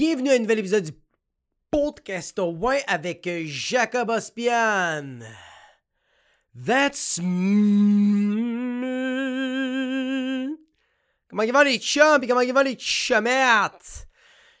Bienvenue 0.00 0.30
à 0.30 0.34
un 0.34 0.38
nouvel 0.38 0.60
épisode 0.60 0.84
du 0.84 0.92
podcast 1.72 2.38
Win 2.38 2.82
avec 2.86 3.28
Jacob 3.46 4.10
Ospian. 4.10 5.18
That's 6.54 7.18
me. 7.20 8.86
Comment 11.28 11.42
ils 11.42 11.52
vont 11.52 11.62
les 11.62 11.80
chums 11.80 12.22
et 12.22 12.28
comment 12.28 12.42
ils 12.42 12.54
vont 12.54 12.62
les 12.62 12.78
chumettes? 12.78 14.06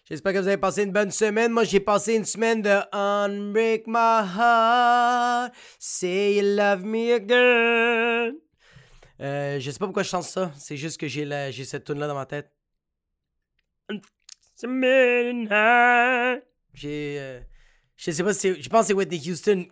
J'espère 0.06 0.32
que 0.32 0.38
vous 0.38 0.48
avez 0.48 0.56
passé 0.56 0.82
une 0.82 0.90
bonne 0.90 1.12
semaine. 1.12 1.52
Moi, 1.52 1.62
j'ai 1.62 1.78
passé 1.78 2.16
une 2.16 2.24
semaine 2.24 2.60
de 2.60 2.80
Unbreak 2.90 3.84
My 3.86 4.24
Heart, 4.36 5.52
Say 5.78 6.34
You 6.34 6.56
Love 6.56 6.84
Me 6.84 7.14
Again. 7.14 8.32
Euh, 9.20 9.60
je 9.60 9.70
sais 9.70 9.78
pas 9.78 9.86
pourquoi 9.86 10.02
je 10.02 10.08
chante 10.08 10.24
ça. 10.24 10.50
C'est 10.58 10.76
juste 10.76 10.98
que 10.98 11.06
j'ai, 11.06 11.52
j'ai 11.52 11.64
cette 11.64 11.84
tune 11.84 12.00
là 12.00 12.08
dans 12.08 12.16
ma 12.16 12.26
tête. 12.26 12.50
J'ai. 16.74 17.16
euh, 17.20 17.40
je 17.96 18.10
sais 18.10 18.24
pas 18.24 18.34
si 18.34 18.40
c'est. 18.40 18.60
Je 18.60 18.68
pense 18.68 18.80
que 18.82 18.86
c'est 18.88 18.92
Whitney 18.92 19.20
Houston. 19.30 19.66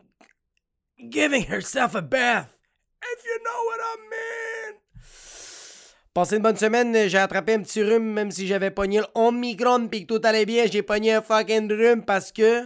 Giving 0.98 1.44
herself 1.50 1.96
a 1.96 2.00
bath. 2.00 2.48
If 3.02 3.24
you 3.24 3.38
know 3.42 3.64
what 3.66 3.80
I 3.80 3.96
mean. 4.08 4.77
Passé 6.14 6.36
une 6.36 6.42
bonne 6.42 6.56
semaine, 6.56 7.08
j'ai 7.08 7.18
attrapé 7.18 7.54
un 7.54 7.62
petit 7.62 7.82
rhume, 7.82 8.12
même 8.12 8.30
si 8.30 8.46
j'avais 8.46 8.70
pogné 8.70 9.00
le 9.00 9.06
Omicron 9.14 9.88
pis 9.88 10.06
que 10.06 10.14
tout 10.14 10.20
allait 10.24 10.46
bien, 10.46 10.66
j'ai 10.66 10.82
pogné 10.82 11.14
un 11.14 11.22
fucking 11.22 11.70
rhume 11.70 12.05
parce 12.05 12.30
que. 12.30 12.64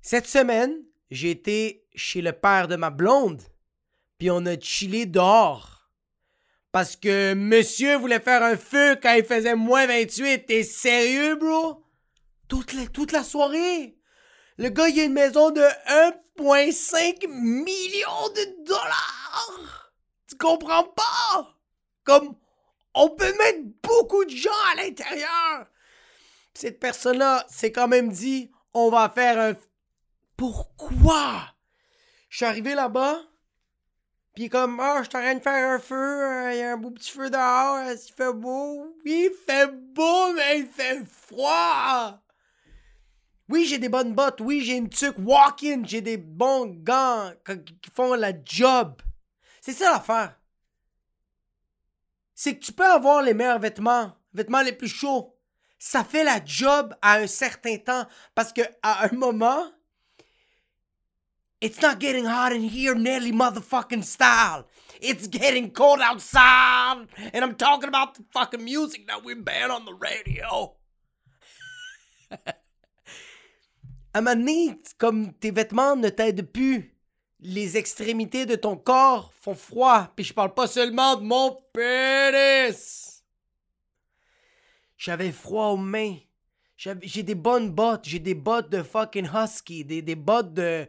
Cette 0.00 0.26
semaine, 0.26 0.82
j'ai 1.10 1.30
été 1.30 1.86
chez 1.94 2.22
le 2.22 2.32
père 2.32 2.68
de 2.68 2.76
ma 2.76 2.90
blonde, 2.90 3.42
puis 4.18 4.30
on 4.30 4.46
a 4.46 4.58
chillé 4.58 5.04
dehors. 5.06 5.73
Parce 6.74 6.96
que 6.96 7.34
monsieur 7.34 7.94
voulait 7.98 8.18
faire 8.18 8.42
un 8.42 8.56
feu 8.56 8.98
quand 9.00 9.12
il 9.12 9.24
faisait 9.24 9.54
moins 9.54 9.86
28. 9.86 10.46
T'es 10.46 10.64
sérieux, 10.64 11.36
bro? 11.36 11.84
Toute 12.48 13.12
la, 13.12 13.22
soirée? 13.22 13.96
Le 14.58 14.70
gars, 14.70 14.88
il 14.88 14.98
a 14.98 15.04
une 15.04 15.12
maison 15.12 15.52
de 15.52 15.60
1,5 15.60 17.28
million 17.28 18.28
de 18.34 18.64
dollars. 18.66 19.92
Tu 20.28 20.36
comprends 20.36 20.82
pas? 20.82 21.54
Comme, 22.02 22.34
on 22.92 23.08
peut 23.08 23.32
mettre 23.38 23.60
beaucoup 23.80 24.24
de 24.24 24.34
gens 24.34 24.50
à 24.72 24.82
l'intérieur. 24.82 25.68
Cette 26.54 26.80
personne-là 26.80 27.46
s'est 27.48 27.70
quand 27.70 27.86
même 27.86 28.10
dit, 28.10 28.50
on 28.72 28.90
va 28.90 29.08
faire 29.14 29.38
un... 29.38 29.54
Pourquoi? 30.36 31.54
Je 32.30 32.38
suis 32.38 32.46
arrivé 32.46 32.74
là-bas, 32.74 33.20
Pis 34.34 34.48
comme, 34.48 34.80
ah, 34.80 35.00
je 35.02 35.08
suis 35.08 35.16
en 35.16 35.20
train 35.20 35.34
de 35.34 35.40
faire 35.40 35.70
un 35.70 35.78
feu, 35.78 36.52
il 36.52 36.58
y 36.58 36.62
a 36.62 36.72
un 36.72 36.76
beau 36.76 36.90
petit 36.90 37.12
feu 37.12 37.30
dehors, 37.30 37.76
euh, 37.76 37.94
il 37.94 38.12
fait 38.12 38.32
beau. 38.32 38.96
Oui, 39.04 39.30
il 39.30 39.36
fait 39.46 39.70
beau, 39.72 40.32
mais 40.32 40.58
il 40.58 40.66
fait 40.66 41.04
froid. 41.06 42.20
Oui, 43.48 43.64
j'ai 43.64 43.78
des 43.78 43.88
bonnes 43.88 44.12
bottes, 44.12 44.40
oui, 44.40 44.62
j'ai 44.62 44.76
une 44.76 44.88
tuque 44.88 45.18
walk-in, 45.18 45.82
j'ai 45.84 46.00
des 46.00 46.16
bons 46.16 46.66
gants 46.66 47.30
qui 47.46 47.76
qui 47.76 47.90
font 47.94 48.14
la 48.14 48.32
job. 48.44 49.00
C'est 49.60 49.72
ça 49.72 49.92
l'affaire. 49.92 50.36
C'est 52.34 52.56
que 52.56 52.64
tu 52.64 52.72
peux 52.72 52.84
avoir 52.84 53.22
les 53.22 53.34
meilleurs 53.34 53.60
vêtements, 53.60 54.16
vêtements 54.32 54.62
les 54.62 54.72
plus 54.72 54.88
chauds. 54.88 55.38
Ça 55.78 56.02
fait 56.02 56.24
la 56.24 56.44
job 56.44 56.94
à 57.02 57.18
un 57.18 57.26
certain 57.28 57.76
temps, 57.76 58.06
parce 58.34 58.52
que 58.52 58.62
à 58.82 59.04
un 59.04 59.12
moment, 59.12 59.64
It's 61.64 61.80
not 61.80 61.98
getting 61.98 62.26
hot 62.26 62.52
in 62.52 62.60
here, 62.60 62.94
Nelly 62.94 63.32
motherfucking 63.32 64.04
style. 64.04 64.66
It's 65.00 65.26
getting 65.26 65.70
cold 65.70 66.00
outside. 66.02 67.06
And 67.32 67.42
I'm 67.42 67.54
talking 67.54 67.88
about 67.88 68.16
the 68.16 68.24
fucking 68.34 68.62
music 68.62 69.06
that 69.06 69.24
we 69.24 69.32
ban 69.32 69.70
on 69.70 69.86
the 69.86 69.94
radio. 69.94 70.74
à 74.14 74.20
comme 74.98 75.32
tes 75.40 75.50
vêtements 75.50 75.96
ne 75.96 76.10
t'aident 76.10 76.52
plus. 76.52 76.94
Les 77.40 77.78
extrémités 77.78 78.44
de 78.44 78.56
ton 78.56 78.76
corps 78.76 79.32
font 79.32 79.54
froid. 79.54 80.12
Puis 80.14 80.26
je 80.26 80.34
parle 80.34 80.52
pas 80.52 80.66
seulement 80.66 81.16
de 81.16 81.22
mon 81.22 81.56
pénis. 81.72 83.24
J'avais 84.98 85.32
froid 85.32 85.68
aux 85.68 85.78
mains. 85.78 86.16
J'ai 86.76 87.22
des 87.22 87.34
bonnes 87.34 87.70
bottes. 87.70 88.04
J'ai 88.04 88.18
des 88.18 88.34
bottes 88.34 88.68
de 88.68 88.82
fucking 88.82 89.30
husky. 89.32 89.82
Des 89.82 90.14
bottes 90.14 90.52
de 90.52 90.86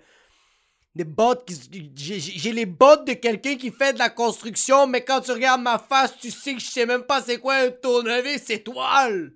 des 0.96 1.04
bottes. 1.04 1.50
J'ai 1.96 2.52
les 2.54 2.66
bottes 2.66 3.06
de 3.06 3.14
quelqu'un 3.14 3.58
qui 3.58 3.72
fait 3.72 3.94
de 3.94 4.00
la 4.00 4.10
construction, 4.10 4.88
mais 4.88 5.04
quand 5.04 5.22
tu 5.22 5.32
regardes 5.32 5.62
ma 5.62 5.78
face, 5.78 6.18
tu 6.18 6.32
sais 6.32 6.54
que 6.54 6.62
je 6.62 6.70
sais 6.70 6.86
même 6.86 7.04
pas 7.04 7.22
c'est 7.22 7.40
quoi 7.40 7.56
un 7.56 7.72
tournevis 7.72 8.50
étoile. 8.50 9.34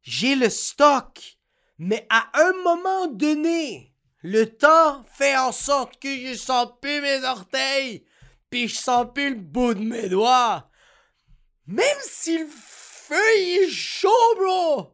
J'ai 0.00 0.36
le 0.36 0.48
stock, 0.48 1.36
mais 1.78 2.06
à 2.08 2.30
un 2.34 2.52
moment 2.62 3.08
donné, 3.08 3.92
le 4.22 4.46
temps 4.46 5.04
fait 5.12 5.36
en 5.36 5.52
sorte 5.52 6.00
que 6.00 6.08
je 6.08 6.34
sens 6.34 6.68
plus 6.80 7.00
mes 7.00 7.24
orteils, 7.24 8.06
puis 8.48 8.68
je 8.68 8.76
sens 8.76 9.06
plus 9.12 9.30
le 9.30 9.40
bout 9.40 9.74
de 9.74 9.80
mes 9.80 10.08
doigts. 10.08 10.70
Même 11.66 11.98
si 12.00 12.38
le 12.38 12.46
feu 12.48 13.36
est 13.36 13.68
chaud, 13.68 14.34
bro! 14.36 14.92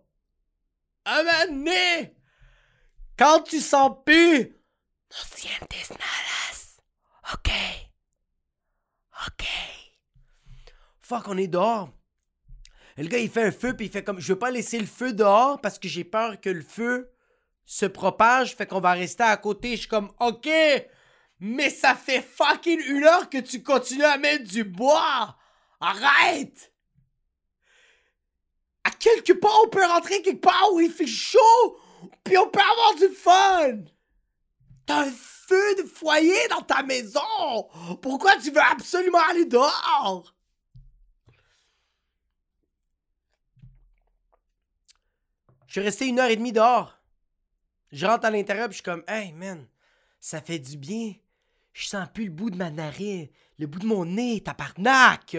À 1.04 1.21
un 1.21 1.47
donné, 1.47 2.15
quand 3.18 3.42
tu 3.42 3.60
sens 3.60 3.92
plus, 4.04 4.56
no 5.10 5.16
sientes 5.36 5.90
nada. 5.90 6.32
Ok. 7.32 7.50
Ok. 9.28 9.46
Fuck, 11.00 11.28
on 11.28 11.36
est 11.36 11.46
dehors. 11.46 11.90
Et 12.96 13.02
le 13.02 13.08
gars, 13.08 13.18
il 13.18 13.30
fait 13.30 13.44
un 13.44 13.52
feu, 13.52 13.74
puis 13.74 13.86
il 13.86 13.92
fait 13.92 14.04
comme, 14.04 14.20
je 14.20 14.32
veux 14.32 14.38
pas 14.38 14.50
laisser 14.50 14.78
le 14.78 14.86
feu 14.86 15.12
dehors 15.12 15.60
parce 15.60 15.78
que 15.78 15.88
j'ai 15.88 16.04
peur 16.04 16.40
que 16.40 16.50
le 16.50 16.62
feu 16.62 17.10
se 17.64 17.86
propage, 17.86 18.54
fait 18.54 18.66
qu'on 18.66 18.80
va 18.80 18.92
rester 18.92 19.22
à 19.22 19.36
côté. 19.36 19.72
Je 19.72 19.80
suis 19.80 19.88
comme, 19.88 20.12
ok, 20.20 20.48
mais 21.40 21.70
ça 21.70 21.94
fait 21.94 22.22
fucking 22.22 22.80
une 22.86 23.04
heure 23.04 23.30
que 23.30 23.38
tu 23.38 23.62
continues 23.62 24.04
à 24.04 24.18
mettre 24.18 24.44
du 24.44 24.64
bois. 24.64 25.36
Arrête! 25.80 26.72
À 28.84 28.90
quelque 28.90 29.32
part, 29.32 29.58
on 29.64 29.68
peut 29.68 29.84
rentrer 29.84 30.22
quelque 30.22 30.40
part 30.42 30.72
où 30.72 30.80
il 30.80 30.90
fait 30.90 31.06
chaud, 31.06 31.78
puis 32.24 32.38
on 32.38 32.48
peut 32.48 32.60
avoir 32.60 32.94
du 32.96 33.08
fun. 33.14 33.78
T'as 34.86 35.06
un 35.06 35.10
feu 35.10 35.74
de 35.76 35.82
foyer 35.82 36.48
dans 36.48 36.62
ta 36.62 36.82
maison. 36.82 37.68
Pourquoi 38.00 38.36
tu 38.36 38.50
veux 38.50 38.60
absolument 38.60 39.20
aller 39.30 39.44
dehors? 39.44 40.34
Je 45.66 45.72
suis 45.72 45.80
resté 45.80 46.06
une 46.06 46.18
heure 46.18 46.28
et 46.28 46.36
demie 46.36 46.52
dehors. 46.52 46.98
Je 47.92 48.06
rentre 48.06 48.26
à 48.26 48.30
l'intérieur 48.30 48.68
puis 48.68 48.74
je 48.74 48.82
suis 48.82 48.84
comme, 48.84 49.04
hey 49.08 49.32
man, 49.32 49.66
ça 50.20 50.40
fait 50.40 50.58
du 50.58 50.76
bien. 50.76 51.14
Je 51.72 51.86
sens 51.86 52.08
plus 52.12 52.26
le 52.26 52.30
bout 52.30 52.50
de 52.50 52.56
ma 52.56 52.70
narine, 52.70 53.28
le 53.58 53.66
bout 53.66 53.78
de 53.78 53.86
mon 53.86 54.04
nez, 54.04 54.42
tabarnak. 54.42 55.36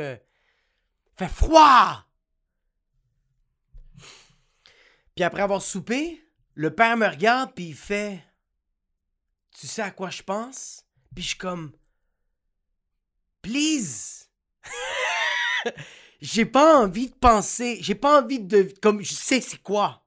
Fait 1.16 1.28
froid. 1.28 2.04
Puis 5.16 5.24
après 5.24 5.44
avoir 5.44 5.62
soupé, 5.62 6.23
le 6.56 6.74
père 6.74 6.98
me 6.98 7.08
regarde 7.08 7.54
puis 7.54 7.70
il 7.70 7.76
fait 7.76 8.24
Tu 9.60 9.68
sais 9.68 9.82
à 9.82 9.92
quoi 9.92 10.10
je 10.10 10.24
pense? 10.24 10.86
Puis 11.14 11.24
je 11.24 11.30
suis 11.30 11.38
comme 11.38 11.72
Please 13.42 14.28
J'ai 16.22 16.46
pas 16.46 16.80
envie 16.80 17.10
de 17.10 17.16
penser, 17.16 17.80
j'ai 17.82 17.96
pas 17.96 18.22
envie 18.22 18.40
de 18.40 18.74
comme 18.82 19.02
je 19.02 19.14
sais 19.14 19.42
c'est 19.42 19.62
quoi. 19.62 20.06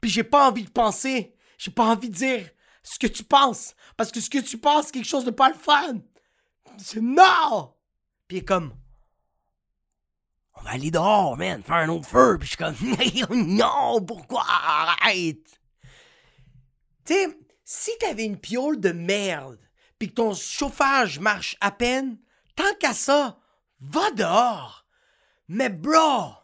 Puis 0.00 0.10
j'ai 0.10 0.24
pas 0.24 0.48
envie 0.48 0.64
de 0.64 0.70
penser, 0.70 1.34
j'ai 1.58 1.70
pas 1.70 1.84
envie 1.84 2.08
de 2.08 2.14
dire 2.14 2.48
ce 2.82 2.98
que 2.98 3.06
tu 3.06 3.22
penses 3.22 3.74
parce 3.96 4.10
que 4.10 4.20
ce 4.20 4.30
que 4.30 4.38
tu 4.38 4.56
penses 4.56 4.86
c'est 4.86 4.92
quelque 4.92 5.08
chose 5.08 5.24
de 5.24 5.30
pas 5.30 5.50
le 5.50 5.54
fun. 5.54 5.98
C'est 6.78 7.02
non. 7.02 7.74
Puis 8.26 8.38
il 8.38 8.40
est 8.40 8.44
comme 8.44 8.74
on 10.60 10.62
va 10.62 10.70
aller 10.72 10.90
dehors, 10.90 11.36
man, 11.36 11.62
faire 11.62 11.76
un 11.76 11.88
autre 11.88 12.06
feu. 12.08 12.36
Puis 12.38 12.48
je 12.48 12.56
suis 12.56 13.26
comme, 13.26 13.46
non, 13.46 14.02
pourquoi? 14.02 14.44
Arrête! 14.46 15.59
Tu 17.10 17.16
sais, 17.16 17.28
si 17.64 17.90
t'avais 17.98 18.24
une 18.24 18.38
piole 18.38 18.78
de 18.78 18.92
merde, 18.92 19.58
puis 19.98 20.10
que 20.10 20.14
ton 20.14 20.32
chauffage 20.32 21.18
marche 21.18 21.56
à 21.60 21.72
peine, 21.72 22.18
tant 22.54 22.72
qu'à 22.78 22.94
ça, 22.94 23.36
va 23.80 24.12
dehors. 24.12 24.86
Mais 25.48 25.70
bro, 25.70 26.34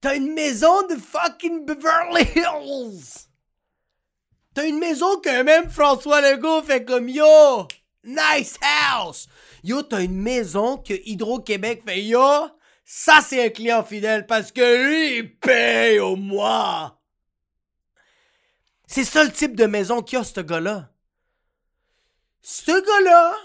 t'as 0.00 0.16
une 0.16 0.32
maison 0.32 0.86
de 0.86 0.96
fucking 0.96 1.66
Beverly 1.66 2.26
Hills. 2.34 3.28
T'as 4.54 4.66
une 4.66 4.78
maison 4.78 5.20
que 5.20 5.42
même 5.42 5.68
François 5.68 6.22
Legault 6.22 6.62
fait 6.62 6.86
comme 6.86 7.10
yo, 7.10 7.68
nice 8.04 8.58
house. 8.62 9.28
Yo, 9.62 9.82
t'as 9.82 10.02
une 10.02 10.22
maison 10.22 10.78
que 10.78 10.94
Hydro-Québec 10.94 11.82
fait 11.86 12.02
yo, 12.02 12.48
ça 12.86 13.20
c'est 13.20 13.44
un 13.44 13.50
client 13.50 13.84
fidèle 13.84 14.26
parce 14.26 14.50
que 14.50 14.86
lui 14.86 15.18
il 15.18 15.38
paye 15.38 16.00
au 16.00 16.16
mois. 16.16 16.97
C'est 18.90 19.04
ça 19.04 19.22
le 19.22 19.30
type 19.30 19.54
de 19.54 19.66
maison 19.66 20.00
qu'il 20.00 20.16
a 20.18 20.24
ce 20.24 20.40
gars-là. 20.40 20.90
Ce 22.40 22.72
gars-là 22.72 23.36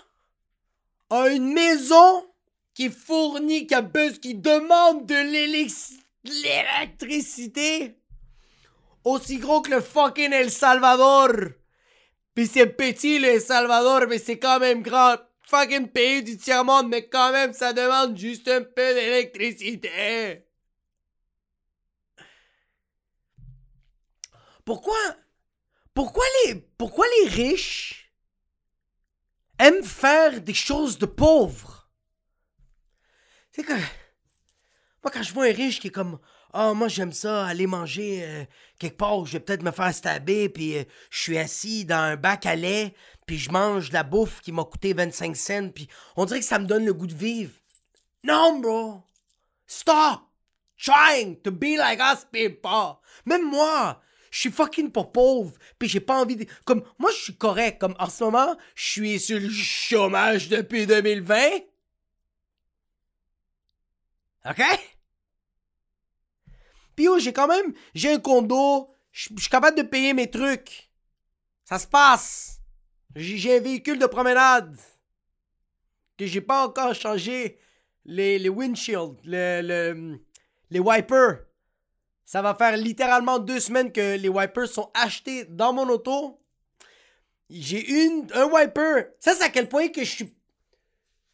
a 1.10 1.28
une 1.28 1.52
maison 1.54 2.26
qui 2.74 2.90
fournit, 2.90 3.68
qui 3.68 3.76
a 3.76 3.82
besoin, 3.82 4.20
qui 4.20 4.36
demande 4.36 5.06
de 5.06 5.16
l'électricité 6.24 7.98
aussi 9.04 9.38
gros 9.38 9.62
que 9.62 9.72
le 9.72 9.82
fucking 9.82 10.32
El 10.32 10.50
Salvador. 10.50 11.34
Puis 12.34 12.48
c'est 12.48 12.68
petit 12.68 13.20
le 13.20 13.28
El 13.28 13.42
Salvador, 13.42 14.08
mais 14.08 14.20
c'est 14.20 14.40
quand 14.40 14.60
même 14.60 14.82
grand. 14.82 15.18
Fucking 15.42 15.90
pays 15.90 16.24
du 16.24 16.38
tiers-monde, 16.38 16.88
mais 16.88 17.10
quand 17.10 17.34
même 17.34 17.52
ça 17.52 17.74
demande 17.74 18.18
juste 18.18 18.48
un 18.48 18.62
peu 18.62 18.94
d'électricité. 18.94 20.46
Pourquoi 24.64 24.96
pourquoi 25.94 26.24
les 26.46 26.56
pourquoi 26.78 27.06
les 27.22 27.30
riches 27.30 28.12
aiment 29.60 29.84
faire 29.84 30.42
des 30.42 30.54
choses 30.54 30.98
de 30.98 31.06
pauvres? 31.06 31.90
C'est 33.52 33.64
que 33.64 33.74
moi 33.74 35.12
quand 35.12 35.24
je 35.24 35.34
vois 35.34 35.46
un 35.46 35.54
riche 35.54 35.80
qui 35.80 35.88
est 35.88 35.92
comme 35.92 36.20
ah 36.54 36.74
moi 36.74 36.88
j'aime 36.88 37.14
ça 37.14 37.46
aller 37.46 37.68
manger 37.68 38.24
euh, 38.24 38.46
quelque 38.80 38.98
part 38.98 39.26
je 39.26 39.34
vais 39.34 39.40
peut-être 39.40 39.64
me 39.64 39.72
faire 39.72 39.94
stabber 39.94 40.50
puis 40.50 40.78
euh, 40.78 40.84
je 41.10 41.20
suis 41.20 41.38
assis 41.38 41.86
dans 41.86 41.96
un 41.96 42.16
bac 42.16 42.46
à 42.46 42.56
lait 42.56 42.94
puis 43.26 43.38
je 43.38 43.52
mange 43.52 43.90
de 43.90 43.94
la 43.94 44.04
bouffe 44.04 44.42
qui 44.42 44.52
m'a 44.52 44.64
coûté 44.64 44.94
25 44.94 45.36
cents 45.36 45.70
puis 45.70 45.88
on 46.16 46.26
dirait 46.26 46.40
que 46.40 46.46
ça 46.46 46.60
me 46.60 46.66
donne 46.66 46.86
le 46.86 46.94
goût 46.94 47.08
de 47.08 47.16
vivre. 47.16 47.54
Non 48.24 48.60
bro. 48.60 49.04
Stop 49.68 50.22
trying 50.78 51.38
to 51.42 51.52
be 51.52 51.78
like 51.78 52.00
us 52.00 52.26
people. 52.32 53.00
Même 53.26 53.50
moi, 53.50 54.02
je 54.34 54.40
suis 54.40 54.52
fucking 54.52 54.92
pas 54.92 55.04
pauvre, 55.04 55.54
puis 55.78 55.88
j'ai 55.88 56.00
pas 56.00 56.20
envie 56.20 56.36
de... 56.36 56.48
Comme, 56.66 56.84
moi, 56.98 57.12
je 57.12 57.22
suis 57.22 57.38
correct, 57.38 57.80
comme, 57.80 57.96
en 58.00 58.10
ce 58.10 58.24
moment, 58.24 58.58
je 58.74 58.84
suis 58.84 59.20
sur 59.20 59.40
le 59.40 59.48
chômage 59.48 60.50
depuis 60.50 60.88
2020. 60.88 61.38
OK? 64.50 64.64
Puis 66.96 67.08
oh, 67.08 67.20
j'ai 67.20 67.32
quand 67.32 67.48
même... 67.48 67.76
J'ai 67.94 68.14
un 68.14 68.20
condo, 68.20 68.92
je 69.12 69.30
suis 69.38 69.50
capable 69.52 69.78
de 69.78 69.84
payer 69.84 70.16
mes 70.16 70.32
trucs. 70.32 70.90
Ça 71.64 71.78
se 71.78 71.86
passe. 71.86 72.60
J'ai 73.16 73.58
un 73.58 73.62
véhicule 73.62 74.00
de 74.00 74.08
promenade. 74.08 74.76
Que 76.18 76.26
j'ai 76.26 76.42
pas 76.42 76.66
encore 76.66 76.96
changé 76.96 77.60
les, 78.04 78.40
les 78.40 78.50
windshields, 78.50 79.16
le, 79.26 80.18
les 80.72 80.80
wipers. 80.80 81.46
Ça 82.26 82.42
va 82.42 82.56
faire 82.56 82.78
littéralement 82.78 83.40
deux 83.40 83.60
semaines 83.60 83.92
que 83.92 84.16
les 84.16 84.30
wipers 84.30 84.68
sont 84.68 84.92
achetés 84.94 85.46
dans 85.46 85.74
mon 85.74 85.88
auto. 85.90 86.40
J'ai 87.50 88.06
une, 88.06 88.28
un 88.34 88.46
wiper. 88.46 89.14
Ça, 89.20 89.36
c'est 89.36 89.44
à 89.44 89.50
quel 89.50 89.70
point 89.70 89.90
que 89.90 90.04
je 90.04 90.10
suis. 90.10 90.36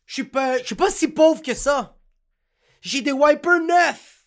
Je 0.06 0.14
suis 0.16 0.24
pas, 0.24 0.58
je 0.58 0.66
suis 0.66 0.76
pas 0.76 0.90
si 0.90 1.08
pauvre 1.08 1.42
que 1.42 1.54
ça. 1.54 1.98
J'ai 2.82 3.02
des 3.02 3.12
wipers 3.12 3.62
neufs 3.62 4.26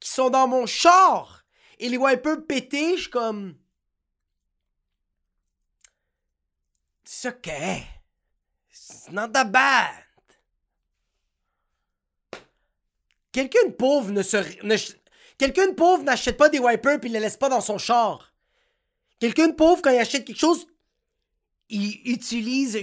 qui 0.00 0.10
sont 0.10 0.30
dans 0.30 0.46
mon 0.46 0.66
char. 0.66 1.44
Et 1.78 1.88
les 1.88 1.96
wipers 1.96 2.44
pétés, 2.46 2.96
je 2.96 3.02
suis 3.02 3.10
comme. 3.10 3.56
C'est 7.04 7.28
ok. 7.28 7.50
It's 8.70 9.10
not 9.10 9.28
that 9.28 9.46
bad. 9.46 10.04
Quelqu'un 13.32 13.66
de 13.66 13.72
pauvre 13.72 14.10
ne 14.10 14.22
se, 14.22 14.36
Quelqu'un 15.38 15.68
de 15.68 15.74
pauvre 15.74 16.02
n'achète 16.02 16.36
pas 16.36 16.48
des 16.48 16.58
wipers 16.58 16.98
puis 16.98 17.08
il 17.08 17.12
les 17.12 17.20
laisse 17.20 17.36
pas 17.36 17.48
dans 17.48 17.60
son 17.60 17.78
char. 17.78 18.32
Quelqu'un 19.20 19.48
de 19.48 19.54
pauvre, 19.54 19.80
quand 19.82 19.90
il 19.90 19.98
achète 19.98 20.24
quelque 20.24 20.38
chose, 20.38 20.66
il 21.68 22.00
utilise 22.04 22.80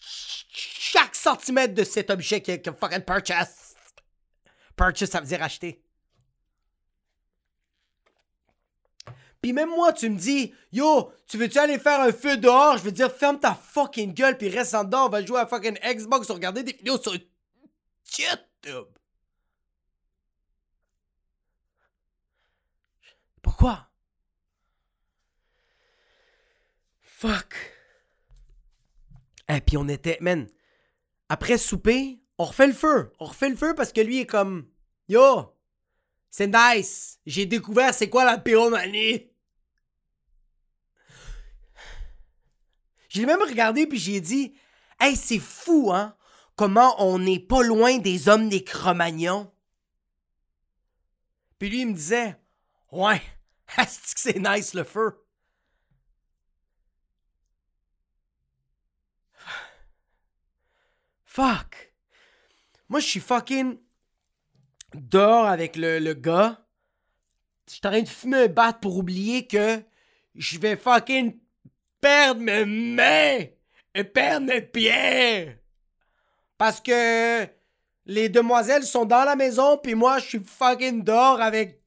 chaque 0.00 1.14
centimètre 1.14 1.74
de 1.74 1.84
cet 1.84 2.10
objet 2.10 2.42
qu'il 2.42 2.60
a 2.68 2.72
fucking 2.72 3.02
purchase. 3.02 3.74
Purchase, 4.76 5.10
ça 5.10 5.20
veut 5.20 5.26
dire 5.26 5.42
acheter. 5.42 5.82
Puis 9.40 9.54
même 9.54 9.70
moi, 9.70 9.92
tu 9.94 10.10
me 10.10 10.18
dis, 10.18 10.52
yo, 10.72 11.12
tu 11.26 11.38
veux-tu 11.38 11.58
aller 11.58 11.78
faire 11.78 12.00
un 12.00 12.12
feu 12.12 12.36
dehors? 12.36 12.76
Je 12.76 12.82
veux 12.82 12.92
dire, 12.92 13.10
ferme 13.10 13.40
ta 13.40 13.54
fucking 13.54 14.12
gueule, 14.12 14.36
puis 14.36 14.50
reste 14.50 14.74
en 14.74 14.84
dedans, 14.84 15.06
on 15.06 15.08
va 15.08 15.24
jouer 15.24 15.40
à 15.40 15.46
fucking 15.46 15.78
Xbox, 15.82 16.30
regarder 16.30 16.62
des 16.62 16.74
vidéos 16.74 17.00
sur 17.00 17.14
YouTube. 17.14 18.88
Pourquoi? 23.60 23.90
Fuck. 27.02 27.54
Et 29.50 29.56
eh, 29.56 29.60
puis 29.60 29.76
on 29.76 29.86
était, 29.86 30.16
man, 30.22 30.48
après 31.28 31.58
souper, 31.58 32.22
on 32.38 32.44
refait 32.44 32.68
le 32.68 32.72
feu. 32.72 33.12
On 33.20 33.26
refait 33.26 33.50
le 33.50 33.56
feu 33.56 33.74
parce 33.74 33.92
que 33.92 34.00
lui 34.00 34.20
est 34.20 34.26
comme, 34.26 34.66
yo, 35.08 35.54
c'est 36.30 36.46
nice. 36.46 37.20
J'ai 37.26 37.44
découvert 37.44 37.92
c'est 37.92 38.08
quoi 38.08 38.24
la 38.24 38.38
pyromanie. 38.38 39.30
J'ai 43.10 43.26
même 43.26 43.42
regardé 43.42 43.86
puis 43.86 43.98
j'ai 43.98 44.22
dit, 44.22 44.54
hey, 45.00 45.16
c'est 45.16 45.38
fou, 45.38 45.92
hein, 45.92 46.16
comment 46.56 46.94
on 47.04 47.18
n'est 47.18 47.40
pas 47.40 47.62
loin 47.62 47.98
des 47.98 48.30
hommes 48.30 48.48
des 48.48 48.64
Cro-Magnons. 48.64 49.52
Puis 51.58 51.68
lui, 51.68 51.80
il 51.82 51.88
me 51.88 51.92
disait, 51.92 52.40
ouais, 52.90 53.20
est-ce 53.78 54.14
que 54.14 54.20
c'est 54.20 54.38
nice 54.38 54.74
le 54.74 54.84
feu? 54.84 55.24
Fuck. 61.24 61.92
Moi, 62.88 63.00
je 63.00 63.06
suis 63.06 63.20
fucking 63.20 63.78
dehors 64.94 65.46
avec 65.46 65.76
le, 65.76 65.98
le 65.98 66.14
gars. 66.14 66.66
Je 67.68 67.74
suis 67.74 67.80
en 67.84 67.90
train 67.90 68.02
de 68.02 68.08
fumer 68.08 68.44
un 68.44 68.48
bat 68.48 68.72
pour 68.72 68.96
oublier 68.96 69.46
que 69.46 69.80
je 70.34 70.58
vais 70.58 70.76
fucking 70.76 71.38
perdre 72.00 72.40
mes 72.40 72.64
mains 72.64 73.44
et 73.94 74.04
perdre 74.04 74.46
mes 74.46 74.62
pieds. 74.62 75.56
Parce 76.58 76.80
que 76.80 77.46
les 78.06 78.28
demoiselles 78.28 78.82
sont 78.82 79.04
dans 79.04 79.24
la 79.24 79.36
maison, 79.36 79.78
puis 79.78 79.94
moi, 79.94 80.18
je 80.18 80.26
suis 80.26 80.44
fucking 80.44 81.04
dehors 81.04 81.40
avec 81.40 81.79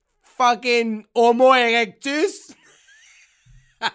fucking 0.43 1.05
Homo 1.15 1.53
erectus? 1.53 2.53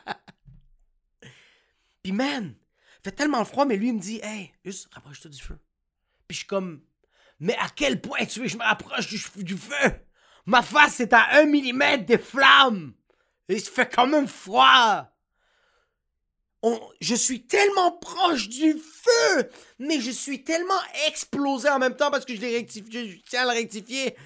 Puis 2.03 2.13
man, 2.13 2.55
fait 3.05 3.13
tellement 3.13 3.45
froid, 3.45 3.67
mais 3.67 3.77
lui 3.77 3.89
il 3.89 3.95
me 3.95 4.01
dit, 4.01 4.21
hey, 4.23 4.53
juste 4.65 4.89
rapproche-toi 4.93 5.31
du 5.31 5.41
feu. 5.41 5.59
Puis 6.27 6.35
je 6.35 6.39
suis 6.39 6.47
comme, 6.47 6.81
mais 7.41 7.57
à 7.57 7.69
quel 7.75 8.01
point 8.01 8.25
tu 8.25 8.41
veux 8.41 8.47
que 8.47 8.53
je 8.53 8.57
me 8.57 8.63
rapproche 8.63 9.09
du, 9.09 9.19
feu? 9.57 9.93
Ma 10.47 10.63
face 10.63 11.01
est 11.01 11.13
à 11.13 11.39
un 11.39 11.45
millimètre 11.45 12.07
des 12.07 12.19
flammes. 12.19 12.95
Il 13.49 13.61
fait 13.61 13.89
quand 13.89 14.07
même 14.07 14.29
froid. 14.29 15.07
je 17.01 17.15
suis 17.15 17.47
tellement 17.47 17.93
proche 17.93 18.49
du 18.49 18.75
feu, 18.75 19.51
mais 19.79 20.01
je 20.01 20.11
suis 20.11 20.45
tellement 20.45 20.81
explosé 21.07 21.69
en 21.69 21.79
même 21.79 21.97
temps 21.97 22.11
parce 22.11 22.25
que 22.25 22.35
je 22.35 22.41
l'ai 22.41 22.57
rectifié, 22.57 23.11
je 23.11 23.19
tiens 23.29 23.43
à 23.43 23.53
le 23.53 23.59
rectifier. 23.59 24.17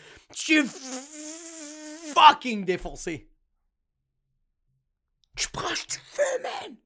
Fucking 2.12 2.64
défoncé. 2.64 3.28
Suis 5.37 5.50
proche 5.50 5.87
du 5.87 5.97
feu, 5.97 6.42
man. 6.42 6.76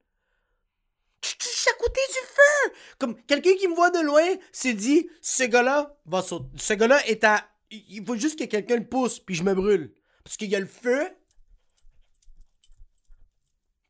Je 1.21 1.47
suis 1.47 1.69
à 1.69 1.73
côté 1.73 1.99
du 2.07 2.27
feu. 2.27 2.73
Comme 2.97 3.21
quelqu'un 3.23 3.55
qui 3.59 3.67
me 3.67 3.75
voit 3.75 3.91
de 3.91 3.99
loin 3.99 4.25
s'est 4.51 4.73
dit, 4.73 5.09
ce 5.21 5.43
gars-là 5.43 5.97
va 6.05 6.21
sauter. 6.21 6.57
Ce 6.57 6.73
gars-là 6.73 7.05
est 7.07 7.23
à... 7.23 7.45
Il 7.69 8.05
faut 8.05 8.15
juste 8.15 8.39
que 8.39 8.45
quelqu'un 8.45 8.77
le 8.77 8.87
pousse, 8.87 9.19
puis 9.19 9.35
je 9.35 9.43
me 9.43 9.53
brûle. 9.53 9.93
Parce 10.23 10.37
qu'il 10.37 10.49
y 10.49 10.55
a 10.55 10.59
le 10.59 10.65
feu. 10.65 11.09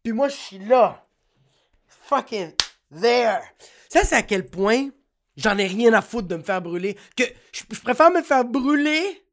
Puis 0.03 0.13
moi, 0.13 0.29
je 0.29 0.35
suis 0.35 0.59
là. 0.59 1.07
Fucking 1.85 2.53
there. 2.99 3.41
Ça, 3.89 4.03
c'est 4.03 4.15
à 4.15 4.23
quel 4.23 4.49
point 4.49 4.89
j'en 5.35 5.57
ai 5.57 5.67
rien 5.67 5.93
à 5.93 6.01
foutre 6.01 6.27
de 6.27 6.35
me 6.35 6.43
faire 6.43 6.61
brûler. 6.61 6.97
Que 7.15 7.23
je 7.51 7.63
préfère 7.81 8.09
me 8.11 8.23
faire 8.23 8.45
brûler 8.45 9.26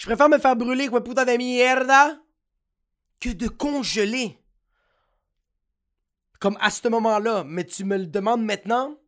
je 0.00 0.06
préfère 0.06 0.30
me 0.30 0.38
faire 0.38 0.56
brûler 0.56 0.88
quoi 0.88 1.04
puta 1.04 1.26
de 1.26 1.36
mierda 1.36 2.18
que 3.20 3.28
de 3.28 3.48
congeler. 3.48 4.38
Comme 6.38 6.56
à 6.58 6.70
ce 6.70 6.88
moment-là. 6.88 7.44
Mais 7.44 7.66
tu 7.66 7.84
me 7.84 7.98
le 7.98 8.06
demandes 8.06 8.42
maintenant. 8.42 8.98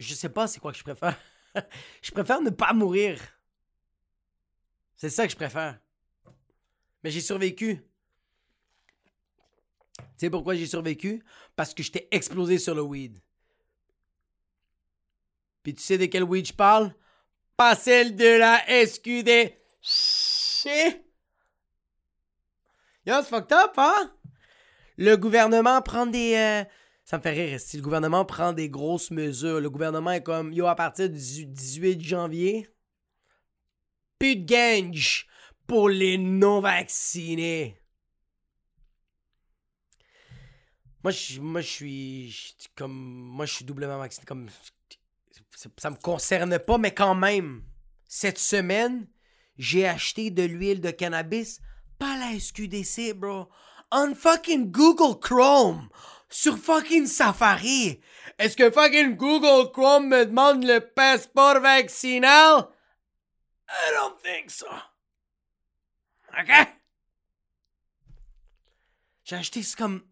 Je 0.00 0.12
sais 0.14 0.28
pas 0.28 0.48
c'est 0.48 0.58
quoi 0.58 0.72
que 0.72 0.78
je 0.78 0.82
préfère. 0.82 1.16
je 2.02 2.10
préfère 2.10 2.42
ne 2.42 2.50
pas 2.50 2.72
mourir. 2.72 3.20
C'est 4.96 5.08
ça 5.08 5.24
que 5.24 5.30
je 5.30 5.36
préfère. 5.36 5.78
Mais 7.04 7.12
j'ai 7.12 7.20
survécu. 7.20 7.80
Tu 9.98 10.04
sais 10.16 10.30
pourquoi 10.30 10.56
j'ai 10.56 10.66
survécu? 10.66 11.24
Parce 11.54 11.72
que 11.72 11.84
j'étais 11.84 12.08
explosé 12.10 12.58
sur 12.58 12.74
le 12.74 12.82
weed. 12.82 13.20
Puis 15.62 15.76
tu 15.76 15.82
sais 15.84 15.96
de 15.96 16.06
quel 16.06 16.24
weed 16.24 16.48
je 16.48 16.54
parle? 16.54 16.92
Pas 17.56 17.76
celle 17.76 18.16
de 18.16 18.36
la 18.36 18.64
SQD. 18.84 19.64
Shit. 19.88 21.00
Yo, 23.06 23.14
c'est 23.22 23.28
fucked 23.28 23.52
up, 23.52 23.74
hein? 23.76 24.12
Le 24.96 25.16
gouvernement 25.16 25.80
prend 25.80 26.06
des, 26.06 26.34
euh, 26.34 26.64
Ça 27.04 27.18
me 27.18 27.22
fait 27.22 27.30
rire. 27.30 27.60
Si 27.60 27.76
le 27.76 27.84
gouvernement 27.84 28.24
prend 28.24 28.52
des 28.52 28.68
grosses 28.68 29.12
mesures, 29.12 29.60
le 29.60 29.70
gouvernement 29.70 30.10
est 30.10 30.24
comme, 30.24 30.52
yo, 30.52 30.66
à 30.66 30.74
partir 30.74 31.08
du 31.08 31.46
18 31.46 32.02
janvier, 32.02 32.68
plus 34.18 34.34
de 34.34 34.44
gange 34.44 35.28
pour 35.68 35.88
les 35.88 36.18
non-vaccinés. 36.18 37.80
Moi, 41.04 41.12
je, 41.12 41.40
moi, 41.40 41.60
je 41.60 41.66
suis 41.68 42.56
comme, 42.74 42.92
moi, 42.92 43.46
je 43.46 43.54
suis 43.54 43.64
doublement 43.64 43.98
vacciné. 43.98 44.26
Comme, 44.26 44.48
ça 45.76 45.90
me 45.90 45.96
concerne 45.96 46.58
pas, 46.58 46.78
mais 46.78 46.92
quand 46.92 47.14
même, 47.14 47.62
cette 48.08 48.38
semaine, 48.38 49.06
j'ai 49.58 49.86
acheté 49.86 50.30
de 50.30 50.42
l'huile 50.42 50.80
de 50.80 50.90
cannabis, 50.90 51.60
pas 51.98 52.16
la 52.18 52.38
SQDC, 52.38 53.14
bro. 53.14 53.48
On 53.92 54.14
fucking 54.14 54.70
Google 54.70 55.18
Chrome, 55.20 55.88
sur 56.28 56.58
fucking 56.58 57.06
Safari. 57.06 58.00
Est-ce 58.38 58.56
que 58.56 58.70
fucking 58.70 59.16
Google 59.16 59.70
Chrome 59.72 60.08
me 60.08 60.26
demande 60.26 60.64
le 60.64 60.80
passeport 60.80 61.60
vaccinal? 61.60 62.68
I 63.68 63.92
don't 63.94 64.16
think 64.22 64.50
so. 64.50 64.66
OK? 66.38 66.50
J'ai 69.24 69.36
acheté, 69.36 69.62
c'est 69.62 69.76
comme. 69.76 70.02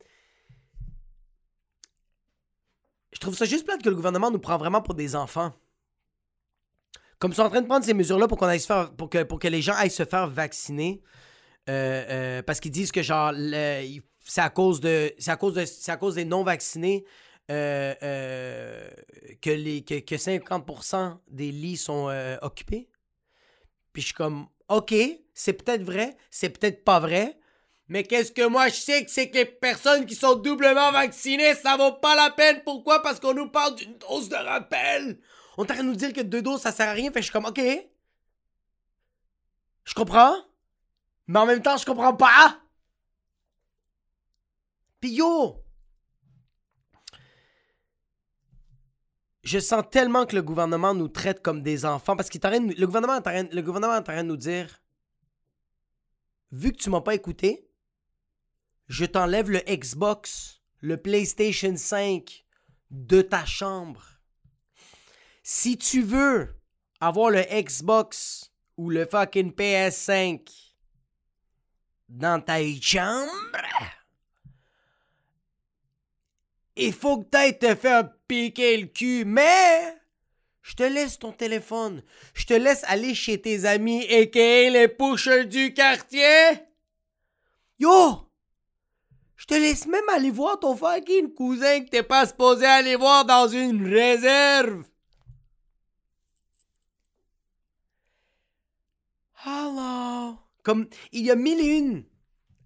Je 3.13 3.19
trouve 3.21 3.37
ça 3.37 3.45
juste 3.45 3.65
plate 3.65 3.83
que 3.83 3.89
le 3.89 3.95
gouvernement 3.95 4.31
nous 4.31 4.41
prend 4.41 4.59
vraiment 4.59 4.83
pour 4.83 4.95
des 4.95 5.15
enfants. 5.15 5.53
Comme 7.25 7.33
ils 7.33 7.37
sont 7.37 7.45
en 7.45 7.49
train 7.49 7.63
de 7.63 7.67
prendre 7.67 7.87
ces 7.87 7.95
mesures-là 7.95 8.29
pour 8.29 8.37
qu'on 8.37 8.49
aille 8.49 8.61
se 8.61 8.67
faire, 8.67 8.93
pour 8.93 9.09
que, 9.09 9.23
pour 9.23 9.39
que 9.39 9.49
les 9.49 9.63
gens 9.63 9.73
aillent 9.77 9.89
se 9.89 10.05
faire 10.05 10.29
vacciner. 10.29 11.01
euh, 11.71 12.05
euh, 12.11 12.43
parce 12.43 12.61
qu'ils 12.61 12.71
disent 12.71 12.93
que 12.93 13.01
genre 13.01 13.33
c'est 14.27 14.43
à 14.43 14.51
cause 14.51 14.83
à 14.85 15.33
à 15.33 15.97
cause 15.97 16.15
des 16.17 16.27
non 16.27 16.45
vaccinés 16.45 17.07
euh, 17.51 17.95
que 19.41 19.49
les 19.49 19.83
que, 19.83 20.01
que 20.01 20.17
50% 20.17 21.17
des 21.31 21.51
lits 21.51 21.79
sont 21.79 22.15
occupés. 22.43 22.91
Puis 23.95 24.03
je 24.03 24.09
suis 24.09 24.15
comme 24.15 24.47
OK, 24.69 24.95
c'est 25.33 25.55
peut-être 25.55 25.83
vrai, 25.83 26.19
c'est 26.31 26.51
peut-être 26.51 26.85
pas 26.85 27.01
vrai. 27.01 27.39
Mais 27.89 28.03
qu'est-ce 28.03 28.33
que 28.33 28.47
moi 28.47 28.69
je 28.69 28.75
sais 28.75 29.03
que 29.03 29.11
c'est 29.11 29.31
que 29.31 29.39
les 29.39 29.47
personnes 29.47 30.05
qui 30.05 30.15
sont 30.15 30.35
doublement 30.35 30.93
vaccinées, 30.93 31.55
ça 31.55 31.79
vaut 31.79 31.93
pas 31.93 32.17
la 32.17 32.33
peine. 32.33 32.61
Pourquoi? 32.67 33.01
Parce 33.01 33.19
qu'on 33.19 33.33
nous 33.33 33.49
parle 33.49 33.77
d'une 33.77 33.97
dose 33.97 34.29
de 34.29 34.37
rappel. 34.37 35.19
On 35.57 35.65
train 35.65 35.83
de 35.83 35.89
nous 35.89 35.97
dire 35.97 36.13
que 36.13 36.21
deux 36.21 36.43
doses, 36.43 36.63
ça 36.63 36.73
sert 36.73 36.89
à 36.89 36.93
rien. 36.93 37.11
Fait 37.11 37.21
je 37.21 37.25
suis 37.25 37.33
comme, 37.33 37.47
OK. 37.47 37.61
Je 39.85 39.95
comprends. 39.95 40.35
Mais 41.27 41.39
en 41.39 41.47
même 41.47 41.63
temps, 41.63 41.77
je 41.77 41.87
comprends 41.87 42.15
pas. 42.15 42.61
Pis 45.01 45.15
yo! 45.15 45.61
Je 49.43 49.59
sens 49.59 49.85
tellement 49.91 50.25
que 50.25 50.35
le 50.35 50.43
gouvernement 50.43 50.95
nous 50.95 51.09
traite 51.09 51.43
comme 51.43 51.63
des 51.63 51.85
enfants 51.85 52.17
parce 52.17 52.31
qu'il 52.31 52.41
de 52.41 52.79
le 52.79 52.87
gouvernement 52.87 53.21
le 53.23 53.61
gouvernement 53.61 53.95
est 53.95 53.99
en 53.99 54.03
train 54.03 54.23
de 54.23 54.29
nous 54.29 54.39
dire 54.39 54.81
vu 56.51 56.73
que 56.73 56.79
tu 56.79 56.89
m'as 56.89 57.03
pas 57.03 57.15
écouté, 57.15 57.69
je 58.87 59.05
t'enlève 59.05 59.51
le 59.51 59.61
Xbox, 59.69 60.63
le 60.81 60.97
PlayStation 60.97 61.77
5 61.77 62.47
de 62.91 63.21
ta 63.21 63.45
chambre. 63.45 64.14
Si 65.47 65.77
tu 65.77 66.01
veux 66.01 66.55
avoir 67.01 67.29
le 67.29 67.43
Xbox 67.43 68.51
ou 68.79 68.89
le 68.89 69.05
fucking 69.05 69.53
PS5 69.53 70.41
dans 72.09 72.43
ta 72.43 72.57
chambre, 72.81 73.31
il 76.77 76.95
faut 76.95 77.19
que 77.19 77.29
t'ailles 77.29 77.59
te 77.59 77.75
faire 77.75 78.11
piquer 78.27 78.79
le 78.79 78.87
cul, 78.87 79.27
mais 79.27 79.95
je 80.63 80.77
te 80.77 80.83
laisse 80.83 81.19
ton 81.19 81.33
téléphone. 81.33 82.03
Je 82.33 82.47
te 82.47 82.55
laisse 82.55 82.83
aller 82.85 83.15
chez 83.15 83.39
tes 83.39 83.67
amis 83.67 84.03
et 84.05 84.31
les 84.71 84.89
pushers 84.89 85.45
du 85.45 85.75
quartier. 85.75 86.53
Yo! 87.79 88.31
Je 89.37 89.45
te 89.45 89.53
laisse 89.53 89.87
même 89.87 90.09
aller 90.09 90.31
voir 90.31 90.59
ton 90.59 90.75
fucking 90.75 91.35
cousin 91.35 91.85
que 91.85 91.91
t'es 91.91 92.03
pas 92.03 92.25
supposé 92.25 92.65
aller 92.65 92.97
voir 92.97 93.27
dans 93.27 93.47
une 93.47 93.87
réserve. 93.87 94.85
Hello. 99.45 100.39
Comme, 100.63 100.89
il 101.13 101.27
y 101.27 101.31
a 101.31 101.37
mille 101.37 101.61
et 101.61 101.79
une 101.79 102.05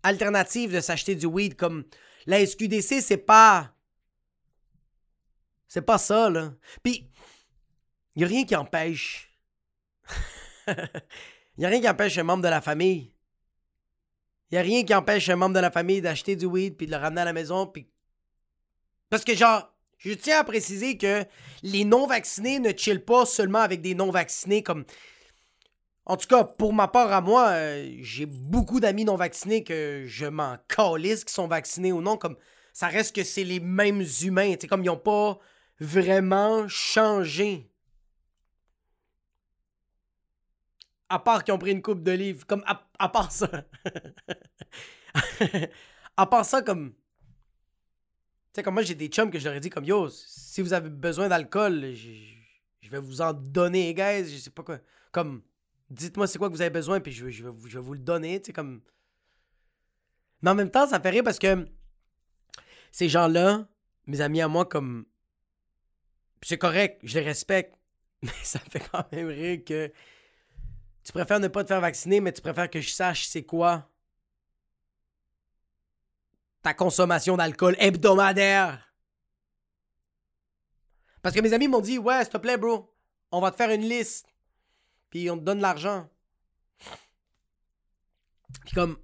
alternatives 0.03 0.73
de 0.73 0.81
s'acheter 0.81 1.17
du 1.17 1.27
weed. 1.27 1.57
Comme, 1.57 1.85
la 2.27 2.45
SQDC, 2.45 3.01
c'est 3.03 3.17
pas. 3.17 3.75
C'est 5.67 5.83
pas 5.83 5.99
ça, 5.99 6.31
là. 6.31 6.53
Puis, 6.83 7.11
il 8.15 8.23
y 8.23 8.25
a 8.25 8.29
rien 8.29 8.45
qui 8.45 8.55
empêche. 8.55 9.37
Il 10.67 10.75
y 11.59 11.65
a 11.65 11.69
rien 11.69 11.81
qui 11.81 11.89
empêche 11.89 12.17
un 12.19 12.23
membre 12.23 12.45
de 12.45 12.49
la 12.49 12.61
famille. 12.61 13.13
Il 14.51 14.55
y 14.55 14.59
a 14.59 14.63
rien 14.63 14.85
qui 14.85 14.95
empêche 14.95 15.29
un 15.29 15.37
membre 15.37 15.57
de 15.57 15.61
la 15.61 15.71
famille 15.71 16.01
d'acheter 16.01 16.37
du 16.37 16.47
weed 16.47 16.77
puis 16.77 16.87
de 16.87 16.93
le 16.93 16.97
ramener 16.97 17.21
à 17.21 17.27
la 17.27 17.33
maison. 17.33 17.67
Puis... 17.67 17.91
Parce 19.11 19.25
que, 19.25 19.35
genre, 19.35 19.71
je 19.99 20.13
tiens 20.13 20.41
à 20.41 20.45
préciser 20.45 20.97
que 20.97 21.25
les 21.63 21.85
non-vaccinés 21.85 22.61
ne 22.61 22.73
chillent 22.75 22.99
pas 23.01 23.27
seulement 23.27 23.59
avec 23.59 23.83
des 23.83 23.95
non-vaccinés 23.95 24.63
comme. 24.63 24.85
En 26.09 26.17
tout 26.17 26.27
cas, 26.27 26.43
pour 26.43 26.73
ma 26.73 26.89
part 26.89 27.13
à 27.13 27.21
moi, 27.21 27.49
euh, 27.49 27.97
j'ai 28.01 28.25
beaucoup 28.25 28.81
d'amis 28.81 29.05
non-vaccinés 29.05 29.63
que 29.63 30.05
je 30.07 30.25
m'en 30.25 30.57
calisse 30.67 31.23
qui 31.25 31.35
sont 31.35 31.47
vaccinés 31.47 31.93
ou 31.93 32.01
non. 32.01 32.17
Comme 32.17 32.37
ça 32.73 32.89
reste 32.89 33.15
que 33.15 33.23
c'est 33.23 33.45
les 33.45 33.61
mêmes 33.61 34.03
humains. 34.23 34.55
Sais, 34.59 34.67
comme 34.67 34.83
ils 34.83 34.87
n'ont 34.87 34.97
pas 34.97 35.39
vraiment 35.79 36.67
changé. 36.67 37.71
À 41.11 41.19
part 41.19 41.45
qu'ils 41.45 41.53
ont 41.53 41.59
pris 41.59 41.73
une 41.73 41.83
coupe 41.83 42.03
de 42.03 42.13
livres. 42.13 42.47
Comme 42.47 42.65
à, 42.67 43.09
part 43.11 43.31
ça. 43.31 43.49
à 46.17 46.27
part 46.27 46.47
ça, 46.47 46.63
comme. 46.63 46.93
Tu 46.93 46.97
sais, 48.55 48.63
comme 48.63 48.75
moi, 48.75 48.83
j'ai 48.83 48.95
des 48.95 49.09
chums 49.09 49.31
que 49.31 49.39
je 49.39 49.45
leur 49.45 49.55
ai 49.55 49.61
dit, 49.61 49.71
comme 49.71 49.85
yo, 49.85 50.09
si 50.09 50.63
vous 50.63 50.73
avez 50.73 50.89
besoin 50.89 51.29
d'alcool, 51.29 51.93
je 51.95 52.39
je 52.81 52.91
vais 52.91 53.01
vous 53.01 53.21
en 53.21 53.35
donner, 53.35 53.93
guys. 53.93 54.25
Je 54.25 54.39
sais 54.39 54.51
pas 54.51 54.63
quoi. 54.63 54.79
Comme, 55.13 55.43
dites-moi 55.91 56.27
c'est 56.27 56.39
quoi 56.39 56.49
que 56.49 56.55
vous 56.55 56.61
avez 56.63 56.71
besoin, 56.71 57.01
puis 57.01 57.13
je, 57.13 57.25
vais- 57.27 57.51
vous- 57.51 57.95
le 57.95 57.99
donner, 58.01 58.41
tu 58.43 58.53
comme. 58.53 58.81
Mais 60.43 60.51
en 60.51 60.55
même 60.55 60.71
temps, 60.71 60.87
ça 60.87 61.01
fait 61.01 61.11
rire 61.11 61.25
parce 61.25 61.39
que 61.39 61.69
ces 62.93 63.09
gens-là, 63.09 63.67
mes 64.07 64.21
amis 64.21 64.41
à 64.41 64.49
moi, 64.49 64.65
comme. 64.65 65.07
C'est 66.43 66.59
correct, 66.59 67.01
je 67.03 67.19
les 67.19 67.25
respecte, 67.25 67.75
mais 68.23 68.31
ça 68.43 68.59
fait 68.61 68.81
quand 68.81 69.11
même 69.13 69.29
rire 69.29 69.65
que 69.65 69.93
tu 71.03 71.13
préfères 71.13 71.41
ne 71.41 71.49
pas 71.49 71.65
te 71.65 71.69
faire 71.69 71.81
vacciner, 71.81 72.21
mais 72.21 72.33
tu 72.33 72.41
préfères 72.43 72.71
que 72.71 72.81
je 72.81 72.91
sache 72.91 73.27
c'est 73.27 73.45
quoi 73.45 73.91
ta 76.63 76.75
consommation 76.75 77.37
d'alcool 77.37 77.77
hebdomadaire. 77.79 78.93
Parce 81.23 81.35
que 81.35 81.41
mes 81.41 81.53
amis 81.53 81.69
m'ont 81.69 81.81
dit, 81.81 81.99
ouais, 81.99 82.21
s'il 82.25 82.33
te 82.33 82.37
plaît, 82.39 82.57
bro, 82.57 82.93
on 83.31 83.41
va 83.41 83.51
te 83.51 83.57
faire 83.57 83.71
une 83.71 83.89
liste, 83.89 84.27
puis 85.11 85.31
on 85.31 85.39
te 85.39 85.43
donne 85.43 85.61
l'argent. 85.61 86.09
Puis 88.65 88.75
comme, 88.75 88.99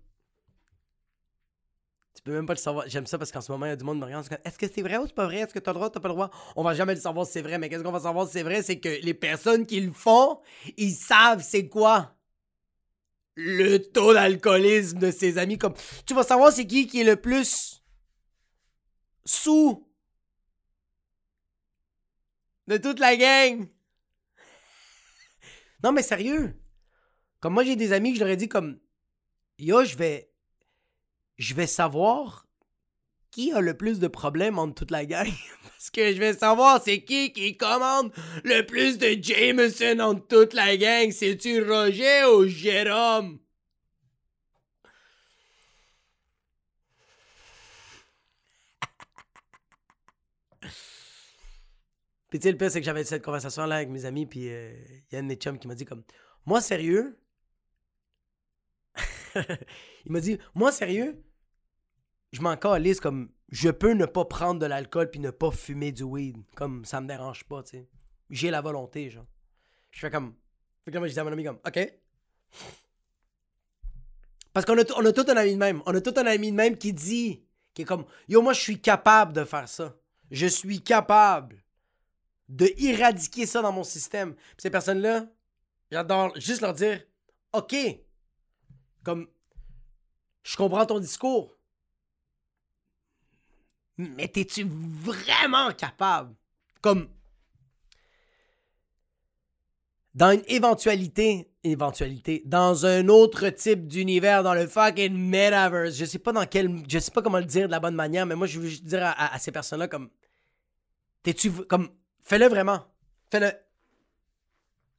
tu 2.15 2.23
peux 2.23 2.33
même 2.33 2.47
pas 2.47 2.55
le 2.55 2.59
savoir. 2.59 2.85
J'aime 2.89 3.07
ça 3.07 3.19
parce 3.19 3.31
qu'en 3.31 3.41
ce 3.41 3.53
moment, 3.53 3.67
il 3.67 3.71
y 3.71 3.73
a 3.73 3.77
du 3.77 3.85
monde 3.85 3.97
qui 3.97 4.01
me 4.01 4.07
regarde. 4.07 4.41
Est-ce 4.45 4.59
que 4.59 4.67
c'est 4.69 4.83
vrai 4.83 4.97
ou 4.99 5.07
c'est 5.07 5.15
pas 5.15 5.27
vrai? 5.27 5.39
Est-ce 5.39 5.53
que 5.53 5.59
t'as 5.59 5.73
le 5.73 5.75
droit 5.75 5.89
ou 5.89 5.91
t'as 5.91 6.01
pas 6.01 6.09
le 6.09 6.15
droit? 6.15 6.31
On 6.57 6.63
va 6.63 6.75
jamais 6.75 6.95
le 6.95 7.01
savoir 7.01 7.27
si 7.27 7.33
c'est 7.33 7.43
vrai, 7.43 7.59
mais 7.59 7.69
qu'est-ce 7.69 7.83
qu'on 7.83 7.93
va 7.93 8.01
savoir 8.01 8.27
si 8.27 8.33
c'est 8.35 8.43
vrai? 8.43 8.63
C'est 8.63 8.81
que 8.81 8.89
les 8.89 9.15
personnes 9.15 9.67
qui 9.67 9.81
le 9.81 9.93
font, 9.93 10.41
ils 10.77 10.95
savent 10.95 11.43
c'est 11.43 11.69
quoi? 11.69 12.17
Le 13.37 13.79
taux 13.79 14.15
d'alcoolisme 14.15 14.99
de 14.99 15.11
ses 15.11 15.39
amis. 15.39 15.59
Comme, 15.59 15.75
tu 16.07 16.15
vas 16.15 16.23
savoir 16.23 16.53
c'est 16.53 16.67
qui 16.67 16.87
qui 16.87 17.01
est 17.01 17.05
le 17.05 17.17
plus 17.17 17.83
sous 19.25 19.89
de 22.67 22.77
toute 22.77 23.01
la 23.01 23.17
gang. 23.17 23.69
Non, 25.85 25.93
mais 25.93 26.03
sérieux? 26.03 26.55
Comme 27.41 27.53
moi, 27.53 27.63
j'ai 27.63 27.77
des 27.77 27.93
amis 27.93 28.13
que 28.13 28.19
je 28.19 28.25
leur 28.25 28.33
ai 28.33 28.39
dit 28.39 28.49
comme, 28.49 28.79
yo, 29.59 29.85
je 29.85 29.97
vais, 29.97 30.31
je 31.37 31.53
vais 31.53 31.67
savoir 31.67 32.47
qui 33.31 33.53
a 33.53 33.61
le 33.61 33.77
plus 33.77 33.99
de 33.99 34.09
problèmes 34.09 34.59
entre 34.59 34.75
toute 34.77 34.91
la 34.91 35.05
gang. 35.05 35.29
Parce 35.63 35.91
que 35.91 36.15
je 36.15 36.19
vais 36.19 36.33
savoir 36.33 36.81
c'est 36.83 37.03
qui 37.03 37.35
qui 37.35 37.59
commande 37.59 38.13
le 38.45 38.63
plus 38.63 38.97
de 38.97 39.15
Jameson 39.21 39.99
entre 39.99 40.27
toute 40.27 40.55
la 40.55 40.75
gang. 40.79 41.11
C'est-tu 41.11 41.63
Roger 41.63 42.25
ou 42.35 42.47
Jérôme? 42.47 43.41
Puis 52.35 52.41
tu 52.41 52.49
sais, 52.49 52.51
le 52.51 52.59
pire, 52.59 52.69
c'est 52.69 52.81
que 52.81 52.85
j'avais 52.85 53.05
cette 53.05 53.25
conversation-là 53.25 53.77
avec 53.77 53.91
mes 53.91 54.07
amis, 54.07 54.27
puis 54.27 54.49
euh, 54.53 54.75
il 55.09 55.15
y 55.15 55.17
a 55.17 55.21
un 55.21 55.23
de 55.23 55.35
qui 55.35 55.69
m'a 55.69 55.77
dit 55.77 55.85
comme, 55.85 56.03
moi, 56.47 56.61
sérieux? 56.61 57.17
il 59.37 60.11
m'a 60.11 60.19
dit, 60.19 60.37
moi, 60.53 60.73
sérieux? 60.73 61.23
Je 62.33 62.43
m'en 62.43 62.57
calisse 62.57 62.99
comme 62.99 63.31
je 63.51 63.71
peux 63.71 63.93
ne 63.93 64.05
pas 64.05 64.25
prendre 64.25 64.59
de 64.59 64.67
l'alcool 64.67 65.13
puis 65.13 65.21
ne 65.21 65.31
pas 65.31 65.53
fumer 65.53 65.93
du 65.93 66.03
weed. 66.03 66.43
Comme 66.57 66.85
ça 66.85 67.01
me 67.01 67.07
dérange 67.07 67.45
pas, 67.45 67.63
tu 67.63 67.77
sais. 67.77 67.89
J'ai 68.31 68.51
la 68.51 68.61
volonté, 68.61 69.11
genre. 69.11 69.27
Je 69.93 70.01
fais 70.01 70.11
comme. 70.11 70.35
Je 70.89 70.91
dis 70.91 71.21
à 71.21 71.23
mon 71.23 71.31
ami, 71.31 71.45
comme, 71.45 71.61
OK. 71.65 71.95
Parce 74.53 74.67
qu'on 74.67 74.77
a, 74.77 74.83
on 74.97 75.07
a 75.07 75.13
tout 75.13 75.27
un 75.29 75.37
ami 75.37 75.53
de 75.53 75.59
même. 75.59 75.83
On 75.87 75.95
a 75.95 76.01
tout 76.01 76.15
un 76.17 76.27
ami 76.27 76.51
de 76.51 76.57
même 76.57 76.77
qui 76.77 76.93
dit, 76.93 77.47
qui 77.75 77.83
est 77.83 77.85
comme, 77.85 78.07
yo, 78.27 78.43
moi, 78.43 78.55
je 78.55 78.61
suis 78.61 78.81
capable 78.81 79.33
de 79.33 79.45
faire 79.45 79.69
ça. 79.69 79.97
Je 80.33 80.49
suis 80.49 80.83
capable 80.83 81.64
de 82.49 82.71
éradiquer 82.79 83.47
ça 83.47 83.63
dans 83.63 83.73
mon 83.73 83.85
système. 83.85 84.35
Ces 84.59 84.71
personnes-là, 84.71 85.27
j'adore 85.91 86.33
juste 86.39 86.61
leur 86.61 86.75
dire, 86.75 87.01
OK, 87.53 87.75
comme, 89.03 89.29
je 90.43 90.57
comprends 90.57 90.87
ton 90.87 90.99
discours. 90.99 91.57
Mais 93.97 94.29
t'es-tu 94.29 94.67
vraiment 94.69 95.73
capable? 95.73 96.35
Comme, 96.81 97.09
dans 100.15 100.31
une 100.31 100.43
éventualité, 100.47 101.51
éventualité, 101.65 102.43
dans 102.45 102.87
un 102.87 103.09
autre 103.09 103.49
type 103.49 103.89
d'univers, 103.89 104.43
dans 104.43 104.55
le 104.55 104.67
fucking 104.67 105.13
metaverse, 105.13 105.97
je 105.97 106.05
sais 106.05 106.19
pas 106.19 106.33
dans 106.33 106.47
quel, 106.47 106.83
je 106.89 106.99
sais 106.99 107.11
pas 107.11 107.23
comment 107.23 107.39
le 107.39 107.45
dire 107.45 107.67
de 107.67 107.73
la 107.73 107.81
bonne 107.81 107.95
manière, 107.95 108.27
mais 108.27 108.37
moi 108.37 108.47
je 108.47 108.61
veux 108.61 108.69
juste 108.69 108.85
dire 108.85 109.03
à, 109.17 109.39
ces 109.39 109.51
personnes-là 109.51 109.89
comme, 109.89 110.11
t'es-tu, 111.23 111.51
comme, 111.51 111.89
fais-le 112.25 112.47
vraiment, 112.47 112.87
fais-le. 113.31 113.53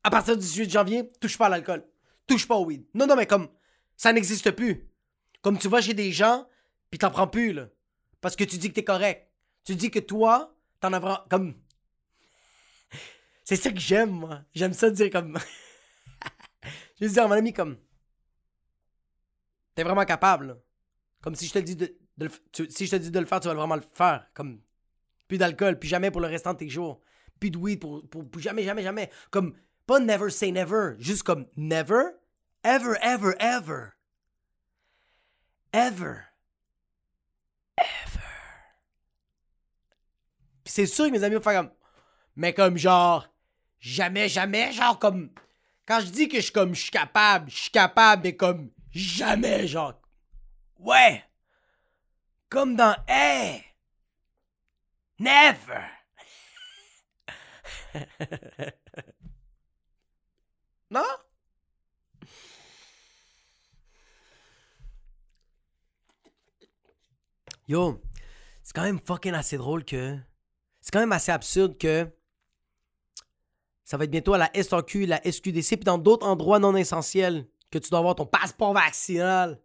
À 0.03 0.09
partir 0.09 0.35
du 0.37 0.41
18 0.41 0.69
janvier, 0.69 1.11
touche 1.19 1.37
pas 1.37 1.47
à 1.47 1.49
l'alcool, 1.49 1.85
touche 2.27 2.47
pas 2.47 2.55
au 2.55 2.65
weed. 2.65 2.85
Non, 2.93 3.07
non, 3.07 3.15
mais 3.15 3.25
comme, 3.25 3.49
ça 3.97 4.13
n'existe 4.13 4.51
plus. 4.51 4.87
Comme 5.41 5.57
tu 5.57 5.67
vas 5.67 5.81
chez 5.81 5.93
des 5.93 6.11
gens, 6.11 6.47
puis 6.89 6.99
t'en 6.99 7.11
prends 7.11 7.27
plus, 7.27 7.53
là. 7.53 7.67
Parce 8.21 8.35
que 8.35 8.43
tu 8.43 8.57
dis 8.57 8.69
que 8.69 8.75
t'es 8.75 8.83
correct. 8.83 9.29
Tu 9.63 9.75
dis 9.75 9.91
que 9.91 9.99
toi, 9.99 10.55
t'en 10.79 10.93
as 10.93 11.25
comme, 11.29 11.55
c'est 13.45 13.55
ça 13.55 13.71
que 13.71 13.79
j'aime, 13.79 14.09
moi. 14.09 14.41
J'aime 14.55 14.73
ça 14.73 14.89
dire 14.89 15.11
comme. 15.11 15.37
je 16.99 17.05
veux 17.05 17.11
dire 17.11 17.23
à 17.23 17.27
mon 17.27 17.35
ami 17.35 17.53
comme. 17.53 17.77
T'es 19.75 19.83
vraiment 19.83 20.03
capable, 20.03 20.59
Comme 21.21 21.35
si 21.35 21.45
je 21.45 21.53
te 21.53 21.59
dis 21.59 21.75
de, 21.75 21.95
le... 22.17 22.29
si 22.69 22.87
je 22.87 22.91
te 22.91 22.95
dis 22.95 23.11
de 23.11 23.19
le 23.19 23.25
faire, 23.25 23.39
tu 23.39 23.47
vas 23.47 23.53
vraiment 23.53 23.75
le 23.75 23.83
faire. 23.93 24.25
Comme. 24.33 24.61
Plus 25.27 25.37
d'alcool, 25.37 25.77
plus 25.77 25.87
jamais 25.87 26.09
pour 26.09 26.21
le 26.21 26.27
restant 26.27 26.53
de 26.53 26.59
tes 26.59 26.69
jours. 26.69 27.01
De 27.51 27.57
weed 27.57 27.79
pour, 27.79 28.07
pour, 28.09 28.23
jamais, 28.37 28.63
jamais, 28.63 28.83
jamais. 28.83 29.09
Comme. 29.31 29.55
Pas 29.87 29.99
never 29.99 30.31
say 30.31 30.51
never. 30.51 30.95
Juste 30.97 31.23
comme 31.23 31.45
never, 31.55 32.15
ever, 32.63 32.97
ever, 33.01 33.35
ever. 33.39 33.93
Ever. 35.71 36.23
Ever. 37.77 38.25
c'est 40.65 40.85
sûr 40.85 41.05
que 41.05 41.11
mes 41.11 41.23
amis 41.23 41.35
vont 41.35 41.41
faire 41.41 41.61
comme. 41.61 41.71
Mais 42.35 42.53
comme 42.53 42.77
genre. 42.77 43.27
Jamais, 43.79 44.27
jamais, 44.27 44.71
genre 44.71 44.99
comme. 44.99 45.29
Quand 45.85 45.99
je 45.99 46.07
dis 46.07 46.27
que 46.27 46.37
je 46.37 46.43
suis 46.43 46.51
comme 46.51 46.73
je 46.73 46.81
suis 46.81 46.91
capable, 46.91 47.49
je 47.49 47.57
suis 47.57 47.71
capable, 47.71 48.23
mais 48.23 48.35
comme 48.35 48.71
jamais, 48.91 49.67
genre. 49.67 49.93
Ouais! 50.79 51.23
Comme 52.49 52.75
dans 52.75 52.95
Hey! 53.07 53.63
Never! 55.19 55.85
Non? 60.89 61.03
Yo, 67.67 68.01
c'est 68.63 68.75
quand 68.75 68.83
même 68.83 68.99
fucking 68.99 69.33
assez 69.33 69.57
drôle 69.57 69.83
que. 69.83 70.17
C'est 70.81 70.91
quand 70.91 70.99
même 70.99 71.11
assez 71.11 71.31
absurde 71.31 71.77
que 71.79 72.07
ça 73.83 73.97
va 73.97 74.03
être 74.03 74.11
bientôt 74.11 74.33
à 74.33 74.37
la 74.37 74.51
SAQ, 74.53 75.05
la 75.07 75.21
SQDC, 75.23 75.77
puis 75.77 75.83
dans 75.83 75.97
d'autres 75.97 76.27
endroits 76.27 76.59
non 76.59 76.75
essentiels 76.75 77.47
que 77.71 77.79
tu 77.79 77.89
dois 77.89 77.99
avoir 77.99 78.15
ton 78.15 78.25
passeport 78.25 78.73
vaccinal. 78.73 79.59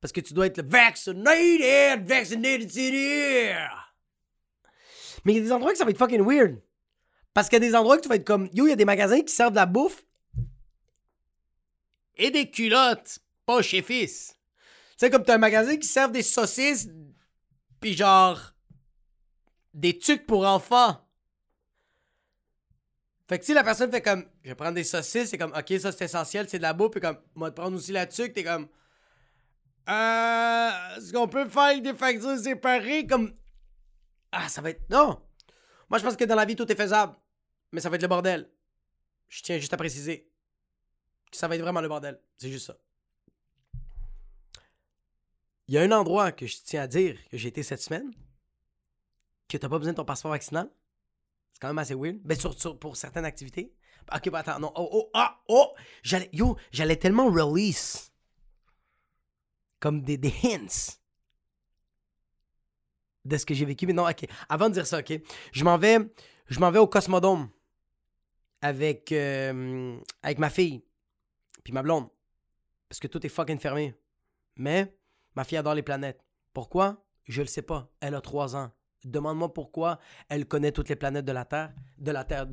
Parce 0.00 0.12
que 0.12 0.20
tu 0.20 0.32
dois 0.32 0.46
être 0.46 0.62
vaccinated, 0.62 2.06
vaccinated 2.06 2.70
city. 2.70 3.50
Mais 5.24 5.32
il 5.32 5.36
y 5.36 5.40
a 5.40 5.42
des 5.42 5.52
endroits 5.52 5.72
que 5.72 5.78
ça 5.78 5.84
va 5.84 5.90
être 5.90 5.98
fucking 5.98 6.22
weird. 6.22 6.60
Parce 7.32 7.48
qu'il 7.48 7.62
y 7.62 7.66
a 7.66 7.68
des 7.68 7.74
endroits 7.76 7.96
que 7.96 8.02
tu 8.02 8.08
vas 8.08 8.16
être 8.16 8.26
comme, 8.26 8.48
yo, 8.52 8.66
il 8.66 8.70
y 8.70 8.72
a 8.72 8.76
des 8.76 8.84
magasins 8.84 9.20
qui 9.20 9.32
servent 9.32 9.52
de 9.52 9.56
la 9.56 9.66
bouffe 9.66 10.04
et 12.16 12.30
des 12.30 12.50
culottes, 12.50 13.20
pas 13.46 13.62
chez 13.62 13.82
fils. 13.82 14.36
Tu 14.92 15.06
sais, 15.06 15.10
comme 15.10 15.24
t'as 15.24 15.36
un 15.36 15.38
magasin 15.38 15.76
qui 15.76 15.86
serve 15.86 16.12
des 16.12 16.22
saucisses, 16.22 16.88
puis 17.80 17.96
genre, 17.96 18.54
des 19.72 19.98
trucs 19.98 20.26
pour 20.26 20.44
enfants. 20.46 20.96
Fait 23.28 23.38
que 23.38 23.44
si 23.44 23.54
la 23.54 23.62
personne 23.62 23.90
fait 23.92 24.02
comme, 24.02 24.26
je 24.42 24.48
vais 24.48 24.54
prendre 24.56 24.74
des 24.74 24.84
saucisses, 24.84 25.30
c'est 25.30 25.38
comme, 25.38 25.52
ok, 25.56 25.80
ça 25.80 25.92
c'est 25.92 26.04
essentiel, 26.06 26.48
c'est 26.48 26.58
de 26.58 26.62
la 26.62 26.72
bouffe, 26.72 26.90
puis 26.90 27.00
comme, 27.00 27.18
moi 27.34 27.50
te 27.50 27.56
prendre 27.56 27.76
aussi 27.76 27.92
la 27.92 28.06
tuque, 28.06 28.32
t'es 28.32 28.42
comme, 28.42 28.68
euh, 29.88 30.96
est-ce 30.96 31.12
qu'on 31.12 31.28
peut 31.28 31.48
faire 31.48 31.80
des 31.80 31.94
factures 31.94 32.38
séparées, 32.38 33.06
comme, 33.06 33.32
ah, 34.32 34.48
ça 34.48 34.60
va 34.60 34.70
être, 34.70 34.82
non. 34.90 35.22
Moi, 35.90 35.98
je 35.98 36.04
pense 36.04 36.16
que 36.16 36.24
dans 36.24 36.36
la 36.36 36.44
vie, 36.44 36.56
tout 36.56 36.70
est 36.70 36.76
faisable, 36.76 37.16
mais 37.72 37.80
ça 37.80 37.90
va 37.90 37.96
être 37.96 38.02
le 38.02 38.08
bordel. 38.08 38.48
Je 39.28 39.42
tiens 39.42 39.58
juste 39.58 39.72
à 39.74 39.76
préciser 39.76 40.30
que 41.30 41.36
ça 41.36 41.48
va 41.48 41.56
être 41.56 41.62
vraiment 41.62 41.80
le 41.80 41.88
bordel. 41.88 42.20
C'est 42.38 42.50
juste 42.50 42.66
ça. 42.66 42.76
Il 45.66 45.74
y 45.74 45.78
a 45.78 45.82
un 45.82 45.92
endroit 45.92 46.32
que 46.32 46.46
je 46.46 46.56
tiens 46.64 46.82
à 46.82 46.86
dire 46.86 47.16
que 47.28 47.36
j'ai 47.36 47.48
été 47.48 47.62
cette 47.62 47.82
semaine, 47.82 48.12
que 49.48 49.56
t'as 49.56 49.68
pas 49.68 49.78
besoin 49.78 49.92
de 49.92 49.96
ton 49.96 50.04
passeport 50.04 50.32
vaccinal, 50.32 50.70
c'est 51.52 51.60
quand 51.60 51.68
même 51.68 51.78
assez 51.78 51.94
weird. 51.94 52.18
Ben, 52.24 52.38
sur, 52.38 52.78
pour 52.78 52.96
certaines 52.96 53.24
activités. 53.24 53.74
Ok, 54.14 54.30
bah 54.30 54.40
attends, 54.40 54.58
non. 54.58 54.72
Oh, 54.74 54.88
oh, 54.92 55.10
ah, 55.14 55.40
oh! 55.48 55.74
J'allais, 56.02 56.28
yo, 56.32 56.56
j'allais 56.72 56.96
tellement 56.96 57.26
release. 57.26 58.12
Comme 59.78 60.02
des, 60.02 60.16
des 60.16 60.34
hints. 60.44 60.99
De 63.24 63.36
ce 63.36 63.44
que 63.44 63.54
j'ai 63.54 63.64
vécu. 63.64 63.86
Mais 63.86 63.92
non, 63.92 64.08
ok. 64.08 64.26
Avant 64.48 64.68
de 64.68 64.74
dire 64.74 64.86
ça, 64.86 65.00
ok. 65.00 65.20
Je 65.52 65.64
m'en 65.64 65.76
vais, 65.78 65.98
je 66.48 66.58
m'en 66.58 66.70
vais 66.70 66.78
au 66.78 66.86
Cosmodome. 66.86 67.48
Avec, 68.62 69.12
euh, 69.12 69.98
avec 70.22 70.38
ma 70.38 70.50
fille. 70.50 70.82
Puis 71.64 71.72
ma 71.72 71.82
blonde. 71.82 72.08
Parce 72.88 73.00
que 73.00 73.06
tout 73.06 73.24
est 73.24 73.30
fucking 73.30 73.58
fermé. 73.58 73.94
Mais, 74.56 74.94
ma 75.34 75.44
fille 75.44 75.58
adore 75.58 75.74
les 75.74 75.82
planètes. 75.82 76.20
Pourquoi? 76.52 77.04
Je 77.24 77.40
le 77.42 77.46
sais 77.46 77.62
pas. 77.62 77.90
Elle 78.00 78.14
a 78.14 78.20
trois 78.20 78.56
ans. 78.56 78.70
Demande-moi 79.04 79.54
pourquoi 79.54 79.98
elle 80.28 80.46
connaît 80.46 80.72
toutes 80.72 80.90
les 80.90 80.96
planètes 80.96 81.24
de 81.24 81.32
la 81.32 81.44
Terre. 81.44 81.72
De 81.98 82.10
la 82.10 82.24
Terre. 82.24 82.46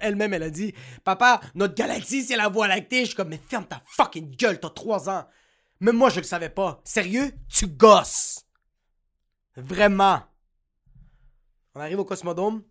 Elle-même, 0.00 0.34
elle 0.34 0.42
a 0.42 0.50
dit 0.50 0.74
Papa, 1.04 1.40
notre 1.54 1.74
galaxie, 1.74 2.22
c'est 2.22 2.36
la 2.36 2.48
Voie 2.48 2.68
lactée. 2.68 3.00
Je 3.00 3.06
suis 3.06 3.14
comme 3.14 3.28
Mais 3.28 3.40
ferme 3.48 3.66
ta 3.66 3.82
fucking 3.86 4.36
gueule, 4.36 4.60
t'as 4.60 4.70
trois 4.70 5.08
ans. 5.08 5.26
Même 5.80 5.96
moi, 5.96 6.10
je 6.10 6.18
le 6.18 6.24
savais 6.24 6.50
pas. 6.50 6.80
Sérieux? 6.84 7.32
Tu 7.48 7.66
gosses. 7.66 8.44
Vraiment. 9.58 10.22
On 11.74 11.80
arrive 11.80 11.98
au 11.98 12.04
Cosmodome. 12.04 12.62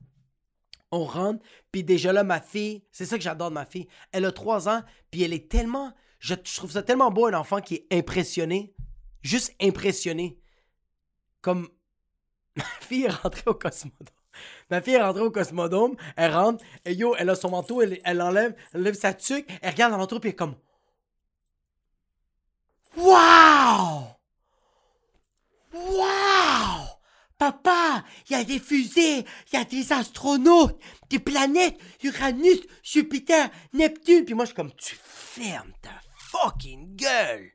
On 0.92 1.04
rentre. 1.04 1.44
Puis 1.72 1.84
déjà 1.84 2.14
là, 2.14 2.24
ma 2.24 2.40
fille, 2.40 2.84
c'est 2.92 3.06
ça 3.06 3.18
que 3.18 3.24
j'adore 3.24 3.50
de 3.50 3.56
ma 3.56 3.66
fille. 3.66 3.88
Elle 4.14 4.26
a 4.26 4.32
trois 4.32 4.70
ans. 4.70 4.82
Puis 5.12 5.24
elle 5.24 5.34
est 5.34 5.50
tellement. 5.52 5.94
Je, 6.20 6.34
trouve 6.34 6.72
ça 6.72 6.82
tellement 6.82 7.12
beau, 7.12 7.28
un 7.28 7.34
enfant 7.34 7.60
qui 7.60 7.76
est 7.76 7.88
impressionné. 7.92 8.74
Juste 9.22 9.54
impressionné. 9.62 10.40
Comme 11.42 11.68
Ma 12.56 12.64
fille 12.82 13.04
est 13.04 13.12
rentrée 13.12 13.44
au 13.46 13.54
Cosmodome. 13.54 14.08
Ma 14.70 14.82
fille 14.82 14.94
est 14.94 15.04
rentrée 15.04 15.24
au 15.24 15.32
Cosmodome, 15.32 15.96
elle 16.16 16.32
rentre, 16.32 16.64
et 16.86 16.94
yo, 16.94 17.16
elle 17.18 17.32
a 17.32 17.36
son 17.36 17.50
manteau, 17.50 17.82
elle, 17.82 18.00
elle 18.04 18.22
enlève, 18.22 18.56
elle 18.72 18.82
enlève 18.82 18.94
sa 18.94 19.14
tuque, 19.14 19.50
elle 19.64 19.72
regarde 19.72 19.92
dans 19.92 19.98
l'entrée, 19.98 20.20
puis 20.20 20.30
elle 20.30 20.34
est 20.34 20.36
comme. 20.36 20.56
Waouh! 22.98 24.06
Waouh! 25.74 26.27
Papa, 27.38 28.04
il 28.28 28.34
y 28.34 28.36
a 28.36 28.44
des 28.44 28.60
fusées, 28.60 29.20
il 29.20 29.54
y 29.54 29.58
a 29.58 29.64
des 29.64 29.94
astronautes, 29.94 30.80
des 31.10 31.20
planètes, 31.20 31.78
Uranus, 32.04 32.60
Jupiter, 32.84 33.50
Neptune. 33.74 34.26
Puis 34.26 34.34
moi, 34.34 34.46
je 34.46 34.50
suis 34.50 34.56
comme, 34.56 34.74
tu 34.76 34.96
fermes 35.00 35.74
ta 35.82 35.92
fucking 36.18 36.96
gueule. 36.96 37.52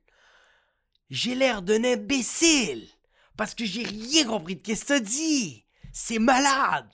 J'ai 1.10 1.34
l'air 1.34 1.62
d'un 1.62 1.84
imbécile. 1.84 2.88
Parce 3.36 3.54
que 3.54 3.64
j'ai 3.64 3.82
rien 3.82 4.24
compris 4.24 4.56
de 4.56 4.60
ce 4.64 4.72
que 4.72 4.86
ça 4.86 5.00
dit. 5.00 5.64
C'est 5.92 6.18
malade. 6.18 6.88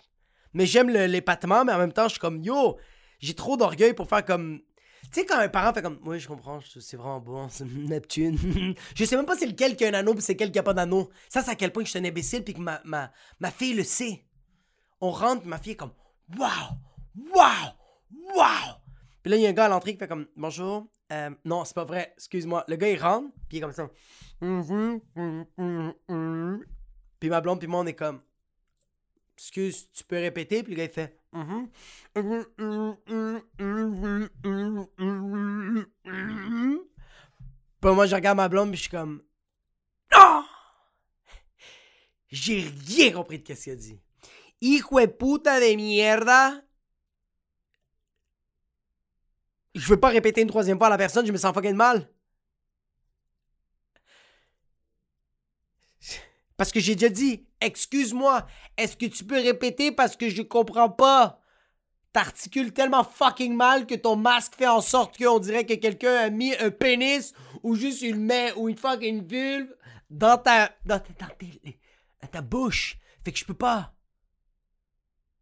Mais 0.55 0.67
j'aime 0.67 0.89
l'épatement, 0.89 1.65
mais 1.65 1.73
en 1.73 1.79
même 1.79 1.93
temps, 1.93 2.05
je 2.05 2.13
suis 2.13 2.21
comme, 2.21 2.43
yo, 2.43 2.79
j'ai 3.21 3.35
trop 3.35 3.57
d'orgueil 3.57 3.95
pour 3.95 4.09
faire 4.09 4.25
comme. 4.25 4.61
Tu 5.13 5.21
sais, 5.21 5.27
quand 5.27 5.39
un 5.39 5.49
parent 5.49 5.73
fait 5.73 5.83
comme, 5.83 5.99
oui, 6.05 6.21
je 6.21 6.29
comprends, 6.29 6.61
c'est 6.61 6.97
vraiment 6.97 7.21
bon, 7.21 7.49
c'est 7.49 7.65
Neptune. 7.67 8.75
je 8.95 9.05
sais 9.05 9.17
même 9.17 9.25
pas 9.27 9.37
c'est 9.37 9.47
lequel 9.47 9.75
qui 9.77 9.85
a 9.85 9.89
un 9.89 9.95
anneau, 9.95 10.13
puis 10.13 10.23
c'est 10.23 10.35
lequel 10.35 10.53
qui 10.53 10.59
a 10.59 10.63
pas 10.63 10.75
d'anneau. 10.75 11.09
Ça, 11.29 11.43
c'est 11.43 11.51
à 11.51 11.55
quel 11.55 11.73
point 11.73 11.85
je 11.85 11.91
suis 11.91 11.99
un 11.99 12.05
imbécile, 12.05 12.45
puis 12.45 12.55
que 12.55 12.61
ma, 12.61 12.81
ma, 12.85 13.11
ma 13.41 13.51
fille 13.51 13.75
le 13.75 13.85
sait. 13.85 14.25
On 15.01 15.11
rentre, 15.11 15.47
ma 15.47 15.59
fille 15.59 15.73
est 15.73 15.77
comme, 15.77 15.93
waouh, 16.39 16.51
waouh, 17.35 17.73
waouh. 18.37 18.75
Puis 19.23 19.31
là, 19.31 19.37
il 19.37 19.43
y 19.43 19.47
a 19.47 19.51
un 19.51 19.53
gars 19.53 19.67
à 19.67 19.69
l'entrée 19.69 19.93
qui 19.93 19.99
fait 19.99 20.09
comme, 20.09 20.27
bonjour. 20.37 20.87
Euh, 21.11 21.31
non, 21.45 21.65
c'est 21.65 21.75
pas 21.75 21.85
vrai, 21.85 22.13
excuse-moi. 22.17 22.65
Le 22.69 22.77
gars, 22.77 22.91
il 22.91 23.01
rentre, 23.01 23.31
puis 23.49 23.57
il 23.57 23.59
est 23.59 23.61
comme 23.63 23.73
ça. 23.73 23.89
Puis 27.21 27.31
ma 27.31 27.41
blonde, 27.41 27.59
puis 27.59 27.69
moi, 27.69 27.81
on 27.81 27.87
est 27.87 27.95
comme. 27.95 28.21
Excuse, 29.37 29.91
tu 29.93 30.05
peux 30.05 30.17
répéter? 30.17 30.63
Puis 30.63 30.73
le 30.73 30.79
gars, 30.79 30.85
il 30.85 30.91
fait. 30.91 31.19
Mhm. 31.33 31.69
Moi, 37.95 38.07
je 38.07 38.15
regarde 38.15 38.37
ma 38.37 38.49
blonde, 38.49 38.71
puis 38.71 38.77
je 38.77 38.83
suis 38.83 38.91
comme. 38.91 39.23
Non! 40.13 40.45
J'ai 42.31 42.71
rien 42.87 43.13
compris 43.13 43.39
de 43.39 43.55
ce 43.55 43.63
qu'il 43.63 43.73
a 43.73 43.77
dit. 43.77 44.01
Hijo 44.61 45.01
de 45.01 45.07
puta 45.07 45.61
de 45.61 45.75
mierda. 45.77 46.63
Je 49.75 49.87
veux 49.87 50.01
pas 50.01 50.09
répéter 50.09 50.41
une 50.41 50.49
troisième 50.49 50.79
fois 50.79 50.89
à 50.89 50.91
la 50.91 50.99
personne, 50.99 51.27
je 51.27 51.33
me 51.33 51.39
sens 51.39 51.55
fucking 51.55 51.75
mal. 51.75 52.11
Parce 56.57 56.73
que 56.73 56.81
j'ai 56.81 56.97
déjà 56.97 57.09
dit, 57.09 57.47
excuse-moi, 57.61 58.45
est-ce 58.77 58.97
que 58.97 59.07
tu 59.07 59.25
peux 59.25 59.41
répéter 59.41 59.93
parce 59.93 60.17
que 60.17 60.29
je 60.29 60.43
comprends 60.43 60.91
pas? 60.91 61.41
T'articules 62.19 62.73
tellement 62.73 63.05
fucking 63.05 63.55
mal 63.55 63.87
que 63.87 63.95
ton 63.95 64.17
masque 64.17 64.57
fait 64.57 64.67
en 64.67 64.81
sorte 64.81 65.17
qu'on 65.17 65.39
dirait 65.39 65.65
que 65.65 65.75
quelqu'un 65.75 66.17
a 66.17 66.31
mis 66.31 66.53
un 66.57 66.73
pénis 66.73 67.33
ou 67.63 67.77
juste 67.77 68.03
une 68.03 68.25
main 68.27 68.49
ou 68.57 68.69
une 68.69 68.77
fucking 68.77 69.25
vulve 69.25 69.73
dans 70.11 70.37
ta, 70.37 70.73
dans 70.85 70.99
tes- 70.99 72.43
bouche. 72.43 72.99
Fait 73.25 73.31
que 73.31 73.39
je 73.39 73.45
peux 73.45 73.55
pas. 73.55 73.95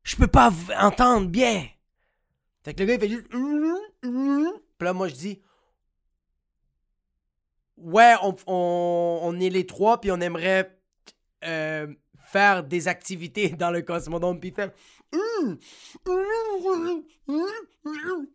Je 0.02 0.16
peux 0.16 0.26
pas 0.26 0.52
entendre 0.78 1.28
bien. 1.28 1.66
Fait 2.62 2.74
que 2.74 2.80
le 2.82 2.88
gars, 2.88 2.94
il 2.96 3.00
fait 3.00 3.08
juste. 3.08 3.28
Puis 3.30 4.84
là, 4.86 4.92
moi, 4.92 5.08
je 5.08 5.14
dis. 5.14 5.40
Ouais, 7.78 8.16
on, 8.22 8.36
on, 8.46 9.20
on 9.22 9.40
est 9.40 9.48
les 9.48 9.64
trois, 9.64 9.98
puis 9.98 10.10
on 10.10 10.20
aimerait 10.20 10.78
euh, 11.42 11.86
faire 12.26 12.64
des 12.64 12.86
activités 12.86 13.48
dans 13.58 13.70
le 13.70 13.80
Cosmodome, 13.80 14.38
puis 14.40 14.50
faire. 14.50 14.72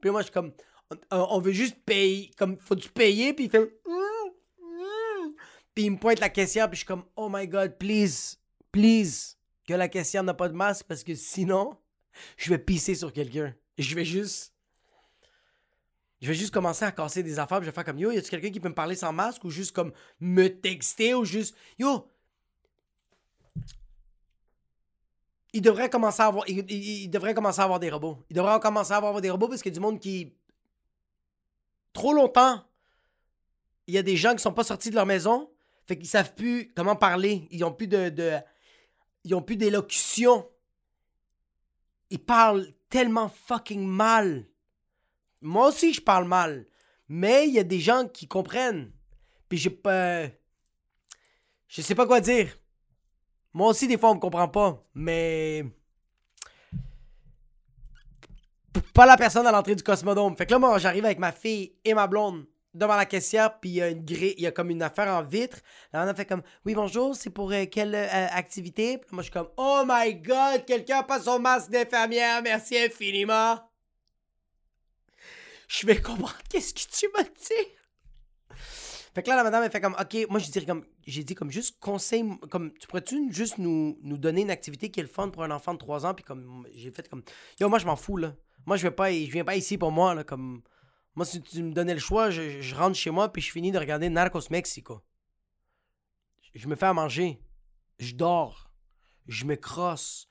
Puis 0.01 0.09
moi, 0.09 0.21
je 0.21 0.25
suis 0.25 0.33
comme. 0.33 0.53
On, 1.09 1.39
veut 1.39 1.53
juste 1.53 1.77
payer. 1.85 2.31
Comme, 2.37 2.57
faut-tu 2.57 2.89
payer? 2.89 3.33
Puis 3.33 3.45
il 3.45 3.49
fait. 3.49 3.81
Puis 5.73 5.85
il 5.85 5.91
me 5.91 5.97
pointe 5.97 6.19
la 6.19 6.29
caissière, 6.29 6.69
puis 6.69 6.75
je 6.75 6.79
suis 6.79 6.87
comme, 6.87 7.05
oh 7.15 7.29
my 7.31 7.47
god, 7.47 7.77
please, 7.77 8.37
please, 8.71 9.37
que 9.67 9.73
la 9.73 9.87
caissière 9.87 10.23
n'a 10.23 10.33
pas 10.33 10.49
de 10.49 10.53
masque, 10.53 10.85
parce 10.87 11.03
que 11.03 11.15
sinon, 11.15 11.77
je 12.37 12.49
vais 12.49 12.57
pisser 12.57 12.95
sur 12.95 13.13
quelqu'un. 13.13 13.53
Je 13.77 13.95
vais 13.95 14.05
juste. 14.05 14.53
Je 16.21 16.27
vais 16.27 16.35
juste 16.35 16.53
commencer 16.53 16.85
à 16.85 16.91
casser 16.91 17.23
des 17.23 17.39
affaires, 17.39 17.59
puis 17.59 17.65
je 17.65 17.71
vais 17.71 17.75
faire 17.75 17.85
comme, 17.85 17.97
yo, 17.97 18.11
y 18.11 18.17
a-tu 18.17 18.29
quelqu'un 18.29 18.51
qui 18.51 18.59
peut 18.59 18.69
me 18.69 18.75
parler 18.75 18.95
sans 18.95 19.11
masque, 19.11 19.43
ou 19.43 19.49
juste 19.49 19.71
comme 19.71 19.91
me 20.19 20.47
texter, 20.49 21.15
ou 21.15 21.25
juste, 21.25 21.55
yo. 21.79 22.07
Il 25.53 25.61
devrait 25.61 25.89
commencer 25.89 26.21
à 26.21 26.27
avoir, 26.27 26.45
commencer 26.45 27.59
à 27.59 27.63
avoir 27.63 27.79
des 27.79 27.89
robots. 27.89 28.23
Il 28.29 28.35
devrait 28.35 28.59
commencer 28.59 28.93
à 28.93 28.97
avoir 28.97 29.19
des 29.19 29.29
robots 29.29 29.49
parce 29.49 29.61
qu'il 29.61 29.71
y 29.71 29.75
a 29.75 29.79
du 29.79 29.81
monde 29.81 29.99
qui, 29.99 30.33
trop 31.91 32.13
longtemps, 32.13 32.63
il 33.87 33.93
y 33.93 33.97
a 33.97 34.03
des 34.03 34.15
gens 34.15 34.33
qui 34.33 34.41
sont 34.41 34.53
pas 34.53 34.63
sortis 34.63 34.89
de 34.89 34.95
leur 34.95 35.05
maison, 35.05 35.49
fait 35.85 35.97
qu'ils 35.97 36.07
savent 36.07 36.33
plus 36.35 36.71
comment 36.75 36.95
parler. 36.95 37.47
Ils 37.51 37.63
ont 37.65 37.73
plus 37.73 37.87
de, 37.87 38.09
de 38.09 38.39
ils 39.23 39.35
ont 39.35 39.41
plus 39.41 39.57
d'élocution. 39.57 40.47
Ils 42.09 42.23
parlent 42.23 42.67
tellement 42.89 43.29
fucking 43.29 43.85
mal. 43.85 44.45
Moi 45.41 45.67
aussi, 45.67 45.93
je 45.93 46.01
parle 46.01 46.25
mal. 46.27 46.65
Mais 47.07 47.47
il 47.47 47.53
y 47.53 47.59
a 47.59 47.63
des 47.63 47.79
gens 47.79 48.07
qui 48.07 48.27
comprennent. 48.27 48.91
Puis 49.49 49.57
j'ai 49.57 49.69
pas. 49.69 50.27
Je 51.67 51.81
sais 51.81 51.95
pas 51.95 52.05
quoi 52.05 52.21
dire. 52.21 52.57
Moi 53.53 53.67
aussi, 53.67 53.87
des 53.87 53.97
fois, 53.97 54.11
on 54.11 54.15
me 54.15 54.19
comprend 54.19 54.47
pas. 54.47 54.83
Mais. 54.93 55.65
Pas 58.93 59.05
la 59.05 59.17
personne 59.17 59.45
à 59.47 59.51
l'entrée 59.51 59.75
du 59.75 59.83
Cosmodome. 59.83 60.35
Fait 60.37 60.45
que 60.45 60.51
là, 60.51 60.59
moi, 60.59 60.77
j'arrive 60.77 61.05
avec 61.05 61.19
ma 61.19 61.31
fille 61.31 61.73
et 61.83 61.93
ma 61.93 62.07
blonde 62.07 62.45
devant 62.73 62.95
la 62.95 63.05
caissière, 63.05 63.59
puis 63.59 63.69
il 63.69 63.75
y 63.75 63.81
a 63.81 63.89
une 63.89 64.05
grille, 64.05 64.33
il 64.37 64.43
y 64.43 64.47
a 64.47 64.51
comme 64.51 64.69
une 64.69 64.81
affaire 64.81 65.07
en 65.07 65.23
vitre. 65.23 65.59
Là, 65.91 66.03
on 66.05 66.07
a 66.07 66.13
fait 66.13 66.25
comme, 66.25 66.41
oui, 66.65 66.73
bonjour, 66.73 67.15
c'est 67.15 67.29
pour 67.29 67.51
euh, 67.51 67.65
quelle 67.65 67.95
euh, 67.95 68.27
activité? 68.31 68.97
Puis 68.97 69.09
moi, 69.11 69.23
je 69.23 69.25
suis 69.25 69.33
comme, 69.33 69.49
oh 69.57 69.83
my 69.85 70.15
god, 70.15 70.65
quelqu'un 70.65 70.99
a 70.99 71.03
pas 71.03 71.19
son 71.19 71.39
masque 71.39 71.69
d'infirmière, 71.69 72.41
merci 72.41 72.77
infiniment. 72.77 73.59
Je 75.67 75.85
vais 75.85 76.01
comprendre 76.01 76.37
qu'est-ce 76.49 76.73
que 76.73 76.79
tu 76.79 77.09
m'as 77.13 77.23
dit. 77.23 77.80
Fait 79.13 79.23
que 79.23 79.29
là, 79.29 79.35
la 79.35 79.43
madame, 79.43 79.63
elle 79.63 79.71
fait 79.71 79.81
comme, 79.81 79.95
OK, 79.99 80.17
moi, 80.29 80.39
je 80.39 80.49
dis 80.49 80.65
comme, 80.65 80.85
j'ai 81.05 81.23
dit 81.23 81.35
comme, 81.35 81.51
juste 81.51 81.79
conseil, 81.79 82.25
comme, 82.49 82.71
tu 82.73 82.87
pourrais-tu 82.87 83.31
juste 83.33 83.57
nous, 83.57 83.97
nous 84.01 84.17
donner 84.17 84.41
une 84.41 84.51
activité 84.51 84.89
qui 84.89 85.01
est 85.01 85.03
le 85.03 85.09
fun 85.09 85.29
pour 85.29 85.43
un 85.43 85.51
enfant 85.51 85.73
de 85.73 85.79
3 85.79 86.05
ans? 86.05 86.13
Puis 86.13 86.23
comme, 86.23 86.65
j'ai 86.73 86.91
fait 86.91 87.09
comme, 87.09 87.23
yo, 87.59 87.67
moi, 87.67 87.79
je 87.79 87.85
m'en 87.85 87.97
fous, 87.97 88.17
là. 88.17 88.35
Moi, 88.65 88.77
je 88.77 88.83
vais 88.83 88.91
pas, 88.91 89.11
je 89.11 89.31
viens 89.31 89.43
pas 89.43 89.55
ici 89.55 89.77
pour 89.77 89.91
moi, 89.91 90.13
là, 90.13 90.23
comme, 90.23 90.61
moi, 91.15 91.25
si 91.25 91.41
tu 91.41 91.61
me 91.61 91.73
donnais 91.73 91.93
le 91.93 91.99
choix, 91.99 92.29
je, 92.29 92.61
je 92.61 92.75
rentre 92.75 92.95
chez 92.95 93.11
moi, 93.11 93.31
puis 93.31 93.41
je 93.41 93.51
finis 93.51 93.71
de 93.71 93.79
regarder 93.79 94.09
Narcos 94.09 94.49
Mexico. 94.49 95.01
Je 96.53 96.67
me 96.67 96.75
fais 96.75 96.85
à 96.85 96.93
manger. 96.93 97.41
Je 97.99 98.15
dors. 98.15 98.71
Je 99.27 99.45
me 99.45 99.55
crosse. 99.55 100.27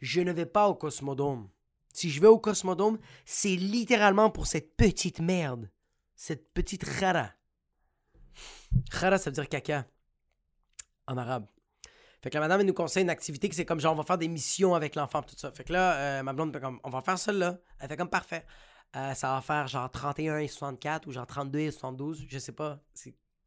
Je 0.00 0.20
ne 0.20 0.32
vais 0.32 0.46
pas 0.46 0.68
au 0.68 0.74
Cosmodome. 0.74 1.50
Si 1.92 2.10
je 2.10 2.20
vais 2.20 2.28
au 2.28 2.38
Cosmodome, 2.38 2.98
c'est 3.24 3.54
littéralement 3.54 4.30
pour 4.30 4.46
cette 4.46 4.76
petite 4.76 5.20
merde. 5.20 5.70
Cette 6.14 6.52
petite 6.52 6.84
rara. 6.84 7.30
Rara, 8.90 9.18
ça 9.18 9.30
veut 9.30 9.34
dire 9.34 9.48
caca. 9.48 9.86
En 11.06 11.16
arabe. 11.16 11.46
Fait 12.22 12.30
que 12.30 12.34
la 12.36 12.40
madame, 12.40 12.60
elle 12.60 12.66
nous 12.66 12.72
conseille 12.72 13.02
une 13.02 13.10
activité 13.10 13.48
que 13.48 13.54
c'est 13.56 13.64
comme 13.64 13.80
genre, 13.80 13.94
on 13.94 13.96
va 13.96 14.04
faire 14.04 14.18
des 14.18 14.28
missions 14.28 14.76
avec 14.76 14.94
l'enfant, 14.94 15.22
tout 15.22 15.34
ça. 15.36 15.50
Fait 15.50 15.64
que 15.64 15.72
là, 15.72 15.94
euh, 15.96 16.22
ma 16.22 16.32
blonde 16.32 16.52
fait 16.52 16.60
comme, 16.60 16.78
on 16.84 16.90
va 16.90 17.00
faire 17.00 17.18
celle-là. 17.18 17.58
Elle 17.80 17.88
fait 17.88 17.96
comme 17.96 18.10
parfait. 18.10 18.46
Euh, 18.94 19.12
ça 19.14 19.34
va 19.34 19.40
faire 19.40 19.66
genre 19.66 19.90
31 19.90 20.38
et 20.38 20.46
64 20.46 21.08
ou 21.08 21.12
genre 21.12 21.26
32 21.26 21.58
et 21.58 21.70
72. 21.72 22.24
Je 22.28 22.38
sais 22.38 22.52
pas 22.52 22.78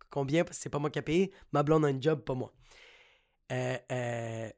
combien 0.09 0.43
parce 0.43 0.57
que 0.57 0.63
c'est 0.63 0.69
pas 0.69 0.79
moi 0.79 0.89
qui 0.89 0.99
ai 0.99 1.03
payé. 1.03 1.31
Ma 1.53 1.63
blonde 1.63 1.85
a 1.85 1.87
un 1.87 2.01
job, 2.01 2.21
pas 2.21 2.33
moi. 2.33 2.53
Euh, 3.53 4.49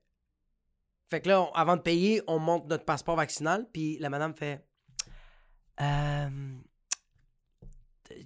Fait 1.09 1.21
que 1.21 1.29
là, 1.29 1.47
avant 1.53 1.75
de 1.75 1.81
payer, 1.81 2.23
on 2.27 2.39
montre 2.39 2.65
notre 2.65 2.85
passeport 2.85 3.17
vaccinal. 3.17 3.69
Puis 3.71 3.99
la 3.99 4.09
madame 4.09 4.33
fait 4.33 4.65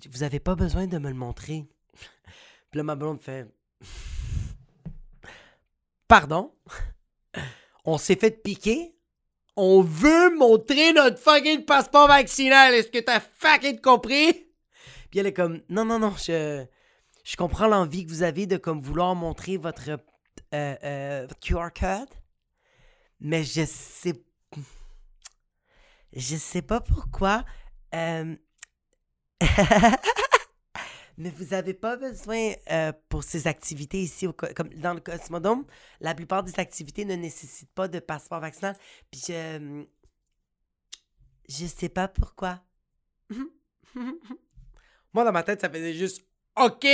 Vous 0.10 0.24
avez 0.24 0.40
pas 0.40 0.56
besoin 0.56 0.88
de 0.88 0.98
me 1.00 1.10
le 1.10 1.16
montrer. 1.16 1.68
Puis 2.72 2.78
là, 2.78 2.84
ma 2.84 2.96
blonde 2.96 3.22
fait 3.22 3.48
Pardon? 6.08 6.54
On 7.84 7.98
s'est 7.98 8.16
fait 8.16 8.32
piquer? 8.32 8.96
On 9.58 9.82
veut 9.82 10.36
montrer 10.38 10.94
notre 10.94 11.20
fucking 11.20 11.66
passeport 11.66 12.08
vaccinal. 12.08 12.74
Est-ce 12.74 12.88
que 12.88 13.00
t'as 13.00 13.20
fucking 13.20 13.82
compris? 13.82 14.48
Puis 15.10 15.20
elle 15.20 15.28
est 15.28 15.34
comme, 15.34 15.62
non, 15.68 15.84
non, 15.84 16.00
non, 16.00 16.14
je, 16.18 16.66
comprends 17.38 17.68
l'envie 17.68 18.06
que 18.06 18.10
vous 18.10 18.24
avez 18.24 18.46
de 18.46 18.60
vouloir 18.80 19.16
montrer 19.16 19.58
votre, 19.58 19.90
euh, 20.54 20.76
euh, 20.84 21.28
QR 21.42 21.70
code. 21.78 22.10
Mais 23.20 23.44
je 23.44 23.66
sais, 23.66 24.14
je 26.14 26.36
sais 26.38 26.62
pas 26.62 26.80
pourquoi. 26.80 27.44
euh, 27.94 28.36
Mais 31.22 31.30
vous 31.30 31.54
avez 31.54 31.76
pas 31.76 31.98
besoin 31.98 32.54
euh, 32.72 32.92
pour 33.08 33.24
ces 33.24 33.46
activités 33.46 34.00
ici, 34.02 34.26
au 34.26 34.34
co- 34.34 34.48
comme 34.56 34.70
dans 34.70 34.96
le 34.96 35.00
Cosmodome, 35.00 35.66
la 36.00 36.16
plupart 36.16 36.44
des 36.44 36.60
activités 36.60 37.06
ne 37.06 37.14
nécessitent 37.14 37.72
pas 37.76 37.88
de 37.88 38.00
passeport 38.00 38.40
vaccinal. 38.40 38.76
Puis 39.12 39.22
je. 39.28 39.84
Je 41.48 41.66
sais 41.68 41.90
pas 41.90 42.08
pourquoi. 42.08 42.64
Moi, 45.14 45.24
dans 45.24 45.32
ma 45.32 45.44
tête, 45.44 45.62
ça 45.62 45.70
faisait 45.70 45.94
juste 45.94 46.26
OK! 46.56 46.88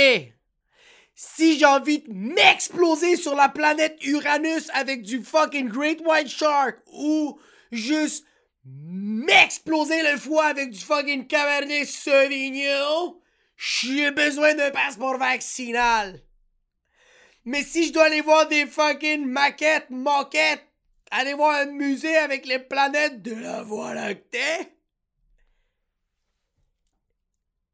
Si 1.14 1.58
j'ai 1.58 1.64
envie 1.64 2.00
de 2.00 2.12
m'exploser 2.12 3.16
sur 3.16 3.34
la 3.34 3.48
planète 3.48 3.96
Uranus 4.04 4.68
avec 4.74 5.02
du 5.02 5.22
fucking 5.24 5.68
Great 5.68 6.00
White 6.04 6.28
Shark 6.28 6.80
ou 6.92 7.40
juste 7.72 8.26
m'exploser 8.64 10.02
le 10.12 10.18
foie 10.18 10.44
avec 10.44 10.70
du 10.70 10.78
fucking 10.78 11.26
Cabernet 11.26 11.86
Sauvignon, 11.86 13.18
j'ai 13.58 14.10
besoin 14.12 14.54
d'un 14.54 14.70
passeport 14.70 15.18
vaccinal. 15.18 16.22
Mais 17.44 17.64
si 17.64 17.88
je 17.88 17.92
dois 17.92 18.04
aller 18.04 18.20
voir 18.20 18.46
des 18.46 18.66
fucking 18.66 19.26
maquettes, 19.26 19.90
moquettes, 19.90 20.64
aller 21.10 21.34
voir 21.34 21.56
un 21.56 21.66
musée 21.66 22.16
avec 22.16 22.46
les 22.46 22.60
planètes 22.60 23.20
de 23.20 23.34
la 23.34 23.62
Voie 23.62 23.94
lactée, 23.94 24.76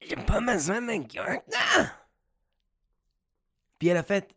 j'ai 0.01 0.17
pas 0.17 0.41
besoin 0.41 0.81
d'un 0.81 0.99
non. 0.99 1.87
Puis 3.79 3.89
elle 3.89 3.99
a 3.99 4.03
fait, 4.03 4.35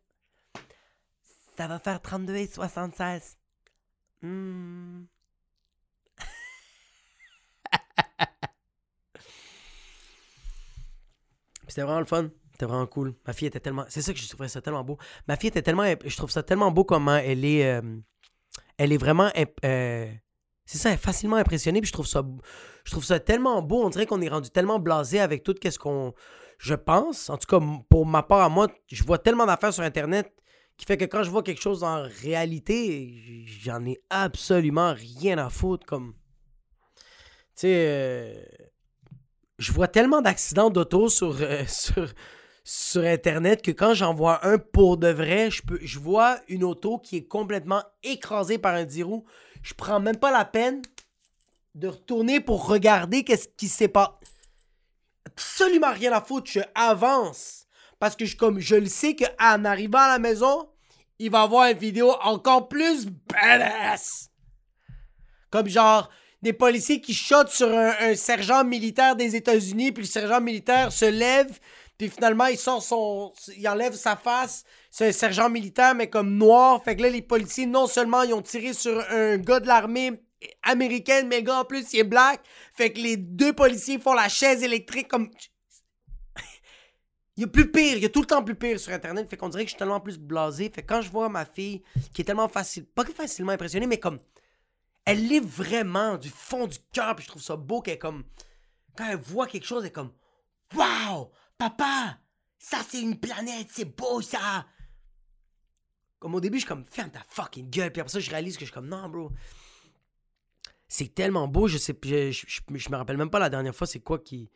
ça 1.56 1.68
va 1.68 1.80
faire 1.80 2.02
32 2.02 2.36
et 2.36 2.48
76. 2.48 3.38
Hmm. 4.22 5.06
C'était 11.68 11.82
vraiment 11.84 12.00
le 12.00 12.06
fun. 12.06 12.30
C'était 12.52 12.66
vraiment 12.66 12.88
cool. 12.88 13.14
Ma 13.28 13.34
fille 13.34 13.48
était 13.48 13.60
tellement. 13.60 13.86
C'est 13.90 14.02
ça 14.02 14.14
que 14.14 14.20
je 14.20 14.28
trouvais 14.28 14.48
ça 14.48 14.62
tellement 14.62 14.84
beau. 14.84 14.98
Ma 15.28 15.36
fille 15.36 15.50
était 15.50 15.62
tellement. 15.62 15.84
Je 16.04 16.18
trouve 16.18 16.32
ça 16.32 16.42
tellement 16.44 16.72
beau 16.72 16.84
comment 16.84 17.16
elle 17.18 17.46
est. 17.46 17.66
euh, 17.66 17.82
Elle 18.78 18.92
est 18.94 18.98
vraiment. 18.98 19.30
euh, 19.66 20.12
C'est 20.66 20.78
ça, 20.78 20.90
elle 20.90 20.96
est 20.96 20.98
facilement 20.98 21.36
impressionnée. 21.36 21.82
Puis 21.82 21.90
je 21.90 21.94
trouve 21.94 22.08
ça. 22.08 22.24
Je 22.84 22.92
trouve 22.92 23.04
ça 23.04 23.20
tellement 23.20 23.62
beau. 23.62 23.84
On 23.86 23.90
dirait 23.90 24.06
qu'on 24.06 24.22
est 24.22 24.30
rendu 24.30 24.50
tellement 24.50 24.80
blasé 24.80 25.20
avec 25.20 25.44
tout 25.44 25.54
ce 25.64 25.78
qu'on. 25.78 26.14
Je 26.58 26.74
pense. 26.74 27.30
En 27.30 27.38
tout 27.38 27.46
cas, 27.48 27.64
pour 27.90 28.06
ma 28.08 28.24
part 28.24 28.42
à 28.42 28.50
moi, 28.50 28.68
je 28.92 29.04
vois 29.04 29.20
tellement 29.20 29.46
d'affaires 29.46 29.74
sur 29.74 29.84
Internet 29.84 30.34
qui 30.78 30.86
fait 30.86 30.98
que 30.98 31.06
quand 31.06 31.24
je 31.24 31.30
vois 31.30 31.44
quelque 31.44 31.62
chose 31.62 31.84
en 31.84 32.04
réalité, 32.24 33.46
j'en 33.46 33.84
ai 33.86 34.00
absolument 34.10 34.94
rien 34.94 35.38
à 35.38 35.50
foutre. 35.50 35.86
Comme. 35.86 36.14
Tu 37.56 37.62
sais. 37.62 37.86
euh, 37.88 38.34
Je 39.58 39.72
vois 39.72 39.88
tellement 39.88 40.22
d'accidents 40.22 40.70
d'auto 40.70 41.10
sur, 41.10 41.38
euh, 41.41 41.65
sur, 41.67 42.08
sur 42.63 43.04
Internet 43.04 43.62
que 43.62 43.72
quand 43.72 43.93
j'en 43.93 44.13
vois 44.13 44.46
un 44.46 44.58
pour 44.58 44.98
de 44.98 45.08
vrai, 45.08 45.50
je, 45.50 45.62
peux, 45.63 45.80
je 45.82 46.00
vois 46.00 46.39
une 46.48 46.63
auto 46.63 47.00
qui 47.00 47.17
est 47.17 47.28
complètement 47.28 47.84
écrasée 48.04 48.58
par 48.58 48.76
un 48.76 48.86
10 48.86 49.04
roues. 49.04 49.26
Je 49.63 49.74
prends 49.74 50.00
même 50.00 50.17
pas 50.17 50.32
la 50.32 50.46
peine 50.46 50.82
de 51.76 51.88
retourner 51.88 52.39
pour 52.39 52.67
regarder 52.67 53.24
qu'est-ce 53.24 53.48
qui 53.58 53.67
s'est 53.67 53.88
passé. 53.88 54.12
Absolument 55.26 55.91
rien 55.91 56.13
à 56.13 56.22
foutre, 56.22 56.50
je 56.52 56.62
avance. 56.74 57.67
Parce 58.00 58.15
que 58.15 58.26
je, 58.26 58.36
comme 58.36 58.60
je 58.60 58.76
le 58.76 58.88
sais 58.88 59.15
qu'en 59.15 59.65
arrivant 59.65 60.00
à 60.00 60.08
la 60.08 60.20
maison, 60.20 60.70
il 61.20 61.32
va 61.32 61.43
avoir 61.43 61.70
une 61.70 61.78
vidéo 61.78 62.12
encore 62.22 62.67
plus 62.67 63.06
badass. 63.06 64.30
Comme 65.50 65.67
genre 65.67 66.10
des 66.41 66.54
policiers 66.54 67.02
qui 67.02 67.13
shotent 67.13 67.50
sur 67.50 67.69
un, 67.69 68.15
sergent 68.15 68.63
militaire 68.63 69.15
des 69.15 69.36
États-Unis, 69.36 69.91
puis 69.91 70.04
le 70.04 70.10
sergent 70.10 70.41
militaire 70.41 70.91
se 70.91 71.06
lève, 71.06 71.60
puis 71.97 72.10
finalement 72.10 72.45
il 72.45 72.58
sort 72.58 72.84
son. 72.84 73.34
Il 73.58 73.67
enlève 73.67 73.93
sa 73.93 74.15
face. 74.15 74.63
C'est 74.91 75.08
un 75.08 75.12
sergent 75.12 75.50
militaire, 75.50 75.95
mais 75.95 76.10
comme 76.10 76.38
noir. 76.38 76.84
Fait 76.84 76.95
que 76.95 77.02
là, 77.02 77.10
les 77.10 77.23
policiers, 77.23 77.65
non 77.65 77.88
seulement 77.88 78.21
ils 78.21 78.34
ont 78.34 78.41
tiré 78.41 78.73
sur 78.73 79.04
un 79.10 79.38
gars 79.38 79.60
de 79.60 79.67
l'armée 79.67 80.12
américaine, 80.63 81.28
mais 81.28 81.38
le 81.38 81.43
gars 81.43 81.62
en 81.62 81.65
plus 81.65 81.91
il 81.93 82.00
est 82.00 82.04
black. 82.04 82.41
Fait 82.73 82.91
que 82.91 83.00
les 83.00 83.17
deux 83.17 83.54
policiers 83.54 83.97
font 83.97 84.13
la 84.13 84.30
chaise 84.30 84.63
électrique 84.63 85.08
comme. 85.08 85.32
Il 87.36 87.41
y 87.41 87.43
a 87.43 87.47
plus 87.47 87.71
pire, 87.71 87.97
il 87.97 88.02
y 88.02 88.06
a 88.06 88.10
tout 88.10 88.21
le 88.21 88.26
temps 88.26 88.43
plus 88.43 88.56
pire 88.56 88.80
sur 88.80 88.91
Internet. 88.91 89.30
Fait 89.30 89.38
qu'on 89.38 89.50
dirait 89.50 89.63
que 89.63 89.67
je 89.67 89.76
suis 89.76 89.78
tellement 89.78 90.00
plus 90.00 90.17
blasé. 90.17 90.71
Fait 90.73 90.82
que 90.82 90.88
quand 90.88 91.02
je 91.02 91.12
vois 91.12 91.30
ma 91.30 91.45
fille 91.45 91.84
qui 92.12 92.23
est 92.23 92.26
tellement 92.26 92.50
facile, 92.50 92.86
pas 92.86 93.04
que 93.04 93.13
facilement 93.13 93.52
impressionnée, 93.52 93.86
mais 93.86 94.00
comme. 94.00 94.19
Elle 95.08 95.26
l'est 95.28 95.39
vraiment 95.39 96.17
du 96.17 96.30
fond 96.30 96.67
du 96.67 96.78
cœur, 96.91 97.15
puis 97.15 97.24
je 97.24 97.30
trouve 97.30 97.41
ça 97.41 97.56
beau 97.56 97.82
qu'elle 97.82 97.98
comme. 97.98 98.26
Quand 98.98 99.08
elle 99.10 99.17
voit 99.17 99.48
quelque 99.48 99.65
chose, 99.65 99.84
elle 99.84 99.88
est 99.88 99.93
comme. 99.93 100.12
Waouh! 100.76 101.32
Papa! 101.58 102.20
Ça, 102.58 102.80
c'est 102.88 103.02
une 103.02 103.17
planète, 103.20 103.70
c'est 103.72 103.86
beau 103.86 104.22
ça! 104.22 104.67
Comme 106.20 106.36
au 106.36 106.41
début, 106.41 106.58
je 106.58 106.62
suis 106.65 106.67
comme, 106.67 106.86
ferme 106.86 107.10
ta 107.12 107.24
fucking 107.30 107.70
gueule. 107.70 107.93
Puis 107.93 108.02
après 108.02 108.12
ça, 108.12 108.20
je 108.20 108.30
réalise 108.30 108.56
que 108.56 108.62
je 108.62 108.65
suis 108.65 108.74
comme, 108.74 108.89
non, 108.89 109.08
bro. 109.08 109.32
C'est 110.89 111.13
tellement 111.13 111.48
beau, 111.48 111.67
je 111.67 111.78
sais, 111.78 111.98
je, 112.04 112.32
je- 112.32 112.62
je 112.70 112.89
me 112.89 112.96
rappelle 112.98 113.17
même 113.17 113.30
pas 113.30 113.39
la 113.39 113.50
dernière 113.50 113.76
fois, 113.76 113.88
c'est 113.88 114.00
quoi 114.02 114.20
qui, 114.20 114.50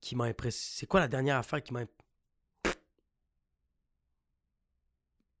qui 0.00 0.16
m'a 0.16 0.24
impressionné. 0.24 0.74
C'est 0.78 0.86
quoi 0.86 1.00
la 1.00 1.08
dernière 1.08 1.36
affaire 1.36 1.62
qui 1.62 1.72
m'a. 1.74 1.82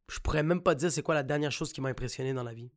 Je 0.08 0.18
pourrais 0.18 0.42
même 0.42 0.62
pas 0.62 0.74
dire 0.74 0.92
c'est 0.92 1.02
quoi 1.02 1.14
la 1.14 1.22
dernière 1.22 1.52
chose 1.52 1.72
qui 1.72 1.80
m'a 1.80 1.88
impressionné 1.88 2.34
dans 2.34 2.42
la 2.42 2.52
vie. 2.52 2.70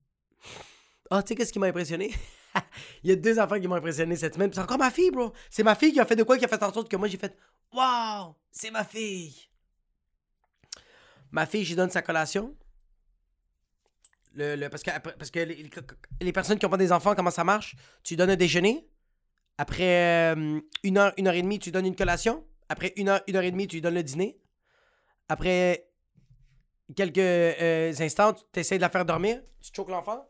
Ah, 1.09 1.21
tu 1.21 1.29
sais 1.29 1.35
qu'est-ce 1.35 1.53
qui 1.53 1.59
m'a 1.59 1.67
impressionné? 1.67 2.11
Il 3.03 3.09
y 3.09 3.13
a 3.13 3.15
deux 3.15 3.37
affaires 3.37 3.59
qui 3.59 3.67
m'ont 3.67 3.75
impressionné 3.75 4.15
cette 4.15 4.33
semaine. 4.33 4.51
C'est 4.51 4.59
encore 4.59 4.77
ma 4.77 4.91
fille, 4.91 5.11
bro. 5.11 5.33
C'est 5.49 5.63
ma 5.63 5.75
fille 5.75 5.93
qui 5.93 5.99
a 5.99 6.05
fait 6.05 6.15
de 6.15 6.23
quoi 6.23 6.37
qui 6.37 6.45
a 6.45 6.47
fait 6.47 6.61
en 6.63 6.73
sorte 6.73 6.89
que 6.89 6.95
moi 6.95 7.07
j'ai 7.07 7.17
fait 7.17 7.37
Waouh, 7.73 8.33
c'est 8.51 8.71
ma 8.71 8.83
fille. 8.83 9.35
Ma 11.31 11.45
fille, 11.45 11.65
j'y 11.65 11.75
donne 11.75 11.89
sa 11.89 12.01
collation. 12.01 12.55
Le, 14.33 14.55
le- 14.55 14.69
parce 14.69 14.83
que, 14.83 14.91
parce 14.99 15.31
que 15.31 15.39
les, 15.39 16.31
personnes 16.33 16.57
qui 16.57 16.65
n'ont 16.65 16.69
pas 16.69 16.77
des 16.77 16.91
enfants, 16.91 17.15
comment 17.15 17.31
ça 17.31 17.43
marche? 17.43 17.75
Tu 18.03 18.13
lui 18.13 18.17
donnes 18.17 18.31
un 18.31 18.35
déjeuner. 18.35 18.87
Après 19.57 20.33
euh, 20.35 20.59
une 20.83 20.97
heure, 20.97 21.13
une 21.17 21.27
heure 21.27 21.33
et 21.33 21.41
demie, 21.41 21.59
tu 21.59 21.65
lui 21.65 21.71
donnes 21.71 21.85
une 21.85 21.95
collation. 21.95 22.45
Après 22.67 22.93
une 22.97 23.09
heure, 23.09 23.21
une 23.27 23.35
heure 23.35 23.43
et 23.43 23.51
demie, 23.51 23.67
tu 23.67 23.75
lui 23.75 23.81
donnes 23.81 23.93
le 23.95 24.03
dîner. 24.03 24.39
Après 25.29 25.87
quelques 26.95 27.17
euh, 27.17 27.93
instants, 27.99 28.33
tu 28.33 28.59
essaies 28.59 28.77
de 28.77 28.81
la 28.81 28.89
faire 28.89 29.05
dormir. 29.05 29.41
Tu 29.61 29.71
choques 29.73 29.89
l'enfant. 29.89 30.25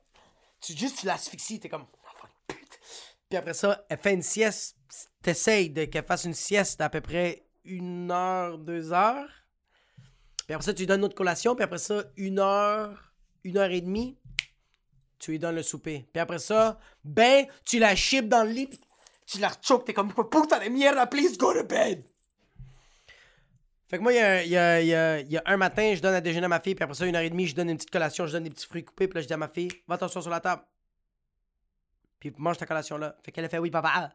Tu, 0.66 0.76
juste, 0.76 1.00
tu 1.00 1.06
l'asphyxies. 1.06 1.60
T'es 1.60 1.70
comme. 1.70 1.86
Oh. 1.92 2.54
Puis 3.30 3.38
après 3.38 3.54
ça, 3.54 3.86
elle 3.90 4.00
fait 4.00 4.14
une 4.14 4.24
sieste. 4.24 4.78
T'essayes 5.22 5.70
de 5.70 5.86
qu'elle 5.86 6.06
fasse 6.06 6.26
une 6.26 6.34
sieste 6.34 6.80
d'à 6.80 6.90
peu 6.90 7.02
près 7.02 7.46
une 7.64 8.10
heure, 8.12 8.58
deux 8.58 8.94
heures. 8.94 9.30
Puis 10.46 10.54
après 10.54 10.66
ça, 10.66 10.74
tu 10.74 10.82
lui 10.82 10.88
donnes 10.88 11.00
une 11.00 11.06
autre 11.06 11.16
collation. 11.16 11.56
Puis 11.56 11.64
après 11.64 11.80
ça, 11.80 12.04
une 12.18 12.40
heure, 12.40 13.14
une 13.44 13.58
heure 13.58 13.72
et 13.72 13.82
demie, 13.82 14.18
tu 15.20 15.32
lui 15.32 15.40
donnes 15.40 15.56
le 15.56 15.64
souper. 15.64 16.08
Puis 16.14 16.20
après 16.20 16.40
ça, 16.40 16.80
ben, 17.04 17.46
tu 17.64 17.80
la 17.80 17.96
chips 17.96 18.28
dans 18.28 18.44
le 18.44 18.52
lit. 18.52 18.70
Tu 19.26 19.40
la 19.40 19.52
choques. 19.62 19.86
T'es 19.86 19.94
comme, 19.94 20.14
putain 20.14 20.64
de 20.64 20.70
mierda, 20.70 21.08
please 21.08 21.38
go 21.38 21.54
to 21.54 21.64
bed. 21.64 22.04
Fait 23.88 23.98
que 23.98 24.04
moi, 24.04 24.14
il 24.14 24.50
y 24.50 24.58
a, 24.58 25.44
un 25.46 25.58
matin, 25.58 25.94
je 25.96 26.02
donne 26.02 26.16
à 26.16 26.22
déjeuner 26.22 26.46
à 26.46 26.50
ma 26.50 26.60
fille, 26.60 26.76
puis 26.76 26.84
après 26.84 26.96
ça, 26.96 27.06
une 27.06 27.16
heure 27.16 27.22
et 27.22 27.30
demie, 27.30 27.46
je 27.46 27.56
donne 27.56 27.70
une 27.70 27.78
petite 27.78 27.92
collation, 27.92 28.26
je 28.26 28.32
donne 28.32 28.44
des 28.44 28.50
petits 28.50 28.66
fruits 28.66 28.84
coupés, 28.84 29.08
puis 29.08 29.16
là, 29.16 29.22
je 29.22 29.28
dis 29.28 29.34
à 29.34 29.38
ma 29.38 29.48
fille, 29.48 29.70
va 29.88 29.98
t'asseoir 29.98 30.24
sur 30.24 30.32
la 30.32 30.40
table. 30.40 30.64
Puis 32.20 32.34
mange 32.38 32.58
ta 32.58 32.66
collation 32.66 32.98
là. 32.98 33.16
Fait 33.24 33.32
qu'elle 33.32 33.46
a 33.46 33.50
fait 33.50 33.60
oui, 33.60 33.70
papa. 33.70 34.12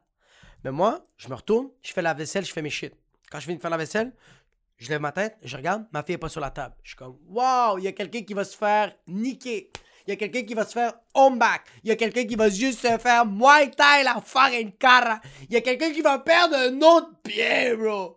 Mais 0.64 0.72
moi, 0.72 1.06
je 1.16 1.28
me 1.28 1.34
retourne, 1.34 1.70
je 1.82 1.92
fais 1.92 2.02
la 2.02 2.14
vaisselle, 2.14 2.44
je 2.44 2.52
fais 2.52 2.62
mes 2.62 2.70
shit. 2.70 2.94
Quand 3.30 3.38
je 3.38 3.44
finis 3.44 3.56
de 3.56 3.62
faire 3.62 3.70
la 3.70 3.76
vaisselle, 3.76 4.12
je 4.76 4.88
lève 4.88 5.00
ma 5.00 5.12
tête, 5.12 5.36
je 5.42 5.56
regarde, 5.56 5.86
ma 5.92 6.02
fille 6.02 6.16
est 6.16 6.18
pas 6.18 6.28
sur 6.28 6.40
la 6.40 6.50
table. 6.50 6.74
Je 6.82 6.90
suis 6.90 6.96
comme, 6.96 7.18
waouh, 7.28 7.78
il 7.78 7.84
y 7.84 7.88
a 7.88 7.92
quelqu'un 7.92 8.22
qui 8.22 8.34
va 8.34 8.44
se 8.44 8.56
faire 8.56 8.92
niquer. 9.06 9.70
Il 10.06 10.10
y 10.10 10.12
a 10.14 10.16
quelqu'un 10.16 10.42
qui 10.42 10.54
va 10.54 10.64
se 10.64 10.72
faire 10.72 10.94
home 11.14 11.38
back. 11.38 11.62
Il 11.84 11.90
y 11.90 11.92
a 11.92 11.96
quelqu'un 11.96 12.24
qui 12.24 12.34
va 12.34 12.48
juste 12.48 12.80
se 12.80 12.98
faire 12.98 13.26
Muay 13.26 13.70
Thai 13.70 14.02
la 14.02 14.20
cara. 14.78 15.20
Il 15.48 15.54
y 15.54 15.56
a 15.56 15.60
quelqu'un 15.60 15.92
qui 15.92 16.00
va 16.00 16.18
perdre 16.18 16.56
un 16.56 16.80
autre 16.80 17.10
pied, 17.22 17.76
bro. 17.76 18.16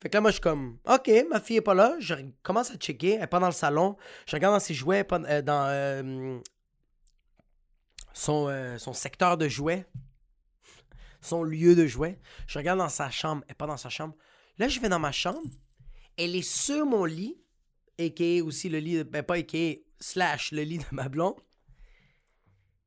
Fait 0.00 0.08
que 0.08 0.16
là, 0.16 0.20
moi, 0.20 0.30
je 0.30 0.34
suis 0.34 0.40
comme, 0.40 0.78
OK, 0.86 1.10
ma 1.28 1.40
fille 1.40 1.56
est 1.56 1.60
pas 1.60 1.74
là. 1.74 1.96
Je 1.98 2.14
commence 2.42 2.70
à 2.70 2.76
checker. 2.76 3.14
Elle 3.14 3.22
est 3.22 3.26
pas 3.26 3.40
dans 3.40 3.46
le 3.48 3.52
salon. 3.52 3.96
Je 4.26 4.36
regarde 4.36 4.54
dans 4.54 4.60
ses 4.60 4.74
jouets, 4.74 5.04
euh, 5.12 5.42
dans 5.42 5.66
euh, 5.68 6.38
son, 8.12 8.48
euh, 8.48 8.78
son 8.78 8.92
secteur 8.92 9.36
de 9.36 9.48
jouets, 9.48 9.86
son 11.20 11.42
lieu 11.42 11.74
de 11.74 11.86
jouets. 11.86 12.20
Je 12.46 12.58
regarde 12.58 12.78
dans 12.78 12.88
sa 12.88 13.10
chambre. 13.10 13.42
Elle 13.48 13.52
est 13.52 13.54
pas 13.54 13.66
dans 13.66 13.76
sa 13.76 13.88
chambre. 13.88 14.14
Là, 14.58 14.68
je 14.68 14.78
vais 14.78 14.88
dans 14.88 15.00
ma 15.00 15.12
chambre. 15.12 15.42
Elle 16.16 16.36
est 16.36 16.42
sur 16.48 16.86
mon 16.86 17.04
lit, 17.04 17.36
a.k.a. 17.98 18.42
aussi 18.44 18.68
le 18.68 18.78
lit, 18.78 18.98
de- 18.98 19.02
ben 19.02 19.22
pas 19.24 19.34
a.k.a. 19.34 19.74
slash 20.00 20.52
le 20.52 20.62
lit 20.62 20.78
de 20.78 20.84
ma 20.92 21.08
blonde. 21.08 21.40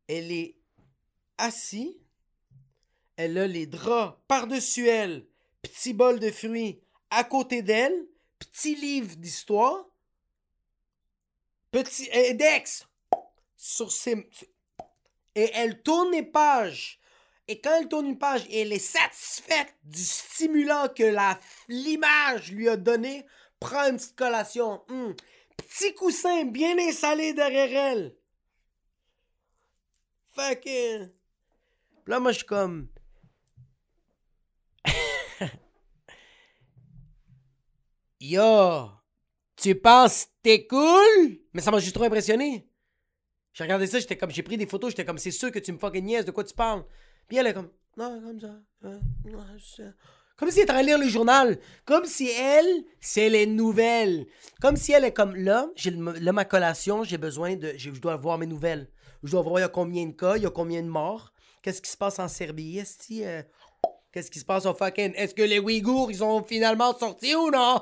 Elle 0.08 0.32
est 0.32 0.58
assise. 1.38 1.94
Elle 3.18 3.38
a 3.38 3.48
les 3.48 3.68
draps 3.68 4.18
par-dessus 4.30 4.88
elle. 4.88 5.28
Petit 5.62 5.94
bol 5.94 6.20
de 6.20 6.32
fruits 6.32 6.82
à 7.12 7.24
côté 7.24 7.62
d'elle. 7.62 8.08
Petit 8.40 8.76
livre 8.76 9.16
d'histoire. 9.18 9.86
Petit 11.70 12.10
index 12.12 12.88
sur 13.56 13.92
ses... 13.92 14.28
Et 15.36 15.52
elle 15.54 15.82
tourne 15.82 16.12
les 16.12 16.24
pages. 16.24 17.00
Et 17.48 17.62
quand 17.62 17.78
elle 17.80 17.88
tourne 17.88 18.08
une 18.08 18.18
page 18.18 18.46
et 18.50 18.62
elle 18.62 18.74
est 18.74 18.80
satisfaite 18.80 19.74
du 19.84 20.04
stimulant 20.04 20.88
que 20.90 21.16
l'image 21.70 22.52
lui 22.52 22.68
a 22.68 22.78
donné, 22.78 23.26
prend 23.60 23.90
une 23.90 23.98
petite 23.98 24.16
collation. 24.16 24.84
Hum. 24.90 25.16
Petit 25.56 25.94
coussin 25.94 26.46
bien 26.46 26.78
installé 26.80 27.34
derrière 27.34 27.92
elle. 27.92 28.16
Fait 30.36 30.62
que... 30.62 31.10
Là, 32.08 32.20
moi, 32.20 32.32
je 32.32 32.38
suis 32.38 32.48
comme... 32.48 32.90
Yo, 38.24 38.88
tu 39.56 39.74
penses 39.74 40.28
t'es 40.44 40.68
cool? 40.68 41.40
Mais 41.54 41.62
ça 41.62 41.72
m'a 41.72 41.80
juste 41.80 41.96
trop 41.96 42.04
impressionné. 42.04 42.70
J'ai 43.52 43.64
regardé 43.64 43.88
ça, 43.88 44.00
j'étais 44.00 44.16
comme, 44.16 44.30
j'ai 44.30 44.44
pris 44.44 44.58
des 44.58 44.68
photos, 44.68 44.92
j'étais 44.92 45.06
comme, 45.06 45.18
c'est 45.18 45.32
sûr 45.32 45.52
que 45.52 45.58
tu 45.58 45.72
me 45.72 45.80
fucking 45.80 46.06
niaises, 46.06 46.26
de 46.26 46.30
quoi 46.30 46.44
tu 46.44 46.54
parles? 46.54 46.86
Puis 47.28 47.38
elle 47.38 47.48
est 47.48 47.54
comme, 47.56 47.72
non, 47.98 48.22
comme 48.22 48.40
ça. 48.40 49.84
Comme 50.38 50.52
si 50.52 50.60
elle 50.60 50.66
était 50.66 50.74
en 50.74 50.82
lire 50.82 51.00
le 51.00 51.08
journal. 51.08 51.58
Comme 51.84 52.06
si 52.06 52.30
elle, 52.30 52.84
c'est 53.00 53.28
les 53.28 53.48
nouvelles. 53.48 54.28
Comme 54.62 54.76
si 54.76 54.92
elle 54.92 55.06
est 55.06 55.14
comme, 55.14 55.36
là, 55.36 55.70
j'ai 55.76 55.90
là, 55.90 56.32
ma 56.32 56.46
collation, 56.46 57.04
j'ai 57.04 57.18
besoin 57.18 57.56
de, 57.56 57.74
je 57.76 57.90
dois 57.90 58.18
voir 58.18 58.38
mes 58.38 58.46
nouvelles. 58.46 58.88
Je 59.24 59.32
dois 59.32 59.42
voir, 59.42 59.58
il 59.58 59.62
y 59.64 59.66
a 59.66 59.70
combien 59.70 60.06
de 60.06 60.14
cas, 60.14 60.38
il 60.38 60.44
y 60.44 60.46
a 60.46 60.52
combien 60.52 60.84
de 60.84 60.88
morts. 60.88 61.34
Qu'est-ce 61.64 61.82
qui 61.82 61.90
se 61.90 61.98
passe 61.98 62.20
en 62.20 62.28
Serbie? 62.28 62.78
Est-ce 62.78 63.24
euh, 63.24 63.42
qu'est-ce 64.12 64.30
qui 64.30 64.38
se 64.38 64.46
passe 64.46 64.68
au 64.68 64.76
fucking, 64.76 65.12
est-ce 65.16 65.34
que 65.34 65.42
les 65.42 65.58
Ouïghours, 65.58 66.12
ils 66.12 66.18
sont 66.18 66.44
finalement 66.44 66.96
sortis 66.96 67.34
ou 67.34 67.50
non? 67.50 67.82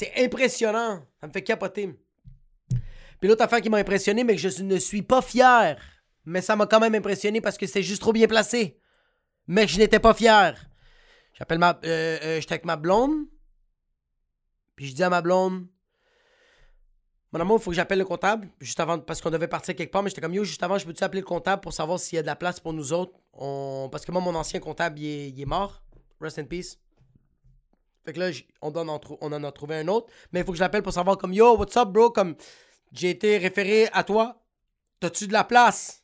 C'est 0.00 0.14
impressionnant. 0.16 1.04
Ça 1.20 1.26
me 1.26 1.32
fait 1.32 1.42
capoter. 1.42 1.94
Puis 3.20 3.28
l'autre 3.28 3.44
affaire 3.44 3.60
qui 3.60 3.68
m'a 3.68 3.76
impressionné, 3.76 4.24
mais 4.24 4.34
que 4.34 4.40
je 4.40 4.62
ne 4.62 4.78
suis 4.78 5.02
pas 5.02 5.20
fier. 5.20 5.76
Mais 6.24 6.40
ça 6.40 6.56
m'a 6.56 6.66
quand 6.66 6.80
même 6.80 6.94
impressionné 6.94 7.42
parce 7.42 7.58
que 7.58 7.66
c'est 7.66 7.82
juste 7.82 8.00
trop 8.00 8.14
bien 8.14 8.26
placé. 8.26 8.80
Mais 9.46 9.68
je 9.68 9.76
n'étais 9.76 9.98
pas 9.98 10.14
fier. 10.14 10.54
J'appelle 11.34 11.58
ma. 11.58 11.78
Euh, 11.84 12.18
euh, 12.22 12.40
J'étais 12.40 12.54
avec 12.54 12.64
ma 12.64 12.76
blonde. 12.76 13.26
Puis 14.74 14.86
je 14.86 14.94
dis 14.94 15.02
à 15.02 15.10
ma 15.10 15.20
blonde, 15.20 15.66
mon 17.34 17.40
amour, 17.40 17.58
il 17.60 17.62
faut 17.62 17.70
que 17.70 17.76
j'appelle 17.76 17.98
le 17.98 18.06
comptable, 18.06 18.48
juste 18.58 18.80
avant, 18.80 18.98
parce 18.98 19.20
qu'on 19.20 19.28
devait 19.28 19.48
partir 19.48 19.76
quelque 19.76 19.92
part, 19.92 20.02
mais 20.02 20.08
j'étais 20.08 20.22
comme, 20.22 20.32
yo, 20.32 20.44
juste 20.44 20.62
avant, 20.62 20.78
je 20.78 20.86
peux-tu 20.86 21.04
appeler 21.04 21.20
le 21.20 21.26
comptable 21.26 21.60
pour 21.60 21.74
savoir 21.74 22.00
s'il 22.00 22.16
y 22.16 22.18
a 22.18 22.22
de 22.22 22.26
la 22.26 22.36
place 22.36 22.58
pour 22.58 22.72
nous 22.72 22.94
autres? 22.94 23.12
Parce 23.90 24.06
que 24.06 24.12
moi, 24.12 24.22
mon 24.22 24.34
ancien 24.34 24.60
comptable, 24.60 24.98
est, 25.00 25.28
il 25.28 25.38
est 25.38 25.44
mort. 25.44 25.82
Rest 26.22 26.38
in 26.38 26.44
peace. 26.44 26.78
Fait 28.04 28.12
que 28.12 28.20
là, 28.20 28.30
on, 28.62 28.74
en 28.74 28.98
trou- 28.98 29.18
on 29.20 29.32
en 29.32 29.44
a 29.44 29.52
trouvé 29.52 29.76
un 29.76 29.88
autre, 29.88 30.08
mais 30.32 30.40
il 30.40 30.46
faut 30.46 30.52
que 30.52 30.58
je 30.58 30.62
l'appelle 30.62 30.82
pour 30.82 30.92
savoir, 30.92 31.18
comme, 31.18 31.32
yo, 31.32 31.56
what's 31.56 31.76
up, 31.76 31.88
bro? 31.88 32.10
Comme, 32.10 32.34
j'ai 32.92 33.10
été 33.10 33.38
référé 33.38 33.88
à 33.92 34.04
toi. 34.04 34.42
T'as-tu 35.00 35.26
de 35.26 35.32
la 35.32 35.44
place? 35.44 36.00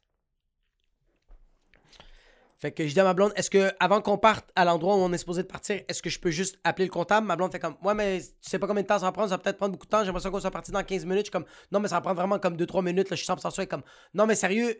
Fait 2.59 2.73
que 2.73 2.87
je 2.87 2.95
dis 2.95 3.01
à 3.01 3.05
ma 3.05 3.13
blonde, 3.13 3.33
est-ce 3.37 3.51
que 3.51 3.71
avant 3.81 4.01
qu'on 4.01 4.17
parte 4.17 4.51
à 4.57 4.65
l'endroit 4.65 4.97
où 4.97 4.99
on 4.99 5.13
est 5.13 5.19
supposé 5.19 5.43
de 5.43 5.47
partir, 5.47 5.83
est-ce 5.89 6.01
que 6.01 6.09
je 6.09 6.19
peux 6.19 6.31
juste 6.31 6.59
appeler 6.65 6.87
le 6.87 6.91
comptable? 6.91 7.27
Ma 7.27 7.37
blonde 7.37 7.53
fait 7.53 7.59
comme, 7.59 7.77
ouais, 7.83 7.93
mais 7.93 8.21
tu 8.21 8.49
sais 8.49 8.59
pas 8.59 8.67
combien 8.67 8.83
de 8.83 8.89
temps 8.89 8.99
ça 8.99 9.05
va 9.05 9.13
prendre, 9.13 9.29
ça 9.29 9.37
va 9.37 9.43
peut-être 9.43 9.59
prendre 9.59 9.73
beaucoup 9.73 9.85
de 9.85 9.91
temps, 9.91 10.01
j'ai 10.01 10.07
l'impression 10.07 10.31
qu'on 10.31 10.41
soit 10.41 10.51
parti 10.51 10.71
dans 10.73 10.83
15 10.83 11.05
minutes. 11.05 11.19
Je 11.19 11.25
suis 11.25 11.31
comme, 11.33 11.45
non, 11.71 11.81
mais 11.81 11.89
ça 11.89 11.97
va 11.97 12.01
prendre 12.01 12.17
vraiment 12.17 12.39
comme 12.39 12.57
2-3 12.57 12.83
minutes, 12.83 13.11
là, 13.11 13.17
je 13.17 13.23
suis 13.23 13.31
100% 13.31 13.51
sûr. 13.51 13.69
Comme, 13.69 13.83
non, 14.15 14.27
mais 14.27 14.35
sérieux, 14.35 14.75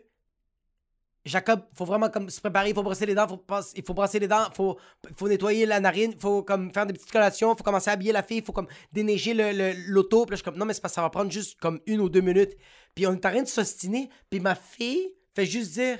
Jacob, 1.27 1.61
faut 1.73 1.85
vraiment 1.85 2.09
comme 2.09 2.29
se 2.29 2.39
préparer, 2.39 2.69
il 2.69 2.75
faut 2.75 2.83
brosser 2.83 3.05
les 3.05 3.13
dents, 3.15 3.27
faut 3.27 3.37
pas- 3.37 3.61
il 3.75 3.83
faut 3.83 3.93
brosser 3.93 4.19
les 4.19 4.27
dents, 4.27 4.47
faut, 4.55 4.77
faut 5.15 5.27
nettoyer 5.27 5.65
la 5.65 5.79
narine, 5.79 6.13
faut 6.19 6.43
comme 6.43 6.71
faire 6.73 6.85
des 6.85 6.93
petites 6.93 7.11
collations, 7.11 7.55
faut 7.55 7.63
commencer 7.63 7.89
à 7.89 7.93
habiller 7.93 8.11
la 8.13 8.23
fille, 8.23 8.41
faut 8.41 8.53
comme 8.53 8.67
déneiger 8.91 9.33
le- 9.33 9.51
le- 9.51 9.73
l'auto. 9.87 10.25
Puis 10.25 10.31
là, 10.31 10.35
je 10.35 10.41
suis 10.41 10.43
comme, 10.45 10.57
non, 10.57 10.65
mais 10.65 10.73
c'est 10.73 10.81
que 10.81 10.89
ça 10.89 11.01
va 11.01 11.09
prendre 11.09 11.31
juste 11.31 11.59
comme 11.59 11.79
une 11.85 11.99
ou 11.99 12.09
deux 12.09 12.21
minutes. 12.21 12.55
Puis 12.95 13.05
on 13.05 13.11
est 13.13 13.25
en 13.25 13.29
train 13.31 13.41
de 13.43 13.47
s'ostiner, 13.47 14.09
puis 14.29 14.39
ma 14.39 14.55
fille 14.55 15.13
fait 15.35 15.45
juste 15.45 15.73
dire, 15.73 15.99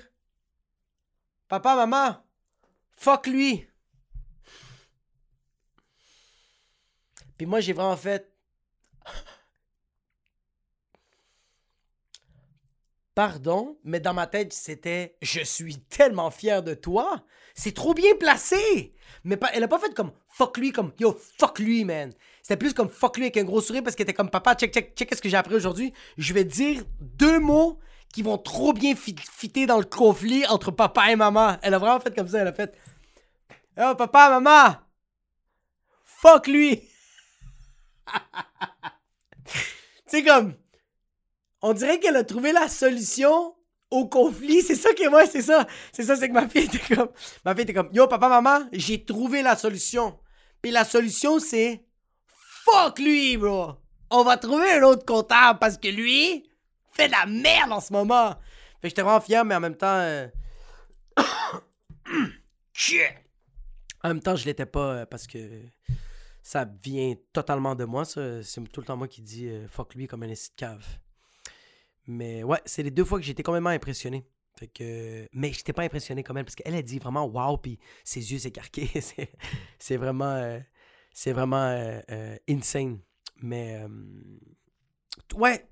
papa, 1.47 1.75
maman, 1.75 2.17
fuck 2.95 3.27
lui. 3.27 3.67
Puis 7.37 7.45
moi, 7.45 7.59
j'ai 7.59 7.73
vraiment 7.73 7.97
fait, 7.97 8.31
Pardon, 13.17 13.80
mais 13.84 13.99
dans 13.99 14.13
ma 14.13 14.27
tête, 14.27 14.53
c'était 14.53 15.17
Je 15.23 15.41
suis 15.41 15.80
tellement 15.80 16.30
fier 16.30 16.62
de 16.62 16.75
toi. 16.75 17.23
C'est 17.56 17.73
trop 17.73 17.95
bien 17.95 18.15
placé. 18.15 18.93
Mais 19.23 19.39
elle 19.53 19.63
a 19.63 19.67
pas 19.67 19.80
fait 19.80 19.91
comme 19.95 20.12
fuck 20.30 20.56
lui, 20.60 20.71
comme 20.71 20.91
yo, 20.99 21.19
fuck 21.39 21.58
lui, 21.58 21.84
man. 21.84 22.13
C'était 22.43 22.58
plus 22.58 22.75
comme 22.75 22.89
fuck 22.89 23.17
lui 23.17 23.23
avec 23.23 23.38
un 23.38 23.43
gros 23.43 23.60
sourire 23.60 23.82
parce 23.82 23.95
qu'elle 23.95 24.03
était 24.03 24.13
comme 24.13 24.30
papa, 24.30 24.53
check, 24.53 24.71
check, 24.71 24.95
check, 24.95 25.10
qu'est-ce 25.10 25.23
que 25.23 25.30
j'ai 25.30 25.38
appris 25.38 25.56
aujourd'hui? 25.56 25.93
Je 26.19 26.32
vais 26.32 26.43
dire 26.43 26.84
deux 26.99 27.39
mots 27.39 27.80
qui 28.13 28.21
vont 28.21 28.38
trop 28.38 28.71
bien 28.71 28.95
fit- 28.95 29.15
fitter 29.19 29.65
dans 29.65 29.80
le 29.80 29.86
conflit 29.86 30.45
entre 30.45 30.69
papa 30.69 31.12
et 31.12 31.15
maman. 31.15 31.58
Elle 31.63 31.73
a 31.73 31.80
vraiment 31.80 31.99
fait 31.99 32.15
comme 32.15 32.27
ça. 32.27 32.41
Elle 32.41 32.49
a 32.49 32.53
fait 32.53 32.77
Oh, 33.80 33.95
papa, 33.97 34.39
maman, 34.39 34.75
fuck 36.03 36.45
lui. 36.45 36.84
C'est 40.06 40.23
comme 40.23 40.53
on 41.67 41.73
dirait 41.73 41.99
qu'elle 41.99 42.15
a 42.15 42.23
trouvé 42.23 42.53
la 42.53 42.69
solution 42.69 43.53
au 43.91 44.08
conflit. 44.08 44.62
C'est 44.62 44.75
ça 44.75 44.93
que 44.93 45.10
moi, 45.10 45.25
c'est 45.25 45.41
ça. 45.41 45.67
C'est 45.91 46.03
ça, 46.03 46.15
c'est 46.15 46.30
que 46.30 46.34
ma 46.34 46.47
fille 46.47 46.63
était 46.65 46.95
comme. 46.95 47.10
Ma 47.43 47.53
fille 47.53 47.63
était 47.63 47.73
comme 47.73 47.89
Yo, 47.91 48.08
papa, 48.08 48.30
maman, 48.30 48.67
j'ai 48.71 49.03
trouvé 49.03 49.41
la 49.41 49.58
solution. 49.58 50.17
Puis 50.62 50.71
la 50.71 50.86
solution, 50.86 51.39
c'est 51.39 51.84
Fuck 52.63 52.99
lui, 52.99 53.38
bro. 53.38 53.73
On 54.10 54.23
va 54.23 54.38
trouver 54.38 54.71
un 54.73 54.84
autre 54.84 55.06
comptable 55.06 55.60
parce 55.60 55.77
que 55.77 55.89
lui 55.89 56.49
fait 56.93 57.08
de 57.08 57.12
la 57.12 57.25
merde 57.25 57.71
en 57.73 57.82
ce 57.82 57.91
moment. 57.91 58.30
Fait 58.82 58.84
que 58.84 58.89
j'étais 58.89 59.01
vraiment 59.01 59.21
fier, 59.21 59.43
mais 59.43 59.56
en 59.56 59.60
même 59.60 59.75
temps. 59.75 59.88
euh. 59.99 60.27
En 64.03 64.10
même 64.10 64.21
temps, 64.21 64.36
je 64.36 64.45
l'étais 64.45 64.65
pas 64.65 64.93
euh, 64.93 65.06
parce 65.06 65.27
que 65.27 65.38
ça 66.41 66.65
vient 66.82 67.13
totalement 67.34 67.75
de 67.75 67.84
moi. 67.84 68.06
C'est 68.06 68.41
tout 68.71 68.80
le 68.82 68.86
temps 68.86 68.95
moi 68.95 69.08
qui 69.08 69.21
dis 69.21 69.47
euh, 69.47 69.67
fuck 69.67 69.95
lui 69.95 70.08
comme 70.08 70.23
un 70.23 70.27
de 70.27 70.36
cave. 70.56 70.86
Mais 72.07 72.43
ouais, 72.43 72.61
c'est 72.65 72.83
les 72.83 72.91
deux 72.91 73.03
fois 73.03 73.19
que 73.19 73.25
j'ai 73.25 73.33
été 73.33 73.43
complètement 73.43 73.69
impressionné. 73.69 74.25
Fait 74.57 74.67
que, 74.67 75.27
mais 75.33 75.53
j'étais 75.53 75.73
pas 75.73 75.83
impressionné 75.83 76.23
comme 76.23 76.37
elle 76.37 76.45
parce 76.45 76.55
qu'elle 76.55 76.73
a 76.73 76.81
dit 76.81 76.97
vraiment 76.97 77.25
wow, 77.25 77.57
puis 77.57 77.77
ses 78.03 78.31
yeux 78.31 78.39
s'écarquaient. 78.39 78.89
c'est, 79.79 79.97
vraiment, 79.97 80.31
euh, 80.31 80.59
c'est 81.13 81.33
vraiment 81.33 81.63
euh, 81.63 81.99
euh, 82.09 82.37
insane. 82.49 82.99
Mais 83.41 83.83
ouais. 85.35 85.67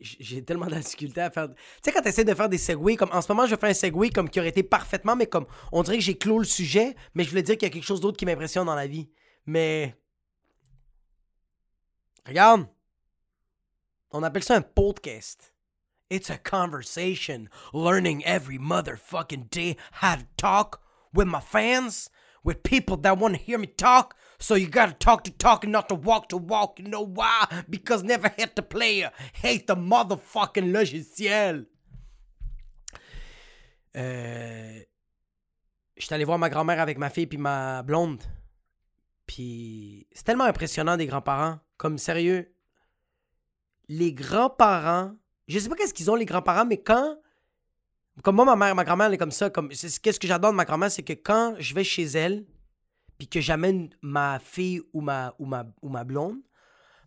J'ai, 0.00 0.44
tellement 0.44 0.66
de 0.66 0.74
à 1.20 1.30
faire. 1.30 1.48
Tu 1.48 1.54
sais, 1.84 1.92
quand 1.92 2.02
tu 2.02 2.08
essaies 2.08 2.24
de 2.24 2.34
faire 2.34 2.48
des 2.48 2.58
segways, 2.58 2.96
comme 2.96 3.10
en 3.12 3.22
ce 3.22 3.30
moment, 3.30 3.46
je 3.46 3.54
fais 3.54 3.68
un 3.68 3.74
segway 3.74 4.10
comme 4.10 4.28
qui 4.28 4.40
aurait 4.40 4.48
été 4.48 4.64
parfaitement, 4.64 5.14
mais 5.14 5.26
comme 5.26 5.46
on 5.70 5.84
dirait 5.84 5.98
que 5.98 6.02
j'ai 6.02 6.18
clos 6.18 6.38
le 6.38 6.44
sujet, 6.44 6.96
mais 7.14 7.22
je 7.22 7.30
voulais 7.30 7.42
dire 7.42 7.56
qu'il 7.56 7.68
y 7.68 7.70
a 7.70 7.72
quelque 7.72 7.84
chose 7.84 8.00
d'autre 8.00 8.16
qui 8.16 8.26
m'impressionne 8.26 8.66
dans 8.66 8.74
la 8.74 8.86
vie. 8.88 9.08
Mais. 9.44 9.94
Regarde. 12.26 12.66
On 14.16 14.22
appelle 14.22 14.42
ça 14.42 14.56
un 14.56 14.62
podcast. 14.62 15.52
It's 16.08 16.30
a 16.30 16.38
conversation, 16.38 17.50
learning 17.74 18.24
every 18.24 18.58
motherfucking 18.58 19.50
day 19.50 19.76
how 19.92 20.16
to 20.16 20.26
talk 20.38 20.80
with 21.12 21.28
my 21.28 21.40
fans, 21.40 22.08
with 22.42 22.62
people 22.62 22.96
that 22.96 23.18
want 23.18 23.34
to 23.34 23.40
hear 23.42 23.58
me 23.58 23.66
talk. 23.66 24.14
So 24.38 24.54
you 24.54 24.68
gotta 24.68 24.94
talk 24.94 25.22
to 25.24 25.30
talk 25.30 25.64
and 25.64 25.72
not 25.72 25.90
to 25.90 25.94
walk 25.94 26.30
to 26.30 26.38
walk. 26.38 26.78
You 26.78 26.88
know 26.88 27.04
why? 27.04 27.44
Because 27.68 28.02
never 28.02 28.28
hate 28.38 28.56
the 28.56 28.62
player, 28.62 29.10
hate 29.34 29.66
the 29.66 29.76
motherfucking 29.76 30.72
logiciel. 30.72 31.66
Euh. 33.94 34.80
J'étais 35.98 36.14
allé 36.14 36.24
voir 36.24 36.38
ma 36.38 36.48
grand-mère 36.48 36.80
avec 36.80 36.96
ma 36.96 37.10
fille 37.10 37.26
puis 37.26 37.36
ma 37.36 37.82
blonde. 37.82 38.22
Puis 39.26 40.06
c'est 40.12 40.24
tellement 40.24 40.44
impressionnant 40.44 40.96
des 40.96 41.04
grands-parents. 41.04 41.58
Comme 41.76 41.98
sérieux, 41.98 42.55
les 43.88 44.12
grands-parents, 44.12 45.14
je 45.48 45.58
sais 45.58 45.68
pas 45.68 45.76
qu'est-ce 45.76 45.94
qu'ils 45.94 46.10
ont 46.10 46.14
les 46.14 46.24
grands-parents, 46.24 46.66
mais 46.66 46.82
quand, 46.82 47.18
comme 48.22 48.36
moi 48.36 48.44
ma 48.44 48.56
mère, 48.56 48.74
ma 48.74 48.84
grand-mère 48.84 49.06
elle 49.06 49.14
est 49.14 49.18
comme 49.18 49.30
ça, 49.30 49.50
comme 49.50 49.68
qu'est-ce 49.68 50.20
que 50.20 50.26
j'adore 50.26 50.52
de 50.52 50.56
ma 50.56 50.64
grand-mère, 50.64 50.90
c'est 50.90 51.02
que 51.02 51.12
quand 51.12 51.54
je 51.58 51.74
vais 51.74 51.84
chez 51.84 52.04
elle, 52.04 52.46
puis 53.18 53.28
que 53.28 53.40
j'amène 53.40 53.90
ma 54.02 54.38
fille 54.38 54.82
ou 54.92 55.00
ma 55.00 55.34
ou 55.38 55.46
ma 55.88 56.04
blonde, 56.04 56.40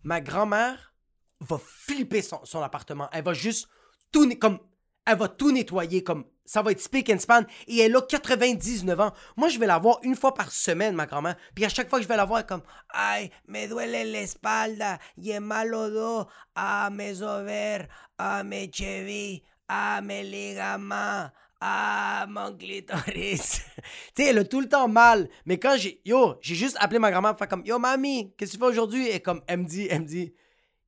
ma 0.04 0.22
grand-mère 0.22 0.94
va 1.39 1.58
flipper 1.58 2.22
son, 2.22 2.62
appartement. 2.62 3.10
Elle 3.12 3.24
va 3.24 3.34
juste 3.34 3.68
tout 4.12 4.30
comme 4.38 4.60
elle 5.06 5.18
va 5.18 5.28
tout 5.28 5.52
nettoyer 5.52 6.04
comme 6.04 6.26
ça 6.49 6.63
va 6.63 6.71
être 6.71 6.81
speak 6.81 7.12
and 7.12 7.19
span 7.19 7.43
et 7.67 7.77
elle 7.77 7.95
a 7.95 8.01
99 8.01 8.99
ans. 8.99 9.13
Moi 9.38 9.49
je 9.49 9.59
vais 9.59 9.67
la 9.67 9.77
voir 9.77 9.99
une 10.01 10.15
fois 10.15 10.33
par 10.33 10.51
semaine 10.51 10.95
ma 10.95 11.05
grand-mère. 11.05 11.35
Puis 11.53 11.63
à 11.63 11.69
chaque 11.69 11.88
fois 11.91 11.99
que 11.99 12.03
je 12.03 12.09
vais 12.09 12.17
la 12.17 12.25
voir 12.25 12.43
comme 12.47 12.63
ay, 12.91 13.29
me 13.47 13.67
duele 13.67 14.12
la 14.12 14.21
espalda, 14.21 14.97
y 15.15 15.39
malo 15.39 15.91
do, 15.91 16.27
ah 16.55 16.89
mes 16.91 17.21
ovaires, 17.21 17.88
ah 18.17 18.43
mes 18.43 18.71
chevilles, 18.73 19.43
ah 19.67 20.01
mes 20.01 20.23
ligaments. 20.23 21.29
Ah, 21.62 22.25
mon 22.29 22.55
clitoris. 22.55 23.59
tu 24.15 24.23
sais, 24.23 24.29
elle 24.29 24.38
a 24.38 24.45
tout 24.45 24.62
le 24.62 24.69
temps 24.69 24.88
mal. 24.88 25.27
Mais 25.45 25.59
quand 25.59 25.75
j'ai. 25.77 25.99
Yo, 26.05 26.35
j'ai 26.39 26.55
juste 26.55 26.77
appelé 26.79 26.99
ma 26.99 27.12
grand-mère 27.12 27.35
pour 27.35 27.49
comme 27.49 27.65
Yo, 27.65 27.77
mamie, 27.77 28.33
qu'est-ce 28.38 28.53
que 28.53 28.55
tu 28.55 28.63
fais 28.63 28.69
aujourd'hui? 28.69 29.09
Et 29.09 29.19
comme, 29.19 29.41
elle 29.45 29.59
me 29.59 29.65
dit, 29.65 29.85
elle 29.91 30.03
me 30.03 30.07
dit, 30.07 30.33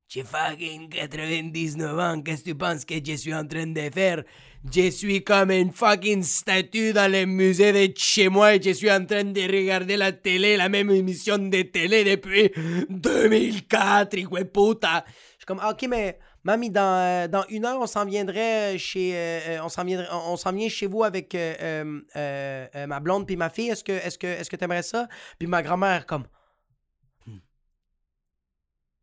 j'ai 0.08 0.24
fucking 0.24 0.88
99 0.90 1.98
ans, 1.98 2.20
qu'est-ce 2.20 2.44
que 2.44 2.50
tu 2.50 2.54
penses 2.54 2.84
que 2.84 2.94
je 3.04 3.12
suis 3.14 3.34
en 3.34 3.46
train 3.46 3.66
de 3.66 3.80
faire? 3.90 4.22
Je 4.70 4.90
suis 4.90 5.24
comme 5.24 5.50
une 5.50 5.72
fucking 5.72 6.22
statue 6.22 6.92
dans 6.92 7.10
le 7.10 7.24
musée 7.24 7.72
de 7.72 7.92
chez 7.96 8.28
moi 8.28 8.54
et 8.54 8.62
je 8.62 8.70
suis 8.70 8.90
en 8.92 9.04
train 9.04 9.24
de 9.24 9.40
regarder 9.40 9.96
la 9.96 10.12
télé, 10.12 10.56
la 10.56 10.68
même 10.68 10.90
émission 10.90 11.38
de 11.38 11.62
télé 11.62 12.04
depuis 12.04 12.50
2004, 12.90 14.18
hijo 14.18 14.38
de 14.38 14.44
puta. 14.44 15.04
Je 15.06 15.38
suis 15.38 15.46
comme, 15.46 15.60
ah, 15.60 15.70
ok, 15.70 15.86
mais 15.88 16.18
mamie, 16.44 16.70
dans, 16.70 16.82
euh, 16.82 17.26
dans 17.26 17.44
une 17.48 17.64
heure, 17.64 17.80
on 17.80 17.86
s'en 17.86 18.04
viendrait 18.04 18.78
chez, 18.78 19.12
euh, 19.14 19.40
euh, 19.48 19.58
on 19.64 19.68
s'en 19.68 19.84
viendrait, 19.84 20.08
on, 20.12 20.36
s'en 20.36 20.52
vient 20.52 20.68
chez 20.68 20.86
vous 20.86 21.02
avec 21.04 21.34
euh, 21.34 21.54
euh, 21.60 22.00
euh, 22.16 22.66
euh, 22.76 22.86
ma 22.86 23.00
blonde 23.00 23.26
puis 23.26 23.36
ma 23.36 23.50
fille. 23.50 23.70
Est-ce 23.70 23.82
que, 23.82 23.92
est-ce 23.92 24.18
que, 24.18 24.26
est-ce 24.26 24.50
que 24.50 24.56
t'aimerais 24.56 24.82
ça? 24.82 25.08
Puis 25.38 25.48
ma 25.48 25.62
grand-mère, 25.62 26.06
comme, 26.06 26.24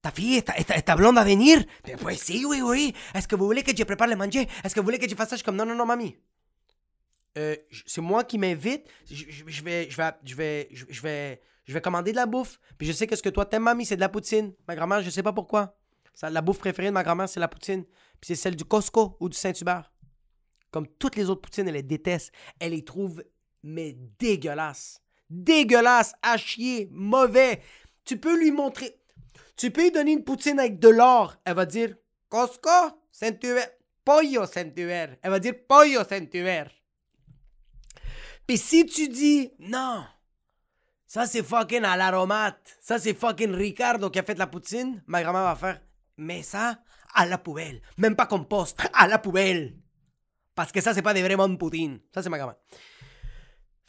Ta 0.02 0.12
fille, 0.12 0.42
ta, 0.44 0.54
ta, 0.64 0.82
ta 0.82 0.96
blonde 0.96 1.16
va 1.16 1.24
venir? 1.24 1.64
Ben, 1.84 1.98
pues 1.98 2.16
sí, 2.16 2.46
oui, 2.46 2.62
oui. 2.62 2.94
Est-ce 3.14 3.28
que 3.28 3.36
vous 3.36 3.46
voulez 3.46 3.64
que 3.64 3.76
je 3.76 3.84
prépare 3.84 4.08
le 4.08 4.16
manger? 4.16 4.48
Est-ce 4.64 4.74
que 4.74 4.80
vous 4.80 4.86
voulez 4.86 5.00
que 5.00 5.10
je 5.10 5.16
fasse 5.16 5.30
ça? 5.30 5.36
Je 5.36 5.40
suis 5.40 5.46
comme, 5.46 5.58
non, 5.58 5.66
non, 5.66 5.76
non, 5.76 5.86
mamie. 5.86 6.16
C'est 7.86 8.02
moi 8.02 8.24
qui 8.24 8.38
m'invite. 8.38 8.88
Je, 9.10 9.64
vais, 9.64 9.90
je 9.90 9.96
vais, 9.96 10.18
je 10.24 10.36
vais, 10.36 10.70
je 10.72 11.02
vais, 11.02 11.42
je 11.66 11.74
vais 11.74 11.82
commander 11.82 12.12
de 12.12 12.18
la 12.18 12.26
bouffe. 12.26 12.60
Puis 12.78 12.88
je 12.88 12.92
sais 12.94 13.08
que 13.08 13.16
ce 13.16 13.22
que 13.22 13.30
toi 13.30 13.46
t'aimes, 13.46 13.64
mamie, 13.64 13.86
c'est 13.86 13.96
de 13.96 14.02
la 14.02 14.10
poutine. 14.10 14.54
Ma 14.68 14.76
grand-mère, 14.76 15.02
je 15.02 15.10
sais 15.10 15.24
pas 15.24 15.34
pourquoi. 15.34 15.78
Ça, 16.14 16.30
la 16.30 16.42
bouffe 16.42 16.60
préférée 16.60 16.88
de 16.88 16.94
ma 16.94 17.04
grand-mère, 17.04 17.30
c'est 17.30 17.40
la 17.40 17.48
poutine. 17.48 17.84
Puis 18.20 18.28
c'est 18.28 18.36
celle 18.36 18.56
du 18.56 18.66
Costco 18.66 19.16
ou 19.20 19.30
du 19.30 19.38
Saint-Hubert. 19.38 19.92
Comme 20.72 20.88
toutes 20.88 21.16
les 21.16 21.30
autres 21.30 21.42
poutines, 21.42 21.68
elle 21.68 21.76
les 21.76 21.84
déteste. 21.84 22.34
Elle 22.60 22.72
les 22.72 22.84
trouve, 22.84 23.24
mais 23.64 23.96
dégueulasses. 24.20 25.02
Dégueulasses, 25.30 26.14
à 26.22 26.38
chier, 26.38 26.90
mauvais. 26.92 27.62
Tu 28.04 28.18
peux 28.18 28.38
lui 28.38 28.52
montrer. 28.52 28.99
Tu 29.60 29.72
peux 29.72 29.82
lui 29.82 29.92
donner 29.92 30.14
une 30.14 30.24
poutine 30.24 30.58
avec 30.58 30.80
de 30.80 30.88
l'or. 30.88 31.36
Elle 31.44 31.56
va 31.56 31.66
dire 31.66 31.94
Costco, 32.30 32.70
Saint-Hubert. 33.12 33.68
Pollo 34.06 34.46
Saint-Hubert. 34.46 35.18
Elle 35.22 35.32
va 35.32 35.40
dire 35.40 35.54
Pollo 35.68 36.02
Saint-Hubert. 36.08 36.72
Puis 38.48 38.58
si 38.58 38.86
tu 38.86 39.10
dis 39.10 39.52
non, 39.60 40.06
Ça, 41.06 41.26
c'est 41.26 41.44
fucking 41.44 41.84
à 41.84 41.98
l'aromate. 41.98 42.78
Ça, 42.80 43.00
c'est 43.00 43.14
fucking 43.14 43.52
Ricardo 43.52 44.10
qui 44.10 44.20
a 44.20 44.24
fait 44.24 44.38
la 44.38 44.48
poutine. 44.48 45.04
Ma 45.08 45.22
grand-mère 45.22 45.44
va 45.44 45.56
faire 45.58 45.82
Mais 46.16 46.42
ça, 46.42 46.80
à 47.14 47.26
la 47.26 47.38
poubelle. 47.38 47.82
Même 47.98 48.16
pas 48.16 48.28
compost, 48.28 48.80
à 48.94 49.08
la 49.10 49.18
poubelle. 49.18 49.76
Parce 50.56 50.72
que 50.72 50.80
ça, 50.80 50.94
c'est 50.94 51.02
pas 51.02 51.14
des 51.14 51.22
vraiment 51.22 51.54
poutine. 51.58 52.00
Ça, 52.14 52.24
c'est 52.24 52.30
ma 52.30 52.38
grand-mère. 52.38 52.56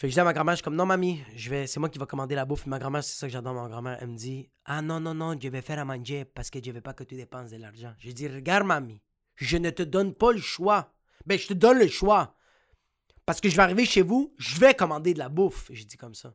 Fait 0.00 0.06
que 0.06 0.12
je 0.12 0.14
dis 0.14 0.20
à 0.20 0.24
ma 0.24 0.32
grand-mère, 0.32 0.54
je 0.54 0.60
suis 0.60 0.64
comme, 0.64 0.76
non, 0.76 0.86
mamie, 0.86 1.22
je 1.36 1.50
vais, 1.50 1.66
c'est 1.66 1.78
moi 1.78 1.90
qui 1.90 1.98
va 1.98 2.06
commander 2.06 2.34
la 2.34 2.46
bouffe. 2.46 2.64
Ma 2.64 2.78
grand-mère, 2.78 3.04
c'est 3.04 3.18
ça 3.18 3.26
que 3.26 3.32
j'adore, 3.34 3.52
ma 3.52 3.68
grand-mère. 3.68 3.98
Elle 4.00 4.08
me 4.08 4.16
dit, 4.16 4.48
ah 4.64 4.80
non, 4.80 4.98
non, 4.98 5.12
non, 5.12 5.38
je 5.38 5.46
vais 5.46 5.60
faire 5.60 5.78
à 5.78 5.84
manger 5.84 6.24
parce 6.24 6.48
que 6.48 6.58
je 6.64 6.70
veux 6.70 6.80
pas 6.80 6.94
que 6.94 7.04
tu 7.04 7.16
dépenses 7.16 7.50
de 7.50 7.58
l'argent. 7.58 7.92
Je 7.98 8.10
dis, 8.10 8.26
regarde, 8.26 8.64
mamie, 8.64 9.02
je 9.34 9.58
ne 9.58 9.68
te 9.68 9.82
donne 9.82 10.14
pas 10.14 10.32
le 10.32 10.40
choix. 10.40 10.90
Ben, 11.26 11.38
je 11.38 11.48
te 11.48 11.52
donne 11.52 11.78
le 11.78 11.86
choix. 11.86 12.34
Parce 13.26 13.42
que 13.42 13.50
je 13.50 13.56
vais 13.56 13.62
arriver 13.62 13.84
chez 13.84 14.00
vous, 14.00 14.34
je 14.38 14.58
vais 14.58 14.72
commander 14.72 15.12
de 15.12 15.18
la 15.18 15.28
bouffe. 15.28 15.66
J'ai 15.70 15.84
dit 15.84 15.98
comme 15.98 16.14
ça. 16.14 16.32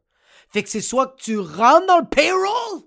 Fait 0.50 0.62
que 0.62 0.70
c'est 0.70 0.80
soit 0.80 1.08
que 1.08 1.24
tu 1.24 1.40
rentres 1.40 1.88
dans 1.88 2.02
le 2.02 2.08
payroll 2.08 2.84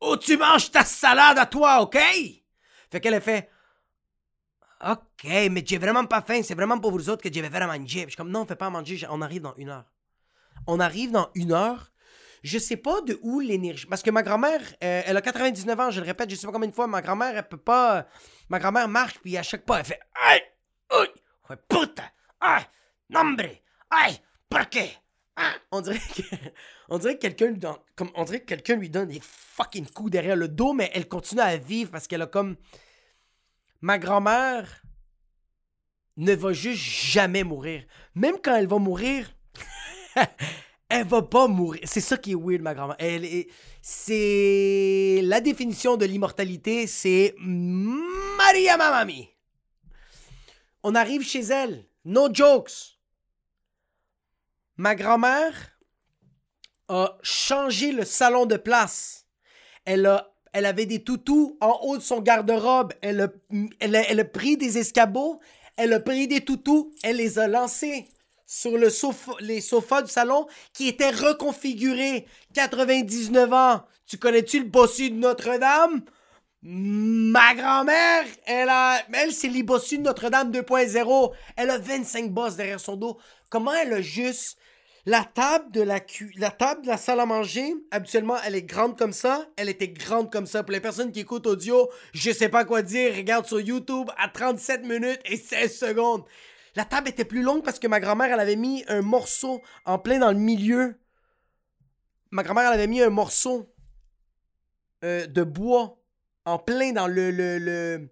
ou 0.00 0.16
tu 0.16 0.36
manges 0.36 0.70
ta 0.70 0.84
salade 0.84 1.38
à 1.38 1.46
toi, 1.46 1.82
OK? 1.82 1.98
Fait 2.88 3.00
qu'elle 3.00 3.14
a 3.14 3.20
fait 3.20 3.50
OK, 4.82 5.24
mais 5.50 5.62
j'ai 5.64 5.78
vraiment 5.78 6.04
pas 6.06 6.22
faim, 6.22 6.40
c'est 6.42 6.54
vraiment 6.54 6.78
pour 6.78 6.90
vous 6.90 7.08
autres 7.08 7.22
que 7.22 7.32
je 7.32 7.40
vais 7.40 7.50
faire 7.50 7.70
je 7.86 7.88
suis 7.88 8.16
comme 8.16 8.30
non, 8.30 8.40
on 8.40 8.46
fait 8.46 8.56
pas 8.56 8.66
à 8.66 8.70
manger, 8.70 9.06
on 9.10 9.22
arrive 9.22 9.42
dans 9.42 9.54
une 9.56 9.68
heure. 9.68 9.84
On 10.66 10.80
arrive 10.80 11.12
dans 11.12 11.30
une 11.34 11.52
heure. 11.52 11.92
Je 12.42 12.58
sais 12.58 12.76
pas 12.76 13.00
de 13.02 13.18
où 13.22 13.38
l'énergie. 13.38 13.86
Parce 13.86 14.02
que 14.02 14.10
ma 14.10 14.24
grand-mère, 14.24 14.60
euh, 14.82 15.02
elle 15.06 15.16
a 15.16 15.20
99 15.22 15.78
ans, 15.78 15.90
je 15.90 16.00
le 16.00 16.06
répète, 16.06 16.28
je 16.30 16.34
sais 16.34 16.46
pas 16.46 16.52
combien 16.52 16.68
de 16.68 16.74
fois, 16.74 16.88
ma 16.88 17.00
grand-mère, 17.00 17.36
elle 17.36 17.46
peut 17.46 17.56
pas. 17.56 18.06
Ma 18.48 18.58
grand-mère 18.58 18.88
marche, 18.88 19.18
puis 19.20 19.36
à 19.36 19.44
chaque 19.44 19.64
pas, 19.64 19.78
elle 19.78 19.84
fait 19.84 20.00
Aïe! 20.14 20.42
Aïe! 20.90 21.56
Putain! 21.68 22.02
Aïe! 22.40 22.64
Nombre! 23.08 23.44
Aïe! 23.90 24.18
Pourquoi? 24.48 24.82
On 25.70 25.80
dirait 25.80 25.98
que, 25.98 26.22
on 26.88 26.98
dirait 26.98 27.14
que 27.14 27.26
quelqu'un 27.26 27.54
comme 27.96 28.10
on 28.14 28.24
dirait 28.24 28.40
que 28.40 28.46
quelqu'un 28.46 28.76
lui 28.76 28.90
donne 28.90 29.08
des 29.08 29.20
fucking 29.20 29.86
coups 29.86 30.10
derrière 30.10 30.36
le 30.36 30.48
dos, 30.48 30.72
mais 30.72 30.90
elle 30.94 31.08
continue 31.08 31.40
à 31.40 31.56
vivre 31.56 31.90
parce 31.90 32.06
qu'elle 32.06 32.22
a 32.22 32.26
comme 32.26 32.56
ma 33.82 33.98
grand-mère 33.98 34.82
ne 36.16 36.34
va 36.34 36.52
juste 36.52 36.82
jamais 36.82 37.44
mourir. 37.44 37.84
Même 38.14 38.36
quand 38.42 38.54
elle 38.54 38.66
va 38.66 38.78
mourir, 38.78 39.30
elle 40.88 41.06
va 41.06 41.22
pas 41.22 41.48
mourir. 41.48 41.82
C'est 41.84 42.00
ça 42.00 42.16
qui 42.16 42.32
est 42.32 42.36
weird, 42.36 42.62
ma 42.62 42.74
grand-mère. 42.74 42.96
Elle 42.98 43.26
est, 43.26 43.48
c'est 43.82 45.20
la 45.22 45.40
définition 45.42 45.98
de 45.98 46.06
l'immortalité, 46.06 46.86
c'est 46.86 47.34
Maria 47.38 48.78
Mamami. 48.78 49.28
On 50.82 50.94
arrive 50.94 51.22
chez 51.22 51.42
elle, 51.42 51.84
no 52.04 52.32
jokes 52.32 52.92
ma 54.76 54.94
grand-mère 54.94 55.78
a 56.88 57.16
changé 57.22 57.92
le 57.92 58.04
salon 58.04 58.46
de 58.46 58.56
place. 58.56 59.26
Elle, 59.84 60.06
a, 60.06 60.31
elle 60.52 60.66
avait 60.66 60.86
des 60.86 61.02
toutous 61.02 61.56
en 61.60 61.78
haut 61.82 61.96
de 61.96 62.02
son 62.02 62.20
garde-robe. 62.20 62.92
Elle 63.00 63.20
a, 63.20 64.24
pris 64.24 64.56
des 64.56 64.78
escabeaux, 64.78 65.40
elle 65.76 65.92
a 65.92 66.00
pris 66.00 66.28
des 66.28 66.42
toutous, 66.42 66.92
elle 67.02 67.16
les 67.16 67.38
a 67.38 67.48
lancés 67.48 68.06
sur 68.46 68.76
les 68.76 69.60
sofas 69.60 70.02
du 70.02 70.10
salon 70.10 70.46
qui 70.74 70.88
étaient 70.88 71.10
reconfigurés. 71.10 72.26
99 72.54 73.52
ans. 73.52 73.82
Tu 74.06 74.18
connais-tu 74.18 74.58
le 74.58 74.66
bossu 74.66 75.10
de 75.10 75.16
Notre-Dame? 75.16 76.02
Ma 76.64 77.54
grand-mère, 77.54 78.24
elle 78.44 78.68
a, 78.68 79.02
elle, 79.12 79.32
c'est 79.32 79.48
les 79.48 79.62
bossus 79.62 79.98
de 79.98 80.02
Notre-Dame 80.02 80.52
2.0. 80.52 81.32
Elle 81.56 81.70
a 81.70 81.78
25 81.78 82.30
bosses 82.30 82.56
derrière 82.56 82.78
son 82.78 82.96
dos. 82.96 83.18
Comment 83.48 83.72
elle 83.72 83.94
a 83.94 84.00
juste 84.00 84.58
la 85.04 85.24
table 85.24 85.72
de 85.72 85.80
la, 85.80 86.96
salle 86.96 87.18
à 87.18 87.26
manger, 87.26 87.74
habituellement, 87.90 88.36
elle 88.44 88.54
est 88.54 88.62
grande 88.62 88.96
comme 88.96 89.12
ça. 89.12 89.48
Elle 89.56 89.68
était 89.68 89.88
grande 89.88 90.30
comme 90.30 90.46
ça. 90.46 90.62
Pour 90.62 90.72
les 90.72 90.80
personnes 90.80 91.10
qui 91.10 91.20
écoutent 91.20 91.48
audio, 91.48 91.88
je 92.12 92.30
sais 92.30 92.48
pas 92.48 92.64
quoi 92.64 92.82
dire. 92.82 93.14
Regarde 93.16 93.46
sur 93.46 93.60
YouTube 93.60 94.10
à 94.16 94.28
37 94.28 94.84
minutes 94.84 95.20
et 95.24 95.36
16 95.36 95.76
secondes. 95.76 96.24
La 96.76 96.84
table 96.84 97.08
était 97.08 97.24
plus 97.24 97.42
longue 97.42 97.64
parce 97.64 97.80
que 97.80 97.88
ma 97.88 97.98
grand-mère, 97.98 98.32
elle 98.32 98.40
avait 98.40 98.56
mis 98.56 98.84
un 98.86 99.02
morceau 99.02 99.60
en 99.84 99.98
plein 99.98 100.20
dans 100.20 100.30
le 100.30 100.38
milieu. 100.38 100.94
Ma 102.30 102.44
grand-mère, 102.44 102.68
elle 102.68 102.74
avait 102.74 102.86
mis 102.86 103.02
un 103.02 103.10
morceau 103.10 103.74
euh, 105.02 105.26
de 105.26 105.42
bois 105.42 105.98
en 106.44 106.58
plein 106.58 106.92
dans 106.92 107.08
le, 107.08 108.08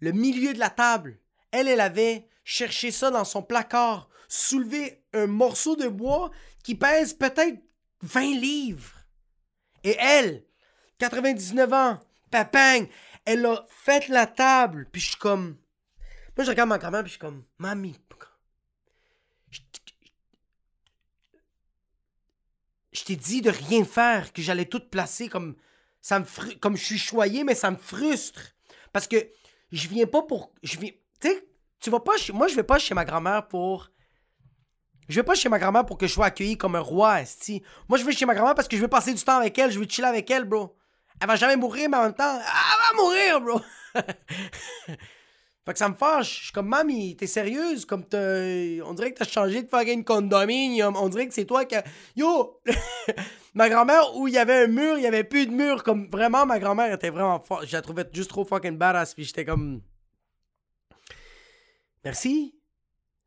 milieu 0.00 0.52
de 0.52 0.58
la 0.58 0.70
table. 0.70 1.18
Elle, 1.52 1.68
elle 1.68 1.80
avait 1.80 2.28
cherché 2.44 2.90
ça 2.90 3.10
dans 3.10 3.24
son 3.24 3.42
placard 3.42 4.10
soulever 4.28 5.01
un 5.12 5.26
morceau 5.26 5.76
de 5.76 5.88
bois 5.88 6.30
qui 6.62 6.74
pèse 6.74 7.14
peut-être 7.14 7.58
20 8.02 8.20
livres. 8.40 8.94
Et 9.84 9.96
elle, 9.98 10.44
99 10.98 11.72
ans, 11.72 12.00
papang, 12.30 12.86
elle 13.24 13.44
a 13.46 13.66
fait 13.68 14.08
la 14.08 14.26
table, 14.26 14.88
puis 14.90 15.00
je 15.00 15.08
suis 15.08 15.16
comme... 15.16 15.56
Moi, 16.36 16.44
je 16.44 16.50
regarde 16.50 16.68
ma 16.68 16.78
grand-mère, 16.78 17.02
puis 17.02 17.10
je 17.10 17.14
suis 17.14 17.20
comme, 17.20 17.44
mamie, 17.58 17.98
je 22.92 23.04
t'ai 23.04 23.16
dit 23.16 23.40
de 23.40 23.50
rien 23.50 23.84
faire, 23.84 24.32
que 24.32 24.42
j'allais 24.42 24.66
tout 24.66 24.80
placer 24.80 25.28
comme 25.28 25.56
ça 26.00 26.18
me 26.18 26.54
comme 26.56 26.76
je 26.76 26.84
suis 26.84 26.98
choyé, 26.98 27.44
mais 27.44 27.54
ça 27.54 27.70
me 27.70 27.76
frustre 27.76 28.54
parce 28.92 29.06
que 29.06 29.16
je 29.70 29.88
viens 29.88 30.06
pas 30.06 30.22
pour 30.22 30.52
je 30.62 30.78
viens 30.78 30.90
tu 31.20 31.28
sais 31.28 31.48
tu 31.80 31.90
vas 31.90 32.00
pas 32.00 32.16
chez 32.16 32.32
moi 32.32 32.48
je 32.48 32.54
vais 32.54 32.62
pas 32.62 32.78
chez 32.78 32.94
ma 32.94 33.04
grand-mère 33.04 33.48
pour 33.48 33.90
je 35.12 35.20
vais 35.20 35.24
pas 35.24 35.34
chez 35.34 35.48
ma 35.48 35.58
grand-mère 35.58 35.84
pour 35.84 35.98
que 35.98 36.06
je 36.06 36.12
sois 36.12 36.26
accueilli 36.26 36.56
comme 36.56 36.74
un 36.74 36.80
roi, 36.80 37.20
esti. 37.20 37.62
Moi, 37.88 37.98
je 37.98 38.04
vais 38.04 38.12
chez 38.12 38.26
ma 38.26 38.34
grand-mère 38.34 38.54
parce 38.54 38.66
que 38.66 38.76
je 38.76 38.82
veux 38.82 38.88
passer 38.88 39.12
du 39.12 39.22
temps 39.22 39.36
avec 39.36 39.56
elle, 39.58 39.70
je 39.70 39.78
veux 39.78 39.86
chiller 39.88 40.08
avec 40.08 40.30
elle, 40.30 40.44
bro. 40.44 40.74
Elle 41.20 41.28
va 41.28 41.36
jamais 41.36 41.56
mourir, 41.56 41.88
mais 41.90 41.98
en 41.98 42.02
même 42.04 42.14
temps, 42.14 42.38
elle 42.38 42.96
va 42.96 43.02
mourir, 43.02 43.40
bro. 43.40 43.60
fait 45.64 45.72
que 45.72 45.78
ça 45.78 45.88
me 45.88 45.94
fâche. 45.94 46.38
Je 46.38 46.44
suis 46.44 46.52
comme, 46.52 46.68
mamie, 46.68 47.14
t'es 47.16 47.26
sérieuse? 47.26 47.84
Comme 47.84 48.04
On 48.12 48.94
dirait 48.94 49.12
que 49.12 49.18
t'as 49.18 49.28
changé 49.28 49.62
de 49.62 49.68
fucking 49.68 50.02
condominium. 50.02 50.96
On 50.96 51.08
dirait 51.08 51.28
que 51.28 51.34
c'est 51.34 51.44
toi 51.44 51.64
qui. 51.64 51.76
Yo! 52.16 52.60
ma 53.54 53.68
grand-mère, 53.68 54.16
où 54.16 54.26
il 54.26 54.34
y 54.34 54.38
avait 54.38 54.64
un 54.64 54.66
mur, 54.66 54.96
il 54.96 55.04
y 55.04 55.06
avait 55.06 55.24
plus 55.24 55.46
de 55.46 55.52
mur. 55.52 55.84
Comme 55.84 56.08
vraiment, 56.10 56.46
ma 56.46 56.58
grand-mère 56.58 56.92
était 56.92 57.10
vraiment 57.10 57.38
forte. 57.38 57.66
Je 57.66 57.72
la 57.72 57.82
trouvais 57.82 58.06
juste 58.12 58.30
trop 58.30 58.44
fucking 58.44 58.78
badass. 58.78 59.14
Puis 59.14 59.24
j'étais 59.24 59.44
comme. 59.44 59.82
Merci. 62.04 62.61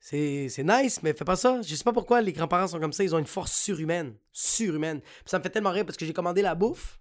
C'est 0.08 0.64
nice, 0.64 1.02
mais 1.02 1.16
fais 1.16 1.26
pas 1.26 1.36
ça. 1.36 1.64
Je 1.64 1.74
sais 1.74 1.84
pas 1.84 1.92
pourquoi 1.92 2.22
les 2.22 2.32
grands-parents 2.32 2.68
sont 2.68 2.80
comme 2.80 2.94
ça. 2.94 3.04
Ils 3.04 3.16
ont 3.16 3.18
une 3.18 3.26
force 3.26 3.52
surhumaine. 3.52 4.16
Surhumaine. 4.32 5.02
ça 5.26 5.40
me 5.40 5.44
fait 5.44 5.50
tellement 5.50 5.72
rire 5.72 5.84
parce 5.84 5.98
que 5.98 6.06
j'ai 6.06 6.14
commandé 6.14 6.44
la 6.44 6.54
bouffe. 6.54 7.00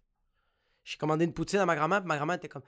J'ai 0.85 0.97
commandé 0.97 1.27
une 1.27 1.35
poutine 1.35 1.59
à 1.59 1.67
ma 1.67 1.77
grand-mère. 1.77 2.03
Ma 2.03 2.17
grand-mère 2.17 2.37
était 2.37 2.49
comme 2.49 2.63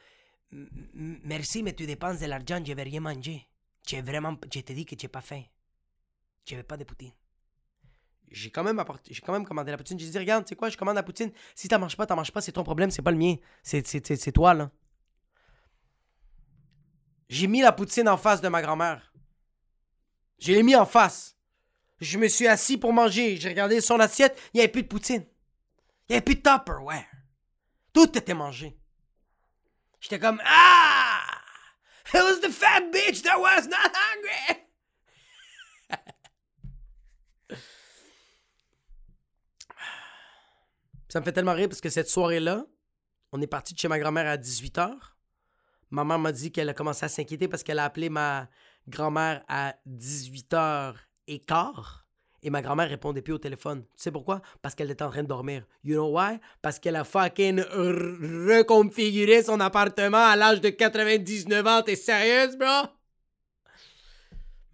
Merci, 0.53 1.63
mais 1.63 1.73
tu 1.73 1.87
dépenses 1.87 2.21
de 2.21 2.27
l'argent. 2.27 2.63
Je 2.63 2.75
vais 2.75 2.83
rien 2.83 3.01
manger. 3.01 3.49
J'ai 3.87 4.03
vraiment. 4.03 4.37
Je 4.53 4.61
te 4.61 4.75
dis 4.75 4.85
que 4.85 4.95
j'ai 5.01 5.09
pas 5.09 5.23
faim. 5.23 5.43
Je 6.45 6.61
pas 6.61 6.77
de 6.77 6.85
poutine. 6.85 7.13
J'ai 8.31 8.51
quand, 8.51 8.63
même 8.63 8.83
j'ai 9.09 9.23
quand 9.23 9.33
même 9.33 9.47
commandé 9.47 9.71
la 9.71 9.79
poutine. 9.79 9.99
J'ai 9.99 10.11
dit 10.11 10.19
Regarde, 10.19 10.45
tu 10.45 10.51
sais 10.51 10.57
quoi, 10.57 10.69
je 10.69 10.77
commande 10.77 10.97
la 10.97 11.03
poutine. 11.03 11.33
Si 11.55 11.67
t'en 11.67 11.79
manges 11.79 11.97
pas, 11.97 12.05
t'en 12.05 12.17
manges 12.17 12.33
pas. 12.33 12.43
C'est 12.43 12.53
ton 12.53 12.63
problème, 12.63 12.91
c'est 12.91 13.01
pas 13.01 13.11
le 13.11 13.17
mien. 13.17 13.37
C'est 13.63 14.33
toi, 14.33 14.53
là. 14.53 14.71
J'ai 17.31 17.47
mis 17.47 17.63
la 17.63 17.73
poutine 17.73 18.07
en 18.07 18.19
face 18.19 18.43
de 18.43 18.49
ma 18.49 18.61
grand-mère. 18.61 19.06
Je 20.39 20.53
l'ai 20.53 20.63
mis 20.63 20.77
en 20.77 20.87
face. 20.87 21.37
Je 22.01 22.19
me 22.19 22.29
suis 22.29 22.47
assis 22.47 22.77
pour 22.77 22.93
manger. 22.93 23.37
J'ai 23.37 23.49
regardé 23.49 23.81
son 23.81 23.99
assiette. 24.01 24.39
Il 24.53 24.59
n'y 24.59 24.61
avait 24.63 24.71
plus 24.71 24.83
de 24.83 24.89
poutine. 24.89 25.25
Il 26.09 26.13
n'y 26.13 26.17
avait 26.17 26.25
plus 26.25 26.37
de 26.37 26.43
Tupperware. 26.43 27.07
Tout 27.93 28.17
était 28.17 28.35
mangé. 28.35 28.79
J'étais 30.01 30.19
comme 30.19 30.41
Ah! 30.45 31.23
It 32.15 32.23
was 32.23 32.41
the 32.41 32.51
fat 32.51 32.93
bitch 32.93 33.23
that 33.23 33.41
was 33.41 33.67
not 33.67 33.91
hungry! 33.93 34.63
Ça 41.09 41.19
me 41.19 41.25
fait 41.25 41.33
tellement 41.33 41.55
rire 41.55 41.69
parce 41.69 41.81
que 41.81 41.89
cette 41.89 42.09
soirée-là, 42.09 42.65
on 43.33 43.41
est 43.41 43.49
parti 43.49 43.75
de 43.75 43.79
chez 43.79 43.89
ma 43.89 43.99
grand-mère 43.99 44.29
à 44.29 44.37
18h. 44.37 44.97
Ma 45.91 46.05
mère 46.05 46.19
m'a 46.19 46.31
dit 46.33 46.53
qu'elle 46.53 46.69
a 46.69 46.75
commencé 46.75 47.05
à 47.05 47.09
s'inquiéter 47.09 47.49
parce 47.49 47.63
qu'elle 47.65 47.79
a 47.79 47.85
appelé 47.85 48.09
ma, 48.09 48.49
grand-mère 48.89 49.45
à 49.49 49.75
18h15 49.89 50.95
et 52.43 52.51
ma 52.51 52.63
grand-mère 52.63 52.89
répondait 52.89 53.23
plus 53.23 53.33
au 53.33 53.39
téléphone. 53.39 53.83
Tu 53.97 54.03
sais 54.03 54.13
pourquoi? 54.13 54.41
Parce 54.63 54.75
qu'elle 54.75 54.91
était 54.91 55.03
en 55.03 55.11
train 55.11 55.23
de 55.23 55.29
dormir. 55.29 55.65
You 55.83 55.97
know 55.97 56.17
why? 56.17 56.39
Parce 56.63 56.79
qu'elle 56.79 56.97
a 56.97 57.05
fucking 57.05 57.61
reconfiguré 57.61 59.43
son 59.43 59.59
appartement 59.61 60.25
à 60.25 60.37
l'âge 60.37 60.61
de 60.61 60.69
99 60.69 61.67
ans. 61.67 61.83
T'es 61.83 61.97
sérieuse, 61.97 62.57
bro? 62.57 62.89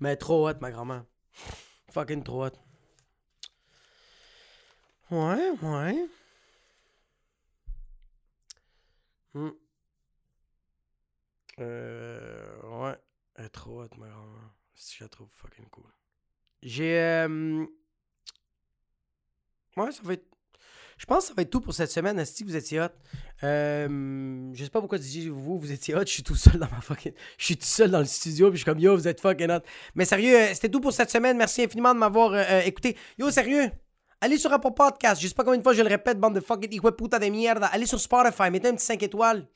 Mais 0.00 0.16
trop 0.16 0.48
hot, 0.48 0.54
ma 0.60 0.70
grand-mère. 0.70 1.04
Fucking 1.92 2.22
trop 2.22 2.46
hot. 2.46 2.50
Ouais, 5.10 5.50
ouais. 5.62 6.06
Hmm. 9.34 9.50
Euh, 11.60 12.44
ouais. 12.64 12.96
Trop 13.48 13.82
hot, 13.82 13.88
ma 13.98 14.08
grand-mère. 14.08 14.50
Je 14.74 15.04
la 15.04 15.08
trouve 15.08 15.28
fucking 15.30 15.68
cool. 15.70 15.84
J'ai. 16.62 16.98
Euh, 16.98 17.66
Ouais, 19.76 19.90
ça 19.90 20.00
va 20.02 20.14
être. 20.14 20.24
Je 20.98 21.06
pense 21.06 21.24
que 21.24 21.28
ça 21.28 21.34
va 21.34 21.42
être 21.42 21.50
tout 21.50 21.60
pour 21.60 21.74
cette 21.74 21.90
semaine. 21.90 22.18
Asti, 22.18 22.44
vous 22.44 22.54
étiez 22.54 22.80
hot. 22.80 22.86
Euh, 23.42 24.50
je 24.52 24.62
sais 24.64 24.70
pas 24.70 24.80
pourquoi 24.80 24.98
vous, 25.30 25.58
vous 25.58 25.72
étiez 25.72 25.94
hot. 25.96 26.02
Je 26.06 26.12
suis 26.12 26.22
tout 26.22 26.36
seul 26.36 26.58
dans 26.58 26.68
ma 26.70 26.80
fucking. 26.80 27.12
Je 27.38 27.44
suis 27.44 27.56
tout 27.56 27.66
seul 27.66 27.90
dans 27.90 27.98
le 27.98 28.04
studio. 28.04 28.50
Puis 28.50 28.58
je 28.58 28.62
suis 28.62 28.70
comme 28.70 28.78
yo, 28.78 28.94
vous 28.94 29.08
êtes 29.08 29.20
fucking 29.20 29.50
hot. 29.50 29.60
Mais 29.94 30.04
sérieux, 30.04 30.36
euh, 30.36 30.54
c'était 30.54 30.68
tout 30.68 30.80
pour 30.80 30.92
cette 30.92 31.10
semaine. 31.10 31.36
Merci 31.36 31.62
infiniment 31.64 31.94
de 31.94 31.98
m'avoir 31.98 32.32
euh, 32.34 32.60
écouté. 32.60 32.96
Yo, 33.18 33.30
sérieux. 33.30 33.70
Allez 34.20 34.36
sur 34.38 34.52
Apple 34.52 34.72
Podcast. 34.76 35.20
Je 35.20 35.26
sais 35.26 35.34
pas 35.34 35.42
combien 35.42 35.58
de 35.58 35.64
fois 35.64 35.72
je 35.72 35.82
le 35.82 35.88
répète, 35.88 36.20
bande 36.20 36.34
de 36.36 36.40
fucking 36.40 36.80
puta 36.92 37.18
de 37.18 37.26
mierda. 37.26 37.66
Allez 37.66 37.86
sur 37.86 37.98
Spotify. 37.98 38.50
Mettez 38.50 38.68
un 38.68 38.76
petit 38.76 38.84
5 38.84 39.02
étoiles 39.02 39.48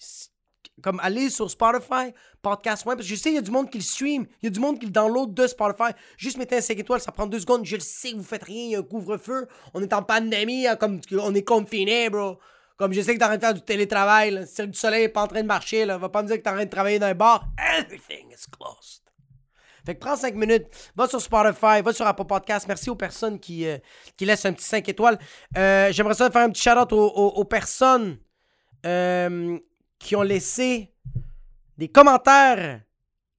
comme 0.82 1.00
aller 1.00 1.30
sur 1.30 1.50
Spotify, 1.50 2.12
Podcast 2.42 2.84
parce 2.84 2.96
que 2.98 3.02
je 3.02 3.14
sais, 3.14 3.30
il 3.30 3.34
y 3.34 3.38
a 3.38 3.42
du 3.42 3.50
monde 3.50 3.70
qui 3.70 3.78
le 3.78 3.84
stream, 3.84 4.26
il 4.42 4.44
y 4.44 4.48
a 4.48 4.50
du 4.50 4.60
monde 4.60 4.78
qui 4.78 4.86
le 4.86 4.92
download 4.92 5.34
de 5.34 5.46
Spotify. 5.46 5.92
Juste 6.16 6.36
mettez 6.36 6.56
un 6.56 6.60
5 6.60 6.78
étoiles, 6.78 7.00
ça 7.00 7.12
prend 7.12 7.26
deux 7.26 7.40
secondes. 7.40 7.64
Je 7.64 7.76
le 7.76 7.80
sais 7.80 8.12
vous 8.12 8.22
faites 8.22 8.44
rien, 8.44 8.64
il 8.64 8.70
y 8.70 8.76
a 8.76 8.80
un 8.80 8.82
couvre-feu, 8.82 9.48
on 9.74 9.82
est 9.82 9.92
en 9.92 10.02
pandémie, 10.02 10.66
hein, 10.66 10.76
comme 10.76 11.00
on 11.12 11.34
est 11.34 11.42
confiné, 11.44 12.10
bro. 12.10 12.38
Comme 12.76 12.92
je 12.92 13.00
sais 13.00 13.14
que 13.14 13.18
t'es 13.18 13.24
en 13.24 13.28
train 13.28 13.36
de 13.36 13.42
faire 13.42 13.54
du 13.54 13.62
télétravail, 13.62 14.32
le 14.32 14.44
cirque 14.46 14.70
du 14.70 14.78
soleil 14.78 15.04
est 15.04 15.08
pas 15.08 15.22
en 15.22 15.26
train 15.26 15.40
de 15.40 15.46
marcher, 15.46 15.86
là. 15.86 15.96
Va 15.96 16.10
pas 16.10 16.22
me 16.22 16.28
dire 16.28 16.36
que 16.36 16.42
t'es 16.42 16.50
en 16.50 16.54
train 16.54 16.64
de 16.66 16.70
travailler 16.70 16.98
dans 16.98 17.06
un 17.06 17.14
bar. 17.14 17.48
Everything 17.58 18.30
is 18.30 18.44
closed. 18.50 19.06
Fait 19.86 19.94
que 19.94 20.00
prends 20.00 20.16
5 20.16 20.34
minutes, 20.34 20.66
va 20.96 21.06
sur 21.06 21.20
Spotify, 21.20 21.80
va 21.82 21.92
sur 21.92 22.06
Apple 22.06 22.24
Podcast. 22.24 22.66
Merci 22.66 22.90
aux 22.90 22.96
personnes 22.96 23.38
qui, 23.38 23.66
euh, 23.66 23.78
qui 24.16 24.24
laissent 24.24 24.44
un 24.44 24.52
petit 24.52 24.64
5 24.64 24.86
étoiles. 24.88 25.16
Euh, 25.56 25.92
j'aimerais 25.92 26.14
ça 26.14 26.28
faire 26.28 26.42
un 26.42 26.50
petit 26.50 26.62
shout-out 26.62 26.92
aux, 26.92 27.44
personnes 27.44 28.18
euh, 28.84 29.56
qui 30.06 30.14
ont 30.14 30.22
laissé 30.22 30.92
des 31.76 31.88
commentaires 31.88 32.80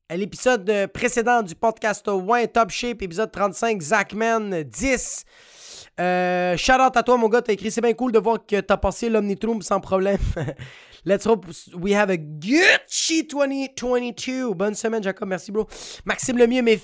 à 0.09 0.17
l'épisode 0.17 0.69
précédent 0.93 1.41
du 1.41 1.55
podcast 1.55 2.05
One 2.09 2.45
Top 2.49 2.71
Shape, 2.71 3.01
épisode 3.03 3.31
35, 3.31 3.81
Zachman 3.81 4.63
10. 4.63 5.23
Euh, 5.97 6.57
shout 6.57 6.73
out 6.73 6.97
à 6.97 7.03
toi, 7.03 7.15
mon 7.15 7.29
gars. 7.29 7.41
T'as 7.41 7.53
écrit, 7.53 7.71
c'est 7.71 7.79
bien 7.79 7.93
cool 7.93 8.11
de 8.11 8.19
voir 8.19 8.45
que 8.45 8.59
t'as 8.59 8.75
passé 8.75 9.07
l'Omnitroom 9.07 9.61
sans 9.61 9.79
problème. 9.79 10.19
Let's 11.05 11.25
hope 11.25 11.45
we 11.73 11.93
have 11.93 12.09
a 12.09 12.17
Gucci 12.17 13.23
2022. 13.23 14.53
Bonne 14.53 14.75
semaine, 14.75 15.01
Jacob. 15.01 15.29
Merci, 15.29 15.53
bro. 15.53 15.67
Maxime 16.03 16.37
Lemieux, 16.37 16.63
mes, 16.63 16.81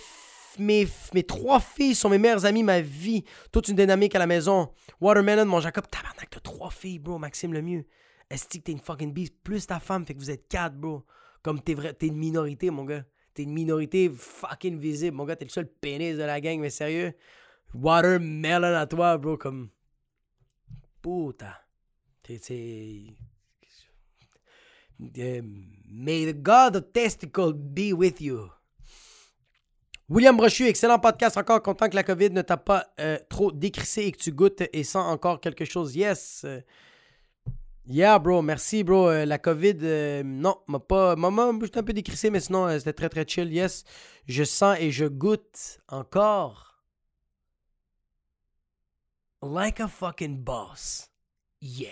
mes, 0.60 0.88
mes 1.14 1.24
trois 1.24 1.60
filles 1.60 1.96
sont 1.96 2.08
mes 2.08 2.20
meilleures 2.20 2.46
amies, 2.46 2.64
ma 2.64 2.80
vie. 2.80 3.26
Toute 3.52 3.68
une 3.68 3.76
dynamique 3.76 4.16
à 4.16 4.20
la 4.20 4.28
maison. 4.28 4.70
Watermelon, 5.02 5.46
mon 5.46 5.60
Jacob. 5.60 5.84
Tabarnak, 5.92 6.30
t'as 6.30 6.40
trois 6.40 6.70
filles, 6.70 7.00
bro. 7.00 7.20
Maxime 7.20 7.52
Lemieux. 7.52 7.84
Est-ce 8.34 8.48
que 8.48 8.58
t'es 8.58 8.72
une 8.72 8.80
fucking 8.80 9.14
beast? 9.14 9.36
Plus 9.44 9.68
ta 9.68 9.80
femme, 9.80 10.08
fait 10.08 10.16
que 10.16 10.20
vous 10.20 10.32
êtes 10.32 10.48
quatre, 10.48 10.76
bro. 10.76 11.06
Comme 11.44 11.62
t'es 11.62 11.76
vrai, 11.76 11.94
t'es 11.94 12.08
une 12.08 12.18
minorité, 12.18 12.72
mon 12.72 12.84
gars. 12.84 13.06
T'es 13.36 13.44
une 13.44 13.54
minorité 13.54 14.10
fucking 14.10 14.80
visible, 14.80 15.16
mon 15.16 15.26
gars. 15.26 15.36
T'es 15.36 15.46
le 15.46 15.52
seul 15.52 15.68
pénis 15.68 16.18
de 16.18 16.24
la 16.24 16.42
gang, 16.42 16.60
mais 16.60 16.72
sérieux. 16.72 17.14
Watermelon 17.76 18.76
à 18.76 18.88
toi, 18.88 19.20
bro. 19.20 19.38
Comme. 19.38 19.70
Puta. 21.04 21.62
T'es. 22.24 23.14
May 24.98 26.34
the 26.34 26.42
God 26.42 26.78
of 26.78 26.92
Testicle 26.92 27.54
be 27.54 27.94
with 27.94 28.20
you. 28.20 28.50
William 30.10 30.36
Brochu, 30.36 30.66
excellent 30.66 30.98
podcast. 30.98 31.38
Encore 31.38 31.62
content 31.62 31.88
que 31.88 31.96
la 31.96 32.04
COVID 32.04 32.32
ne 32.32 32.42
t'a 32.42 32.58
pas 32.58 32.88
euh, 33.00 33.20
trop 33.30 33.52
décrissé 33.52 34.06
et 34.06 34.12
que 34.12 34.18
tu 34.18 34.32
goûtes 34.32 34.64
et 34.74 34.84
sens 34.84 35.06
encore 35.06 35.40
quelque 35.40 35.66
chose. 35.66 35.96
Yes. 35.96 36.48
Yeah, 37.86 38.18
bro, 38.18 38.42
merci, 38.42 38.82
bro. 38.84 39.10
Euh, 39.10 39.26
la 39.26 39.38
COVID, 39.38 39.78
euh, 39.82 40.24
non, 40.24 40.58
m'a 40.68 40.80
pas. 40.80 41.18
Maman, 41.18 41.52
j'étais 41.62 41.80
un 41.80 41.84
peu 41.84 41.92
décrissé, 41.92 42.30
mais 42.30 42.40
sinon, 42.40 42.66
euh, 42.66 42.78
c'était 42.78 42.94
très, 42.94 43.10
très 43.10 43.28
chill. 43.28 43.52
Yes, 43.52 43.84
je 44.26 44.46
sens 44.46 44.78
et 44.80 44.90
je 44.90 45.06
goûte 45.06 45.82
encore. 45.90 46.82
Like 49.42 49.82
a 49.82 49.90
fucking 49.90 50.38
boss. 50.38 51.10
Yeah. 51.62 51.92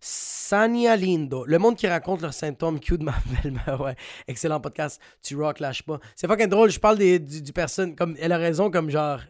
Sania 0.00 0.96
Lindo. 0.96 1.46
Le 1.46 1.58
monde 1.58 1.76
qui 1.76 1.86
raconte 1.86 2.20
leurs 2.20 2.34
symptômes 2.34 2.78
cute 2.78 3.00
de 3.00 3.04
ma 3.04 3.14
belle-mère. 3.42 3.80
Ouais. 3.80 3.96
Excellent 4.26 4.60
podcast. 4.60 5.00
Tu 5.22 5.34
rock, 5.34 5.60
lâche 5.60 5.82
pas. 5.82 5.98
C'est 6.14 6.26
fucking 6.26 6.48
drôle. 6.48 6.70
Je 6.70 6.78
parle 6.78 6.98
des, 6.98 7.18
du, 7.18 7.54
personne. 7.54 7.96
Comme, 7.96 8.16
elle 8.20 8.32
a 8.32 8.38
raison, 8.38 8.70
comme 8.70 8.90
genre. 8.90 9.20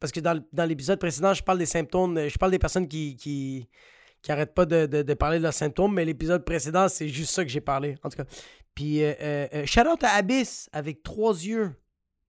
Parce 0.00 0.12
que 0.12 0.20
dans, 0.20 0.42
l'épisode 0.66 0.98
précédent, 0.98 1.32
je 1.32 1.42
parle 1.42 1.58
des 1.58 1.66
symptômes. 1.66 2.28
Je 2.28 2.36
parle 2.36 2.52
des 2.52 2.58
personnes 2.58 2.88
qui 2.88 3.70
qui 4.22 4.30
arrête 4.30 4.54
pas 4.54 4.64
de, 4.64 5.14
parler 5.14 5.38
de 5.38 5.42
leurs 5.42 5.52
symptômes, 5.52 5.94
mais 5.94 6.04
l'épisode 6.04 6.44
précédent, 6.44 6.88
c'est 6.88 7.08
juste 7.08 7.32
ça 7.32 7.44
que 7.44 7.50
j'ai 7.50 7.60
parlé. 7.60 7.96
En 8.02 8.08
tout 8.08 8.16
cas. 8.16 8.24
Puis, 8.74 9.02
euh, 9.02 9.12
euh, 9.20 9.48
euh 9.54 9.66
shout 9.66 9.80
out 9.80 10.02
à 10.02 10.14
Abyss 10.14 10.70
avec 10.72 11.02
trois 11.02 11.34
yeux. 11.34 11.74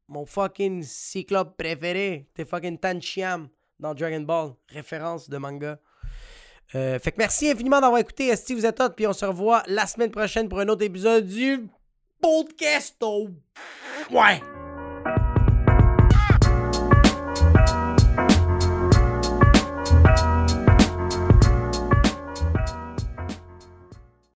Mon 0.08 0.26
fucking 0.26 0.84
cyclope 0.84 1.56
préféré. 1.56 2.28
T'es 2.34 2.46
fucking 2.46 2.78
Tanchiam 2.78 3.48
dans 3.80 3.94
Dragon 3.94 4.22
Ball. 4.22 4.54
Référence 4.68 5.30
de 5.30 5.38
manga. 5.38 5.80
Euh, 6.76 7.00
fait 7.00 7.12
que 7.12 7.18
merci 7.20 7.50
infiniment 7.50 7.80
d'avoir 7.80 8.02
écouté. 8.02 8.28
Esti, 8.28 8.54
vous 8.54 8.66
êtes 8.66 8.82
hot. 8.82 8.90
Puis 8.90 9.08
on 9.08 9.14
se 9.14 9.26
revoit 9.26 9.64
la 9.68 9.86
semaine 9.86 10.12
prochaine 10.12 10.50
pour 10.50 10.60
un 10.60 10.68
autre 10.68 10.84
épisode 10.84 11.26
du 11.26 11.68
podcast. 12.20 13.02
Ouais. 14.12 14.42